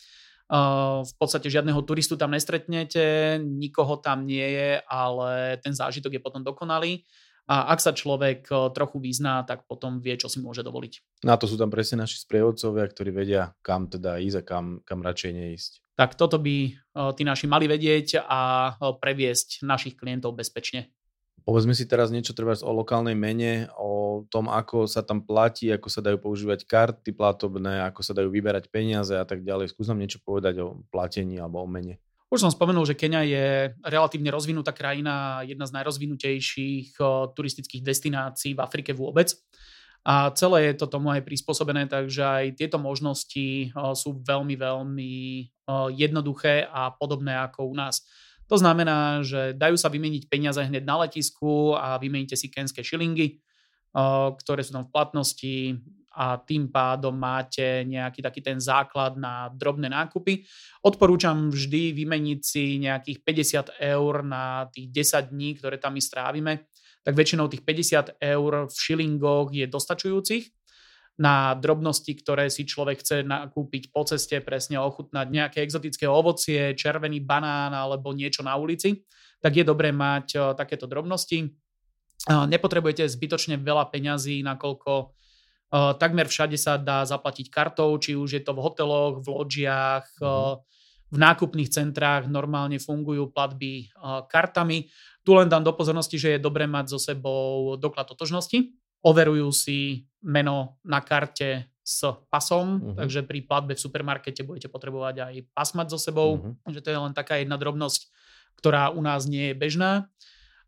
v 1.05 1.13
podstate 1.21 1.53
žiadneho 1.53 1.77
turistu 1.85 2.17
tam 2.17 2.33
nestretnete, 2.33 3.37
nikoho 3.37 4.01
tam 4.01 4.25
nie 4.25 4.49
je, 4.49 4.81
ale 4.89 5.61
ten 5.61 5.77
zážitok 5.77 6.17
je 6.17 6.25
potom 6.25 6.41
dokonalý. 6.41 7.05
A 7.49 7.73
ak 7.73 7.81
sa 7.85 7.93
človek 7.93 8.49
trochu 8.73 8.97
vyzná, 8.97 9.45
tak 9.45 9.69
potom 9.69 10.01
vie, 10.01 10.17
čo 10.17 10.29
si 10.29 10.41
môže 10.41 10.65
dovoliť. 10.65 11.25
Na 11.25 11.37
to 11.37 11.45
sú 11.45 11.61
tam 11.61 11.69
presne 11.69 12.01
naši 12.01 12.21
sprievodcovia, 12.25 12.85
ktorí 12.89 13.13
vedia, 13.13 13.53
kam 13.61 13.93
teda 13.93 14.17
ísť 14.21 14.37
a 14.41 14.43
kam, 14.45 14.65
kam 14.89 15.05
radšej 15.05 15.33
neísť. 15.33 15.73
Tak 15.97 16.17
toto 16.17 16.41
by 16.41 16.57
tí 17.13 17.23
naši 17.29 17.45
mali 17.45 17.69
vedieť 17.69 18.25
a 18.25 18.73
previesť 19.01 19.69
našich 19.69 20.01
klientov 20.01 20.33
bezpečne. 20.33 20.93
Povedzme 21.49 21.73
si 21.73 21.89
teraz 21.89 22.13
niečo 22.13 22.37
treba 22.37 22.53
o 22.61 22.73
lokálnej 22.77 23.17
mene, 23.17 23.73
o 23.81 24.21
tom, 24.29 24.53
ako 24.53 24.85
sa 24.85 25.01
tam 25.01 25.25
platí, 25.25 25.73
ako 25.73 25.89
sa 25.89 26.05
dajú 26.05 26.21
používať 26.21 26.69
karty 26.69 27.17
platobné, 27.17 27.89
ako 27.89 28.05
sa 28.05 28.13
dajú 28.13 28.29
vyberať 28.29 28.69
peniaze 28.69 29.17
a 29.17 29.25
tak 29.25 29.41
ďalej. 29.41 29.73
Skús 29.73 29.89
nám 29.89 29.97
niečo 29.97 30.21
povedať 30.21 30.61
o 30.61 30.85
platení 30.93 31.41
alebo 31.41 31.65
o 31.65 31.69
mene. 31.71 31.97
Už 32.29 32.45
som 32.45 32.53
spomenul, 32.53 32.85
že 32.85 32.93
Kenia 32.93 33.25
je 33.25 33.73
relatívne 33.81 34.29
rozvinutá 34.29 34.77
krajina, 34.77 35.41
jedna 35.49 35.65
z 35.65 35.73
najrozvinutejších 35.81 37.01
turistických 37.33 37.81
destinácií 37.81 38.53
v 38.53 38.61
Afrike 38.61 38.93
vôbec. 38.93 39.33
A 40.05 40.29
celé 40.37 40.69
je 40.69 40.85
to 40.85 40.93
tomu 40.93 41.17
aj 41.17 41.25
prispôsobené, 41.25 41.89
takže 41.89 42.29
aj 42.29 42.45
tieto 42.61 42.77
možnosti 42.77 43.73
sú 43.97 44.21
veľmi, 44.21 44.53
veľmi 44.53 45.13
jednoduché 45.97 46.69
a 46.69 46.93
podobné 46.93 47.41
ako 47.41 47.73
u 47.73 47.75
nás. 47.77 48.05
To 48.49 48.57
znamená, 48.57 49.21
že 49.23 49.53
dajú 49.53 49.77
sa 49.77 49.93
vymeniť 49.93 50.27
peniaze 50.33 50.59
hneď 50.59 50.85
na 50.85 51.05
letisku 51.05 51.77
a 51.77 52.01
vymeníte 52.01 52.33
si 52.33 52.49
kenské 52.49 52.81
šilingy, 52.81 53.45
ktoré 54.41 54.65
sú 54.65 54.73
tam 54.73 54.89
v 54.89 54.93
platnosti 54.93 55.57
a 56.19 56.35
tým 56.41 56.67
pádom 56.73 57.15
máte 57.15 57.87
nejaký 57.87 58.25
taký 58.25 58.41
ten 58.43 58.59
základ 58.59 59.15
na 59.15 59.53
drobné 59.55 59.87
nákupy. 59.87 60.43
Odporúčam 60.83 61.47
vždy 61.47 61.95
vymeniť 61.95 62.41
si 62.43 62.83
nejakých 62.83 63.23
50 63.23 63.79
eur 63.95 64.27
na 64.27 64.67
tých 64.73 64.91
10 64.91 65.31
dní, 65.31 65.55
ktoré 65.55 65.79
tam 65.79 65.95
my 65.95 66.03
strávime. 66.03 66.67
Tak 67.07 67.15
väčšinou 67.15 67.47
tých 67.47 67.63
50 67.63 68.19
eur 68.19 68.67
v 68.67 68.75
šilingoch 68.75 69.55
je 69.55 69.71
dostačujúcich 69.71 70.58
na 71.19 71.59
drobnosti, 71.59 72.15
ktoré 72.15 72.47
si 72.47 72.63
človek 72.63 73.03
chce 73.03 73.27
nakúpiť 73.27 73.91
po 73.91 74.07
ceste, 74.07 74.39
presne 74.39 74.79
ochutnať 74.79 75.27
nejaké 75.27 75.59
exotické 75.67 76.07
ovocie, 76.07 76.79
červený 76.79 77.19
banán 77.27 77.75
alebo 77.75 78.15
niečo 78.15 78.47
na 78.47 78.55
ulici, 78.55 79.03
tak 79.43 79.59
je 79.59 79.67
dobré 79.67 79.91
mať 79.91 80.55
takéto 80.55 80.87
drobnosti. 80.87 81.51
Nepotrebujete 82.27 83.11
zbytočne 83.11 83.59
veľa 83.59 83.91
peňazí, 83.91 84.47
nakoľko 84.47 85.19
takmer 85.99 86.31
všade 86.31 86.57
sa 86.57 86.79
dá 86.79 87.05
zaplatiť 87.05 87.51
kartou, 87.51 87.93
či 87.99 88.17
už 88.17 88.39
je 88.39 88.43
to 88.43 88.57
v 88.57 88.63
hoteloch, 88.63 89.21
v 89.21 89.27
loďiach, 89.27 90.07
mhm. 90.23 90.55
v 91.13 91.17
nákupných 91.19 91.71
centrách 91.73 92.31
normálne 92.31 92.79
fungujú 92.79 93.27
platby 93.35 93.91
kartami. 94.31 94.87
Tu 95.27 95.31
len 95.35 95.51
dám 95.51 95.67
do 95.67 95.75
pozornosti, 95.75 96.17
že 96.17 96.39
je 96.39 96.41
dobré 96.41 96.65
mať 96.71 96.95
so 96.95 96.99
sebou 97.03 97.77
doklad 97.77 98.09
totožnosti, 98.09 98.71
overujú 99.03 99.49
si 99.55 100.09
meno 100.23 100.79
na 100.83 100.99
karte 100.99 101.71
s 101.89 102.05
pasom, 102.29 102.67
uh-huh. 102.77 102.97
takže 103.01 103.25
pri 103.25 103.49
platbe 103.49 103.73
v 103.73 103.81
supermarkete 103.81 104.45
budete 104.45 104.69
potrebovať 104.69 105.15
aj 105.25 105.35
pas 105.57 105.71
mať 105.73 105.97
so 105.97 105.99
sebou, 105.99 106.37
uh-huh. 106.37 106.53
takže 106.69 106.85
to 106.85 106.89
je 106.93 106.99
len 107.01 107.15
taká 107.17 107.41
jedna 107.41 107.57
drobnosť, 107.57 108.13
ktorá 108.61 108.93
u 108.93 109.01
nás 109.01 109.25
nie 109.25 109.51
je 109.51 109.55
bežná. 109.57 110.11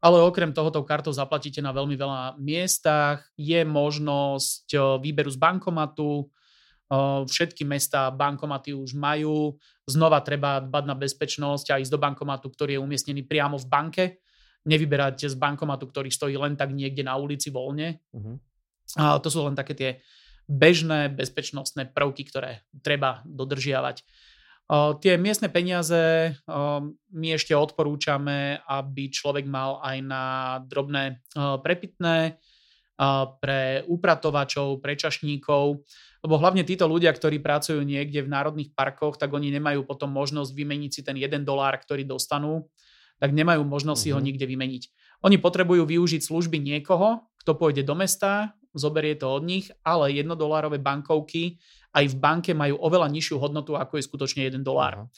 Ale 0.00 0.16
okrem 0.24 0.56
tohoto 0.56 0.80
kartou 0.80 1.12
zaplatíte 1.12 1.60
na 1.60 1.76
veľmi 1.76 1.92
veľa 1.92 2.40
miestach. 2.40 3.20
Je 3.36 3.60
možnosť 3.68 4.96
výberu 4.96 5.28
z 5.28 5.36
bankomatu. 5.36 6.24
Všetky 7.28 7.68
mesta 7.68 8.08
bankomaty 8.08 8.72
už 8.72 8.96
majú. 8.96 9.60
Znova 9.84 10.24
treba 10.24 10.64
dbať 10.64 10.84
na 10.88 10.96
bezpečnosť 10.96 11.76
a 11.76 11.84
ísť 11.84 11.92
do 11.92 12.00
bankomatu, 12.00 12.48
ktorý 12.48 12.80
je 12.80 12.80
umiestnený 12.80 13.28
priamo 13.28 13.60
v 13.60 13.68
banke 13.68 14.04
nevyberáte 14.66 15.28
z 15.28 15.36
bankomatu, 15.36 15.88
ktorý 15.88 16.12
stojí 16.12 16.36
len 16.36 16.56
tak 16.56 16.72
niekde 16.74 17.06
na 17.06 17.16
ulici 17.16 17.48
voľne. 17.48 18.00
Uh-huh. 18.12 18.36
A 18.98 19.16
to 19.22 19.32
sú 19.32 19.46
len 19.46 19.56
také 19.56 19.72
tie 19.72 19.90
bežné 20.50 21.14
bezpečnostné 21.14 21.94
prvky, 21.94 22.26
ktoré 22.26 22.66
treba 22.82 23.22
dodržiavať. 23.22 24.02
O, 24.70 24.98
tie 24.98 25.14
miestne 25.14 25.46
peniaze 25.46 26.34
o, 26.46 26.90
my 27.14 27.28
ešte 27.34 27.54
odporúčame, 27.54 28.58
aby 28.66 29.10
človek 29.10 29.46
mal 29.46 29.78
aj 29.82 29.96
na 30.02 30.24
drobné 30.66 31.22
o, 31.38 31.58
prepitné, 31.62 32.38
pre 33.40 33.80
upratovačov, 33.88 34.84
pre 34.84 34.92
čašníkov, 34.92 35.80
lebo 36.20 36.34
hlavne 36.36 36.68
títo 36.68 36.84
ľudia, 36.84 37.08
ktorí 37.16 37.40
pracujú 37.40 37.80
niekde 37.80 38.20
v 38.20 38.28
národných 38.28 38.76
parkoch, 38.76 39.16
tak 39.16 39.32
oni 39.32 39.48
nemajú 39.56 39.88
potom 39.88 40.12
možnosť 40.12 40.52
vymeniť 40.52 40.90
si 40.92 41.00
ten 41.00 41.16
jeden 41.16 41.40
dolár, 41.48 41.80
ktorý 41.80 42.04
dostanú 42.04 42.68
tak 43.20 43.36
nemajú 43.36 43.62
možnosť 43.62 44.00
si 44.00 44.10
ho 44.10 44.18
mhm. 44.18 44.26
nikde 44.26 44.46
vymeniť. 44.48 44.82
Oni 45.20 45.36
potrebujú 45.36 45.84
využiť 45.84 46.24
služby 46.24 46.56
niekoho, 46.56 47.28
kto 47.44 47.52
pôjde 47.52 47.84
do 47.84 47.92
mesta, 47.92 48.56
zoberie 48.72 49.12
to 49.20 49.28
od 49.28 49.44
nich, 49.44 49.68
ale 49.84 50.16
jednodolárové 50.16 50.80
bankovky 50.80 51.60
aj 51.92 52.04
v 52.06 52.16
banke 52.16 52.52
majú 52.54 52.78
oveľa 52.80 53.10
nižšiu 53.10 53.36
hodnotu, 53.36 53.74
ako 53.74 53.98
je 53.98 54.06
skutočne 54.06 54.46
1 54.46 54.62
dolár. 54.62 55.04
Uh-huh. 55.04 55.08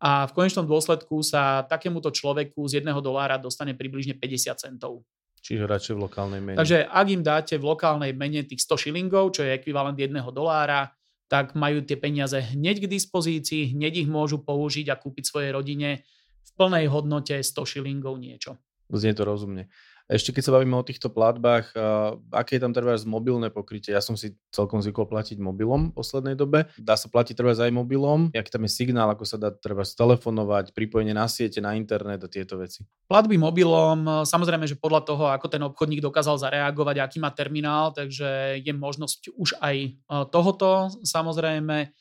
A 0.00 0.24
v 0.30 0.32
konečnom 0.32 0.64
dôsledku 0.64 1.20
sa 1.20 1.66
takémuto 1.66 2.08
človeku 2.08 2.64
z 2.70 2.80
1 2.80 2.88
dolára 3.04 3.36
dostane 3.36 3.76
približne 3.76 4.16
50 4.16 4.56
centov. 4.56 5.04
Čiže 5.40 5.64
radšej 5.68 5.94
v 5.96 6.00
lokálnej 6.04 6.40
mene. 6.40 6.56
Takže 6.56 6.84
ak 6.84 7.06
im 7.08 7.22
dáte 7.24 7.54
v 7.56 7.64
lokálnej 7.64 8.12
mene 8.12 8.44
tých 8.44 8.64
100 8.64 8.88
šilingov, 8.88 9.36
čo 9.36 9.44
je 9.44 9.56
ekvivalent 9.56 9.96
1 9.96 10.12
dolára, 10.32 10.92
tak 11.30 11.54
majú 11.54 11.80
tie 11.84 11.96
peniaze 11.96 12.36
hneď 12.36 12.84
k 12.84 12.90
dispozícii, 12.90 13.76
hneď 13.76 14.04
ich 14.04 14.08
môžu 14.10 14.42
použiť 14.42 14.90
a 14.92 14.98
kúpiť 14.98 15.24
svojej 15.30 15.50
rodine 15.54 16.02
v 16.44 16.50
plnej 16.56 16.86
hodnote 16.88 17.36
100 17.40 17.56
šilingov 17.64 18.16
niečo. 18.20 18.56
Znie 18.90 19.14
to 19.14 19.22
rozumne. 19.22 19.70
Ešte 20.10 20.34
keď 20.34 20.42
sa 20.42 20.54
bavíme 20.58 20.74
o 20.74 20.82
týchto 20.82 21.06
platbách, 21.06 21.70
uh, 21.78 22.18
aké 22.34 22.58
je 22.58 22.66
tam 22.66 22.74
treba 22.74 22.98
mobilné 23.06 23.46
pokrytie? 23.46 23.94
Ja 23.94 24.02
som 24.02 24.18
si 24.18 24.34
celkom 24.50 24.82
zvykol 24.82 25.06
platiť 25.06 25.38
mobilom 25.38 25.94
v 25.94 26.02
poslednej 26.02 26.34
dobe. 26.34 26.66
Dá 26.74 26.98
sa 26.98 27.06
platiť 27.06 27.38
treba 27.38 27.54
aj 27.54 27.70
mobilom? 27.70 28.34
Aký 28.34 28.50
tam 28.50 28.66
je 28.66 28.74
signál, 28.74 29.06
ako 29.14 29.22
sa 29.22 29.38
dá 29.38 29.54
treba 29.54 29.86
telefonovať, 29.86 30.74
pripojenie 30.74 31.14
na 31.14 31.30
siete, 31.30 31.62
na 31.62 31.78
internet 31.78 32.26
a 32.26 32.28
tieto 32.28 32.58
veci? 32.58 32.82
Platby 33.06 33.38
mobilom, 33.38 34.26
samozrejme, 34.26 34.66
že 34.66 34.74
podľa 34.74 35.06
toho, 35.06 35.30
ako 35.30 35.46
ten 35.46 35.62
obchodník 35.62 36.02
dokázal 36.02 36.42
zareagovať, 36.42 37.06
aký 37.06 37.22
má 37.22 37.30
terminál, 37.30 37.94
takže 37.94 38.58
je 38.58 38.72
možnosť 38.74 39.30
už 39.38 39.62
aj 39.62 39.94
tohoto 40.34 40.90
samozrejme 41.06 41.94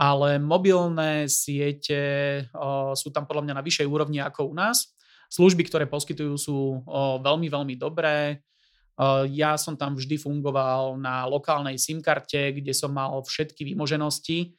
ale 0.00 0.40
mobilné 0.40 1.28
siete 1.28 2.00
sú 2.96 3.12
tam 3.12 3.28
podľa 3.28 3.44
mňa 3.44 3.54
na 3.60 3.66
vyššej 3.66 3.84
úrovni 3.84 4.16
ako 4.24 4.48
u 4.48 4.56
nás. 4.56 4.96
Služby, 5.28 5.68
ktoré 5.68 5.84
poskytujú, 5.84 6.34
sú 6.40 6.80
veľmi, 7.20 7.52
veľmi 7.52 7.76
dobré. 7.76 8.40
Ja 9.28 9.60
som 9.60 9.76
tam 9.76 10.00
vždy 10.00 10.16
fungoval 10.16 10.96
na 10.96 11.28
lokálnej 11.28 11.76
SIM 11.76 12.00
karte, 12.00 12.56
kde 12.56 12.72
som 12.72 12.96
mal 12.96 13.20
všetky 13.20 13.60
výmoženosti. 13.68 14.56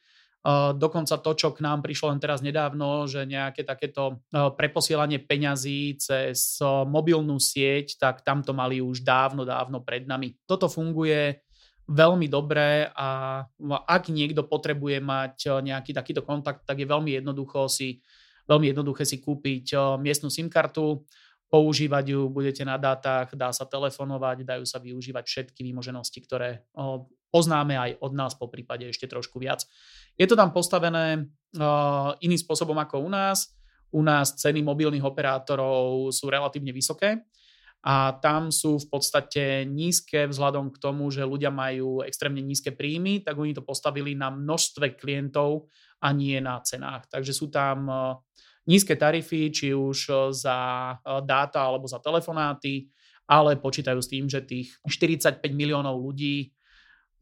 Dokonca 0.78 1.22
to, 1.22 1.30
čo 1.38 1.54
k 1.54 1.62
nám 1.62 1.86
prišlo 1.86 2.10
len 2.10 2.18
teraz 2.18 2.42
nedávno, 2.42 3.06
že 3.06 3.22
nejaké 3.22 3.62
takéto 3.62 4.26
preposielanie 4.30 5.22
peňazí 5.22 5.98
cez 5.98 6.58
mobilnú 6.86 7.38
sieť, 7.38 7.98
tak 7.98 8.26
tam 8.26 8.42
to 8.42 8.50
mali 8.50 8.82
už 8.82 9.06
dávno, 9.06 9.46
dávno 9.46 9.82
pred 9.82 10.06
nami. 10.06 10.34
Toto 10.46 10.66
funguje 10.66 11.46
veľmi 11.92 12.26
dobré 12.26 12.88
a 12.96 13.40
ak 13.84 14.08
niekto 14.08 14.48
potrebuje 14.48 14.98
mať 15.04 15.36
eh, 15.46 15.52
nejaký 15.60 15.92
takýto 15.92 16.24
kontakt, 16.24 16.64
tak 16.64 16.80
je 16.80 16.88
veľmi 16.88 17.12
jednoducho 17.20 17.68
si, 17.68 18.00
veľmi 18.48 18.72
jednoduché 18.72 19.04
si 19.04 19.20
kúpiť 19.20 19.76
eh, 19.76 19.80
miestnu 20.00 20.32
SIM 20.32 20.48
kartu, 20.48 21.04
používať 21.52 22.16
ju, 22.16 22.32
budete 22.32 22.64
na 22.64 22.80
dátach, 22.80 23.36
dá 23.36 23.52
sa 23.52 23.68
telefonovať, 23.68 24.48
dajú 24.48 24.64
sa 24.64 24.80
využívať 24.80 25.24
všetky 25.28 25.60
výmoženosti, 25.60 26.18
ktoré 26.24 26.64
eh, 26.64 26.98
poznáme 27.28 27.76
aj 27.76 27.90
od 28.00 28.12
nás, 28.16 28.32
po 28.36 28.48
prípade 28.48 28.88
ešte 28.88 29.04
trošku 29.08 29.40
viac. 29.40 29.64
Je 30.20 30.28
to 30.28 30.36
tam 30.36 30.52
postavené 30.52 31.32
iným 32.20 32.36
spôsobom 32.36 32.76
ako 32.76 33.00
u 33.00 33.08
nás. 33.08 33.56
U 33.88 34.04
nás 34.04 34.36
ceny 34.36 34.60
mobilných 34.60 35.00
operátorov 35.00 36.12
sú 36.12 36.28
relatívne 36.28 36.76
vysoké, 36.76 37.24
a 37.82 38.14
tam 38.22 38.54
sú 38.54 38.78
v 38.78 38.86
podstate 38.86 39.66
nízke 39.66 40.30
vzhľadom 40.30 40.70
k 40.70 40.78
tomu, 40.78 41.10
že 41.10 41.26
ľudia 41.26 41.50
majú 41.50 42.06
extrémne 42.06 42.38
nízke 42.38 42.70
príjmy, 42.70 43.26
tak 43.26 43.34
oni 43.34 43.58
to 43.58 43.66
postavili 43.66 44.14
na 44.14 44.30
množstve 44.30 44.94
klientov 44.96 45.66
a 45.98 46.14
nie 46.14 46.38
na 46.38 46.62
cenách. 46.62 47.10
Takže 47.10 47.34
sú 47.34 47.50
tam 47.50 47.90
e, 47.90 47.94
nízke 48.70 48.94
tarify, 48.94 49.50
či 49.50 49.74
už 49.74 49.98
e, 50.06 50.12
za 50.30 50.58
e, 50.94 51.26
dáta 51.26 51.66
alebo 51.66 51.90
za 51.90 51.98
telefonáty 51.98 52.86
ale 53.32 53.56
počítajú 53.56 54.00
s 54.02 54.10
tým, 54.10 54.28
že 54.28 54.42
tých 54.42 54.76
45 54.84 55.40
miliónov 55.54 55.96
ľudí 55.96 56.52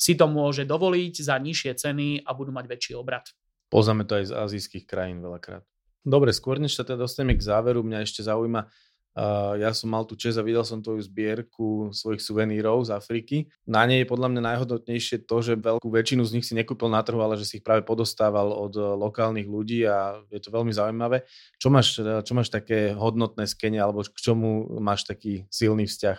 si 0.00 0.16
to 0.16 0.26
môže 0.26 0.64
dovoliť 0.64 1.14
za 1.20 1.36
nižšie 1.36 1.72
ceny 1.76 2.08
a 2.24 2.30
budú 2.32 2.50
mať 2.50 2.66
väčší 2.66 2.92
obrad. 2.96 3.28
Poznáme 3.68 4.08
to 4.08 4.18
aj 4.18 4.32
z 4.32 4.34
azijských 4.34 4.84
krajín 4.88 5.20
veľakrát. 5.20 5.62
Dobre, 6.00 6.32
skôr 6.32 6.56
než 6.56 6.74
sa 6.74 6.82
teda 6.82 7.04
dostaneme 7.04 7.36
k 7.36 7.44
záveru, 7.44 7.84
mňa 7.84 8.02
ešte 8.02 8.24
zaujíma, 8.24 8.66
ja 9.60 9.70
som 9.76 9.92
mal 9.92 10.08
tu 10.08 10.16
čest 10.16 10.40
a 10.40 10.46
videl 10.46 10.64
som 10.64 10.80
tvoju 10.80 11.02
zbierku 11.04 11.92
svojich 11.92 12.24
suvenírov 12.24 12.88
z 12.88 12.96
Afriky. 12.96 13.36
Na 13.68 13.84
nej 13.84 14.02
je 14.02 14.10
podľa 14.10 14.32
mňa 14.32 14.42
najhodnotnejšie 14.54 15.28
to, 15.28 15.36
že 15.44 15.60
veľkú 15.60 15.88
väčšinu 15.90 16.22
z 16.24 16.34
nich 16.38 16.46
si 16.46 16.56
nekúpil 16.56 16.88
na 16.88 17.04
trhu, 17.04 17.20
ale 17.20 17.36
že 17.36 17.44
si 17.44 17.60
ich 17.60 17.66
práve 17.66 17.84
podostával 17.84 18.48
od 18.50 18.74
uh, 18.78 18.96
lokálnych 18.96 19.44
ľudí 19.44 19.84
a 19.84 20.24
je 20.32 20.40
to 20.40 20.54
veľmi 20.54 20.72
zaujímavé. 20.72 21.28
Čo 21.60 21.68
máš, 21.68 22.00
uh, 22.00 22.24
čo 22.24 22.32
máš 22.32 22.48
také 22.48 22.96
hodnotné 22.96 23.44
skene 23.44 23.82
alebo 23.82 24.00
k 24.06 24.18
čomu 24.18 24.80
máš 24.80 25.04
taký 25.04 25.44
silný 25.52 25.84
vzťah? 25.84 26.18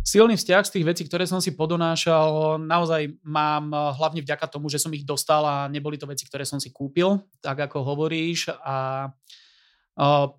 Silný 0.00 0.38
vzťah 0.38 0.62
z 0.64 0.72
tých 0.78 0.86
vecí, 0.86 1.02
ktoré 1.04 1.26
som 1.26 1.42
si 1.42 1.52
podonášal, 1.52 2.56
naozaj 2.62 3.20
mám 3.26 3.74
hlavne 3.74 4.22
vďaka 4.22 4.46
tomu, 4.48 4.70
že 4.70 4.80
som 4.80 4.94
ich 4.94 5.04
dostal 5.04 5.42
a 5.44 5.68
neboli 5.68 5.98
to 5.98 6.06
veci, 6.06 6.24
ktoré 6.24 6.46
som 6.46 6.62
si 6.62 6.70
kúpil, 6.70 7.20
tak 7.42 7.58
ako 7.68 7.84
hovoríš. 7.84 8.54
A 8.64 9.10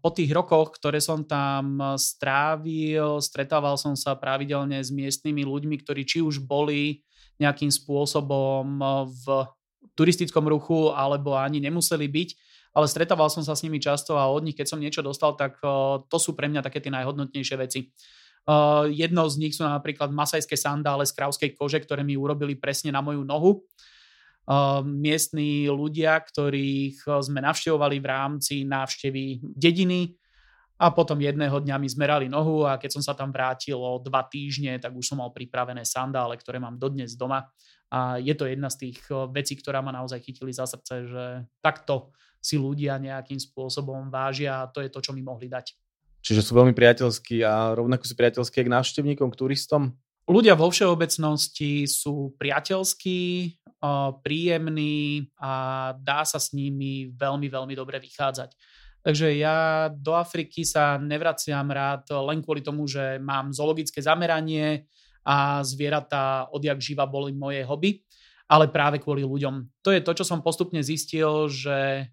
po 0.01 0.09
tých 0.09 0.33
rokoch, 0.33 0.73
ktoré 0.73 0.97
som 0.97 1.21
tam 1.21 1.77
strávil, 1.93 3.21
stretával 3.21 3.77
som 3.77 3.93
sa 3.93 4.17
pravidelne 4.17 4.81
s 4.81 4.89
miestnymi 4.89 5.45
ľuďmi, 5.45 5.75
ktorí 5.85 6.01
či 6.01 6.25
už 6.25 6.41
boli 6.41 7.05
nejakým 7.37 7.69
spôsobom 7.69 8.81
v 9.05 9.25
turistickom 9.93 10.49
ruchu 10.49 10.89
alebo 10.89 11.37
ani 11.37 11.61
nemuseli 11.61 12.09
byť, 12.09 12.29
ale 12.73 12.89
stretával 12.89 13.29
som 13.29 13.45
sa 13.45 13.53
s 13.53 13.61
nimi 13.61 13.77
často 13.77 14.17
a 14.17 14.25
od 14.33 14.41
nich, 14.41 14.57
keď 14.57 14.65
som 14.65 14.81
niečo 14.81 15.05
dostal, 15.05 15.37
tak 15.37 15.61
to 16.09 16.17
sú 16.17 16.33
pre 16.33 16.49
mňa 16.49 16.65
také 16.65 16.81
tie 16.81 16.89
najhodnotnejšie 16.89 17.55
veci. 17.61 17.93
Jednou 18.89 19.29
z 19.29 19.35
nich 19.37 19.53
sú 19.53 19.61
napríklad 19.61 20.09
masajské 20.09 20.57
sandále 20.57 21.05
z 21.05 21.13
krauskej 21.13 21.53
kože, 21.53 21.77
ktoré 21.85 22.01
mi 22.01 22.17
urobili 22.17 22.57
presne 22.57 22.89
na 22.89 23.05
moju 23.05 23.21
nohu 23.21 23.61
miestní 24.83 25.69
ľudia, 25.69 26.17
ktorých 26.19 27.05
sme 27.21 27.39
navštevovali 27.45 27.97
v 28.01 28.07
rámci 28.09 28.55
návštevy 28.65 29.41
dediny 29.53 30.17
a 30.81 30.89
potom 30.89 31.21
jedného 31.21 31.61
dňa 31.61 31.77
mi 31.77 31.85
zmerali 31.85 32.25
nohu 32.25 32.65
a 32.65 32.81
keď 32.81 32.97
som 32.97 33.03
sa 33.05 33.13
tam 33.13 33.29
vrátil 33.29 33.77
o 33.77 34.01
dva 34.01 34.25
týždne, 34.25 34.81
tak 34.81 34.97
už 34.97 35.13
som 35.13 35.21
mal 35.21 35.29
pripravené 35.29 35.85
sandále, 35.85 36.41
ktoré 36.41 36.57
mám 36.57 36.81
dodnes 36.81 37.13
doma 37.13 37.53
a 37.93 38.17
je 38.17 38.33
to 38.33 38.49
jedna 38.49 38.71
z 38.73 38.89
tých 38.89 38.97
vecí, 39.29 39.53
ktorá 39.59 39.85
ma 39.85 39.93
naozaj 39.93 40.23
chytili 40.25 40.49
za 40.49 40.65
srdce, 40.65 41.05
že 41.05 41.25
takto 41.61 42.09
si 42.41 42.57
ľudia 42.57 42.97
nejakým 42.97 43.37
spôsobom 43.37 44.09
vážia 44.09 44.65
a 44.65 44.69
to 44.73 44.81
je 44.81 44.89
to, 44.89 45.05
čo 45.05 45.13
mi 45.13 45.21
mohli 45.21 45.45
dať. 45.45 45.77
Čiže 46.25 46.41
sú 46.41 46.57
veľmi 46.57 46.73
priateľskí 46.73 47.45
a 47.45 47.77
rovnako 47.77 48.09
sú 48.09 48.17
priateľskí 48.17 48.65
k 48.65 48.73
návštevníkom, 48.73 49.29
k 49.29 49.37
turistom? 49.37 49.93
Ľudia 50.25 50.57
vo 50.57 50.69
všeobecnosti 50.69 51.85
sú 51.85 52.33
priateľskí, 52.41 53.19
príjemní 54.21 55.25
a 55.41 55.91
dá 55.97 56.21
sa 56.21 56.37
s 56.37 56.53
nimi 56.53 57.09
veľmi, 57.17 57.49
veľmi 57.49 57.73
dobre 57.73 57.97
vychádzať. 57.97 58.53
Takže 59.01 59.33
ja 59.33 59.89
do 59.89 60.13
Afriky 60.13 60.61
sa 60.61 61.01
nevraciam 61.01 61.65
rád 61.65 62.05
len 62.29 62.45
kvôli 62.45 62.61
tomu, 62.61 62.85
že 62.85 63.17
mám 63.17 63.49
zoologické 63.49 63.97
zameranie 63.97 64.85
a 65.25 65.65
zvieratá 65.65 66.45
odjak 66.53 66.77
živa 66.77 67.09
boli 67.09 67.33
moje 67.33 67.65
hobby, 67.65 68.05
ale 68.45 68.69
práve 68.69 69.01
kvôli 69.01 69.25
ľuďom. 69.25 69.81
To 69.81 69.89
je 69.89 70.05
to, 70.05 70.11
čo 70.21 70.25
som 70.25 70.45
postupne 70.45 70.77
zistil, 70.85 71.49
že 71.49 72.05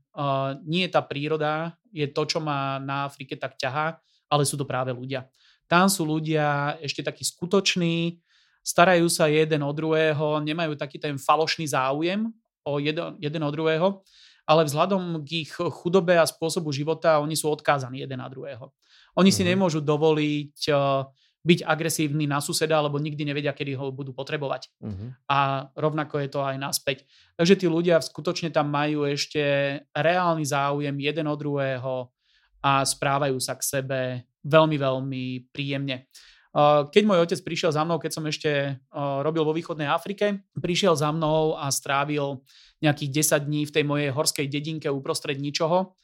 nie 0.64 0.88
je 0.88 0.92
tá 0.96 1.04
príroda, 1.04 1.76
je 1.92 2.08
to, 2.08 2.24
čo 2.24 2.40
ma 2.40 2.80
na 2.80 3.04
Afrike 3.04 3.36
tak 3.36 3.60
ťahá, 3.60 4.00
ale 4.32 4.48
sú 4.48 4.56
to 4.56 4.64
práve 4.64 4.88
ľudia. 4.96 5.28
Tam 5.68 5.92
sú 5.92 6.08
ľudia 6.08 6.80
ešte 6.80 7.04
takí 7.04 7.20
skutoční, 7.20 8.24
starajú 8.62 9.08
sa 9.08 9.30
jeden 9.30 9.64
o 9.64 9.72
druhého, 9.72 10.42
nemajú 10.44 10.76
taký 10.76 11.00
ten 11.00 11.16
falošný 11.16 11.68
záujem 11.68 12.28
o 12.64 12.78
jeden, 12.78 13.16
jeden 13.18 13.42
o 13.42 13.50
druhého, 13.50 14.02
ale 14.48 14.64
vzhľadom 14.64 15.24
k 15.24 15.44
ich 15.44 15.52
chudobe 15.52 16.16
a 16.16 16.28
spôsobu 16.28 16.72
života 16.72 17.20
oni 17.20 17.36
sú 17.36 17.48
odkázaní 17.52 18.04
jeden 18.04 18.20
na 18.20 18.28
druhého. 18.28 18.72
Oni 19.16 19.32
si 19.32 19.44
mhm. 19.44 19.48
nemôžu 19.56 19.80
dovoliť 19.80 20.72
uh, 20.72 21.04
byť 21.48 21.64
agresívny 21.64 22.28
na 22.28 22.42
suseda, 22.42 22.82
lebo 22.82 22.98
nikdy 22.98 23.24
nevedia, 23.24 23.54
kedy 23.54 23.78
ho 23.78 23.88
budú 23.88 24.12
potrebovať. 24.12 24.68
Mm-hmm. 24.82 25.08
A 25.32 25.70
rovnako 25.72 26.20
je 26.20 26.28
to 26.28 26.40
aj 26.42 26.56
naspäť. 26.58 27.08
Takže 27.38 27.64
tí 27.64 27.66
ľudia 27.70 28.02
skutočne 28.02 28.50
tam 28.50 28.68
majú 28.68 29.08
ešte 29.08 29.40
reálny 29.94 30.44
záujem 30.44 30.92
jeden 30.98 31.26
od 31.30 31.38
druhého 31.38 32.10
a 32.60 32.82
správajú 32.84 33.38
sa 33.38 33.54
k 33.54 33.62
sebe 33.62 34.00
veľmi, 34.42 34.76
veľmi 34.76 35.24
príjemne. 35.54 36.10
Keď 36.90 37.02
môj 37.06 37.22
otec 37.22 37.38
prišiel 37.46 37.70
za 37.70 37.86
mnou, 37.86 38.02
keď 38.02 38.18
som 38.18 38.26
ešte 38.26 38.82
robil 38.96 39.46
vo 39.46 39.54
východnej 39.54 39.86
Afrike, 39.86 40.42
prišiel 40.58 40.98
za 40.98 41.14
mnou 41.14 41.54
a 41.54 41.70
strávil 41.70 42.42
nejakých 42.82 43.38
10 43.38 43.46
dní 43.46 43.62
v 43.62 43.74
tej 43.78 43.84
mojej 43.86 44.10
horskej 44.10 44.50
dedinke 44.50 44.90
uprostred 44.90 45.38
ničoho. 45.38 45.94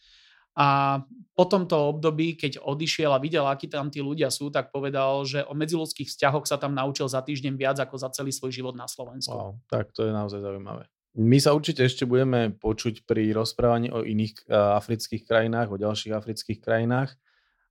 A 0.55 1.03
po 1.35 1.51
tomto 1.51 1.75
období, 1.99 2.39
keď 2.39 2.63
odišiel 2.63 3.11
a 3.11 3.19
videl, 3.19 3.43
akí 3.43 3.67
tam 3.67 3.91
tí 3.91 3.99
ľudia 3.99 4.31
sú, 4.31 4.55
tak 4.55 4.71
povedal, 4.71 5.27
že 5.27 5.43
o 5.43 5.51
medziludských 5.51 6.07
vzťahoch 6.07 6.47
sa 6.47 6.63
tam 6.63 6.79
naučil 6.79 7.11
za 7.11 7.27
týždeň 7.27 7.59
viac 7.59 7.83
ako 7.83 7.99
za 7.99 8.15
celý 8.15 8.31
svoj 8.31 8.55
život 8.55 8.79
na 8.79 8.87
Slovensku. 8.87 9.35
Wow, 9.35 9.59
tak 9.67 9.91
to 9.91 10.07
je 10.07 10.15
naozaj 10.15 10.39
zaujímavé. 10.39 10.87
My 11.19 11.43
sa 11.43 11.59
určite 11.59 11.83
ešte 11.83 12.07
budeme 12.07 12.55
počuť 12.55 13.03
pri 13.03 13.35
rozprávaní 13.35 13.91
o 13.91 14.07
iných 14.07 14.47
afrických 14.51 15.27
krajinách, 15.27 15.75
o 15.75 15.79
ďalších 15.83 16.15
afrických 16.15 16.63
krajinách. 16.63 17.19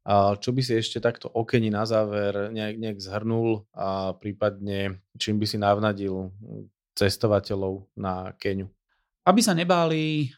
A 0.04 0.36
čo 0.36 0.52
by 0.52 0.60
si 0.60 0.76
ešte 0.76 1.00
takto 1.00 1.32
okeni 1.32 1.72
na 1.72 1.88
záver 1.88 2.52
nejak, 2.52 2.76
nejak 2.76 3.00
zhrnul 3.00 3.64
a 3.72 4.12
prípadne 4.12 5.00
čím 5.16 5.40
by 5.40 5.48
si 5.48 5.56
navnadil 5.56 6.28
cestovateľov 6.92 7.88
na 7.96 8.36
Keniu? 8.36 8.68
Aby 9.24 9.40
sa 9.40 9.56
nebáli 9.56 10.36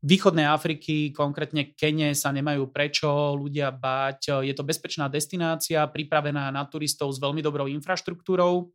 východnej 0.00 0.48
Afriky, 0.48 1.12
konkrétne 1.12 1.76
Kene, 1.76 2.16
sa 2.16 2.32
nemajú 2.32 2.72
prečo 2.72 3.36
ľudia 3.36 3.68
báť. 3.70 4.40
Je 4.42 4.56
to 4.56 4.64
bezpečná 4.64 5.06
destinácia, 5.12 5.84
pripravená 5.84 6.48
na 6.48 6.64
turistov 6.64 7.12
s 7.12 7.20
veľmi 7.20 7.44
dobrou 7.44 7.68
infraštruktúrou. 7.68 8.72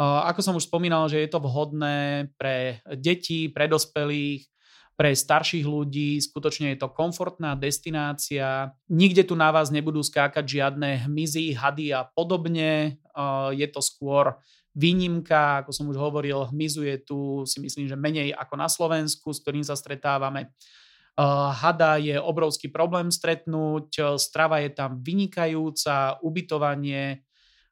Ako 0.00 0.40
som 0.40 0.56
už 0.56 0.66
spomínal, 0.66 1.06
že 1.06 1.20
je 1.20 1.30
to 1.30 1.38
vhodné 1.38 2.32
pre 2.40 2.80
deti, 2.96 3.52
pre 3.52 3.68
dospelých, 3.68 4.48
pre 4.98 5.14
starších 5.14 5.62
ľudí, 5.62 6.18
skutočne 6.18 6.74
je 6.74 6.82
to 6.82 6.90
komfortná 6.90 7.54
destinácia. 7.54 8.74
Nikde 8.90 9.30
tu 9.30 9.38
na 9.38 9.54
vás 9.54 9.70
nebudú 9.70 10.02
skákať 10.02 10.42
žiadne 10.42 11.06
hmyzy, 11.06 11.54
hady 11.54 11.94
a 11.94 12.02
podobne. 12.02 12.98
Je 13.54 13.68
to 13.70 13.78
skôr 13.78 14.34
výnimka, 14.74 15.62
ako 15.62 15.70
som 15.70 15.86
už 15.86 15.94
hovoril, 16.02 16.50
hmyzu 16.50 16.82
je 16.82 16.96
tu 16.98 17.18
si 17.46 17.62
myslím, 17.62 17.86
že 17.86 17.94
menej 17.94 18.34
ako 18.34 18.54
na 18.58 18.66
Slovensku, 18.66 19.30
s 19.30 19.38
ktorým 19.38 19.62
sa 19.62 19.78
stretávame. 19.78 20.50
Hada 21.18 21.98
je 22.02 22.18
obrovský 22.18 22.66
problém 22.66 23.14
stretnúť, 23.14 24.18
strava 24.18 24.62
je 24.66 24.70
tam 24.74 24.98
vynikajúca, 24.98 26.18
ubytovanie 26.26 27.22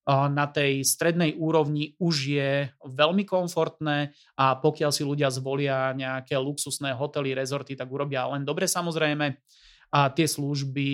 na 0.07 0.47
tej 0.47 0.87
strednej 0.87 1.35
úrovni 1.35 1.99
už 1.99 2.15
je 2.31 2.71
veľmi 2.87 3.27
komfortné 3.27 4.15
a 4.39 4.55
pokiaľ 4.55 4.91
si 4.95 5.03
ľudia 5.03 5.35
zvolia 5.35 5.91
nejaké 5.99 6.39
luxusné 6.39 6.95
hotely, 6.95 7.35
rezorty, 7.35 7.75
tak 7.75 7.91
urobia 7.91 8.23
len 8.31 8.47
dobre 8.47 8.71
samozrejme 8.71 9.35
a 9.87 10.11
tie 10.11 10.27
služby 10.27 10.91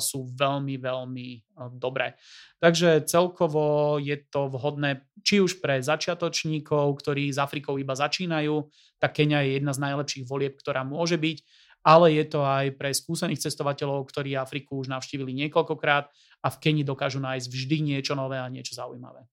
sú 0.00 0.28
veľmi, 0.32 0.80
veľmi 0.80 1.28
dobré. 1.76 2.16
Takže 2.56 3.04
celkovo 3.04 3.96
je 4.00 4.16
to 4.28 4.48
vhodné 4.48 5.04
či 5.20 5.44
už 5.44 5.60
pre 5.60 5.80
začiatočníkov, 5.80 7.00
ktorí 7.00 7.32
s 7.32 7.40
Afrikou 7.40 7.76
iba 7.76 7.92
začínajú, 7.92 8.64
tak 9.00 9.20
Kenia 9.20 9.44
je 9.44 9.60
jedna 9.60 9.76
z 9.76 9.82
najlepších 9.88 10.24
volieb, 10.28 10.56
ktorá 10.56 10.84
môže 10.84 11.16
byť 11.20 11.64
ale 11.84 12.16
je 12.16 12.24
to 12.24 12.40
aj 12.40 12.80
pre 12.80 12.96
skúsených 12.96 13.44
cestovateľov, 13.44 14.08
ktorí 14.08 14.32
Afriku 14.40 14.80
už 14.80 14.88
navštívili 14.88 15.36
niekoľkokrát 15.44 16.08
a 16.44 16.52
v 16.52 16.60
Keni 16.60 16.84
dokážu 16.84 17.24
nájsť 17.24 17.48
vždy 17.48 17.76
niečo 17.80 18.12
nové 18.12 18.36
a 18.36 18.52
niečo 18.52 18.76
zaujímavé. 18.76 19.24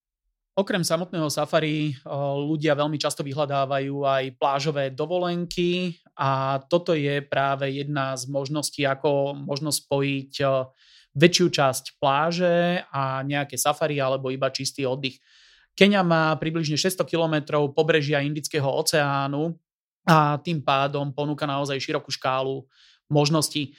Okrem 0.55 0.84
samotného 0.84 1.28
safari 1.28 1.95
ľudia 2.47 2.76
veľmi 2.76 2.95
často 2.95 3.20
vyhľadávajú 3.24 3.95
aj 4.07 4.24
plážové 4.39 4.95
dovolenky 4.95 5.99
a 6.16 6.59
toto 6.72 6.95
je 6.95 7.20
práve 7.20 7.68
jedna 7.72 8.16
z 8.16 8.32
možností, 8.32 8.88
ako 8.88 9.36
možno 9.36 9.72
spojiť 9.72 10.34
väčšiu 11.12 11.47
časť 11.51 11.99
pláže 11.99 12.84
a 12.88 13.20
nejaké 13.28 13.59
safari 13.59 13.99
alebo 13.99 14.32
iba 14.32 14.47
čistý 14.47 14.88
oddych. 14.88 15.20
Kenia 15.76 16.03
má 16.03 16.36
približne 16.39 16.80
600 16.80 17.03
km 17.07 17.36
pobrežia 17.72 18.24
Indického 18.24 18.68
oceánu, 18.68 19.59
a 20.01 20.41
tým 20.41 20.66
pádom 20.66 21.14
ponúka 21.14 21.45
naozaj 21.45 21.78
širokú 21.78 22.09
škálu 22.09 22.66
možností. 23.05 23.78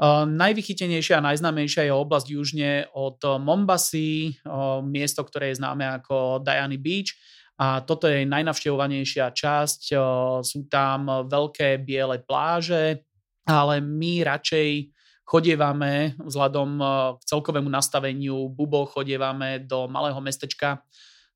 Uh, 0.00 0.24
najvychytenejšia 0.24 1.20
a 1.20 1.26
najznámejšia 1.28 1.84
je 1.84 1.92
oblasť 1.92 2.26
južne 2.32 2.88
od 2.96 3.20
Mombasy, 3.36 4.32
uh, 4.48 4.80
miesto, 4.80 5.20
ktoré 5.20 5.52
je 5.52 5.60
známe 5.60 5.84
ako 5.84 6.40
Diany 6.40 6.80
Beach 6.80 7.12
a 7.60 7.84
toto 7.84 8.08
je 8.08 8.24
najnavštevovanejšia 8.24 9.28
časť. 9.28 9.92
Uh, 9.92 10.40
sú 10.40 10.64
tam 10.72 11.28
veľké 11.28 11.84
biele 11.84 12.16
pláže, 12.24 13.04
ale 13.44 13.84
my 13.84 14.24
radšej 14.24 14.88
chodievame 15.28 16.16
vzhľadom 16.16 16.70
k 17.14 17.22
celkovému 17.28 17.68
nastaveniu 17.68 18.48
Bubo, 18.50 18.88
chodievame 18.88 19.62
do 19.62 19.84
malého 19.84 20.18
mestečka 20.18 20.80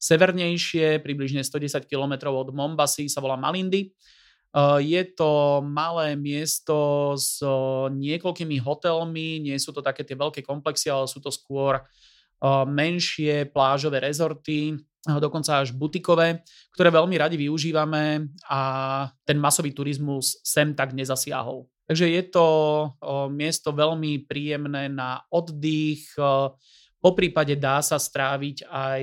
severnejšie, 0.04 1.04
približne 1.04 1.40
110 1.44 1.84
km 1.88 2.32
od 2.32 2.50
Mombasy, 2.52 3.12
sa 3.12 3.24
volá 3.24 3.36
Malindi. 3.36 3.92
Je 4.78 5.02
to 5.18 5.59
malé 5.66 6.14
miesto 6.14 7.11
s 7.18 7.42
niekoľkými 7.90 8.62
hotelmi, 8.62 9.42
nie 9.42 9.59
sú 9.59 9.74
to 9.74 9.82
také 9.82 10.07
tie 10.07 10.14
veľké 10.14 10.46
komplexy, 10.46 10.94
ale 10.94 11.11
sú 11.11 11.18
to 11.18 11.34
skôr 11.34 11.82
menšie 12.70 13.50
plážové 13.50 13.98
rezorty, 13.98 14.78
dokonca 15.05 15.59
až 15.59 15.74
butikové, 15.74 16.46
ktoré 16.70 16.94
veľmi 16.94 17.18
radi 17.18 17.34
využívame 17.34 18.30
a 18.46 18.61
ten 19.26 19.42
masový 19.42 19.74
turizmus 19.74 20.38
sem 20.46 20.70
tak 20.70 20.94
nezasiahol. 20.94 21.66
Takže 21.90 22.07
je 22.14 22.22
to 22.30 22.46
miesto 23.34 23.74
veľmi 23.74 24.22
príjemné 24.24 24.86
na 24.86 25.18
oddych, 25.34 26.14
po 27.02 27.11
prípade 27.12 27.59
dá 27.59 27.82
sa 27.84 28.00
stráviť 28.00 28.70
aj 28.70 29.02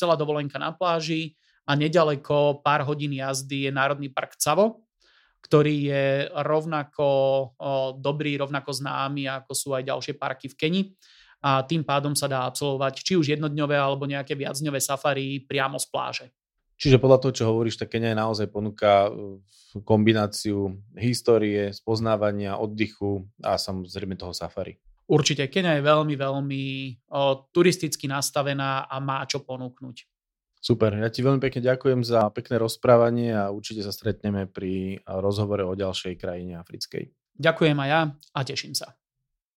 celá 0.00 0.14
dovolenka 0.16 0.56
na 0.56 0.72
pláži 0.72 1.36
a 1.68 1.76
nedaleko 1.76 2.64
pár 2.64 2.84
hodín 2.88 3.12
jazdy 3.12 3.68
je 3.68 3.70
Národný 3.72 4.08
park 4.08 4.40
Cavo, 4.40 4.83
ktorý 5.44 5.74
je 5.92 6.04
rovnako 6.32 7.06
dobrý, 8.00 8.40
rovnako 8.40 8.72
známy, 8.72 9.28
ako 9.28 9.52
sú 9.52 9.68
aj 9.76 9.84
ďalšie 9.84 10.16
parky 10.16 10.48
v 10.48 10.56
Keni 10.56 10.82
a 11.44 11.60
tým 11.60 11.84
pádom 11.84 12.16
sa 12.16 12.24
dá 12.24 12.48
absolvovať 12.48 13.04
či 13.04 13.20
už 13.20 13.36
jednodňové 13.36 13.76
alebo 13.76 14.08
nejaké 14.08 14.32
viacdňové 14.32 14.80
safari 14.80 15.44
priamo 15.44 15.76
z 15.76 15.86
pláže. 15.92 16.26
Čiže 16.80 16.96
podľa 16.98 17.20
toho, 17.20 17.32
čo 17.36 17.44
hovoríš, 17.52 17.76
tak 17.76 17.92
Kenia 17.92 18.16
naozaj 18.16 18.48
ponúka 18.48 19.12
uh, 19.12 19.38
kombináciu 19.84 20.80
histórie, 20.96 21.70
spoznávania, 21.70 22.58
oddychu 22.58 23.28
a 23.44 23.60
samozrejme 23.60 24.16
toho 24.16 24.32
safari. 24.32 24.80
Určite, 25.04 25.52
Kenia 25.52 25.76
je 25.76 25.84
veľmi, 25.84 26.16
veľmi 26.16 26.62
o, 27.12 27.44
turisticky 27.52 28.08
nastavená 28.08 28.88
a 28.88 28.96
má 29.04 29.20
čo 29.28 29.44
ponúknuť. 29.44 29.96
Super, 30.64 30.96
ja 30.96 31.12
ti 31.12 31.20
veľmi 31.20 31.44
pekne 31.44 31.60
ďakujem 31.60 32.00
za 32.08 32.32
pekné 32.32 32.56
rozprávanie 32.56 33.36
a 33.36 33.52
určite 33.52 33.84
sa 33.84 33.92
stretneme 33.92 34.48
pri 34.48 35.04
rozhovore 35.04 35.60
o 35.60 35.76
ďalšej 35.76 36.16
krajine 36.16 36.56
africkej. 36.56 37.12
Ďakujem 37.36 37.76
aj 37.84 37.88
ja 37.92 38.02
a 38.32 38.40
teším 38.48 38.72
sa. 38.72 38.96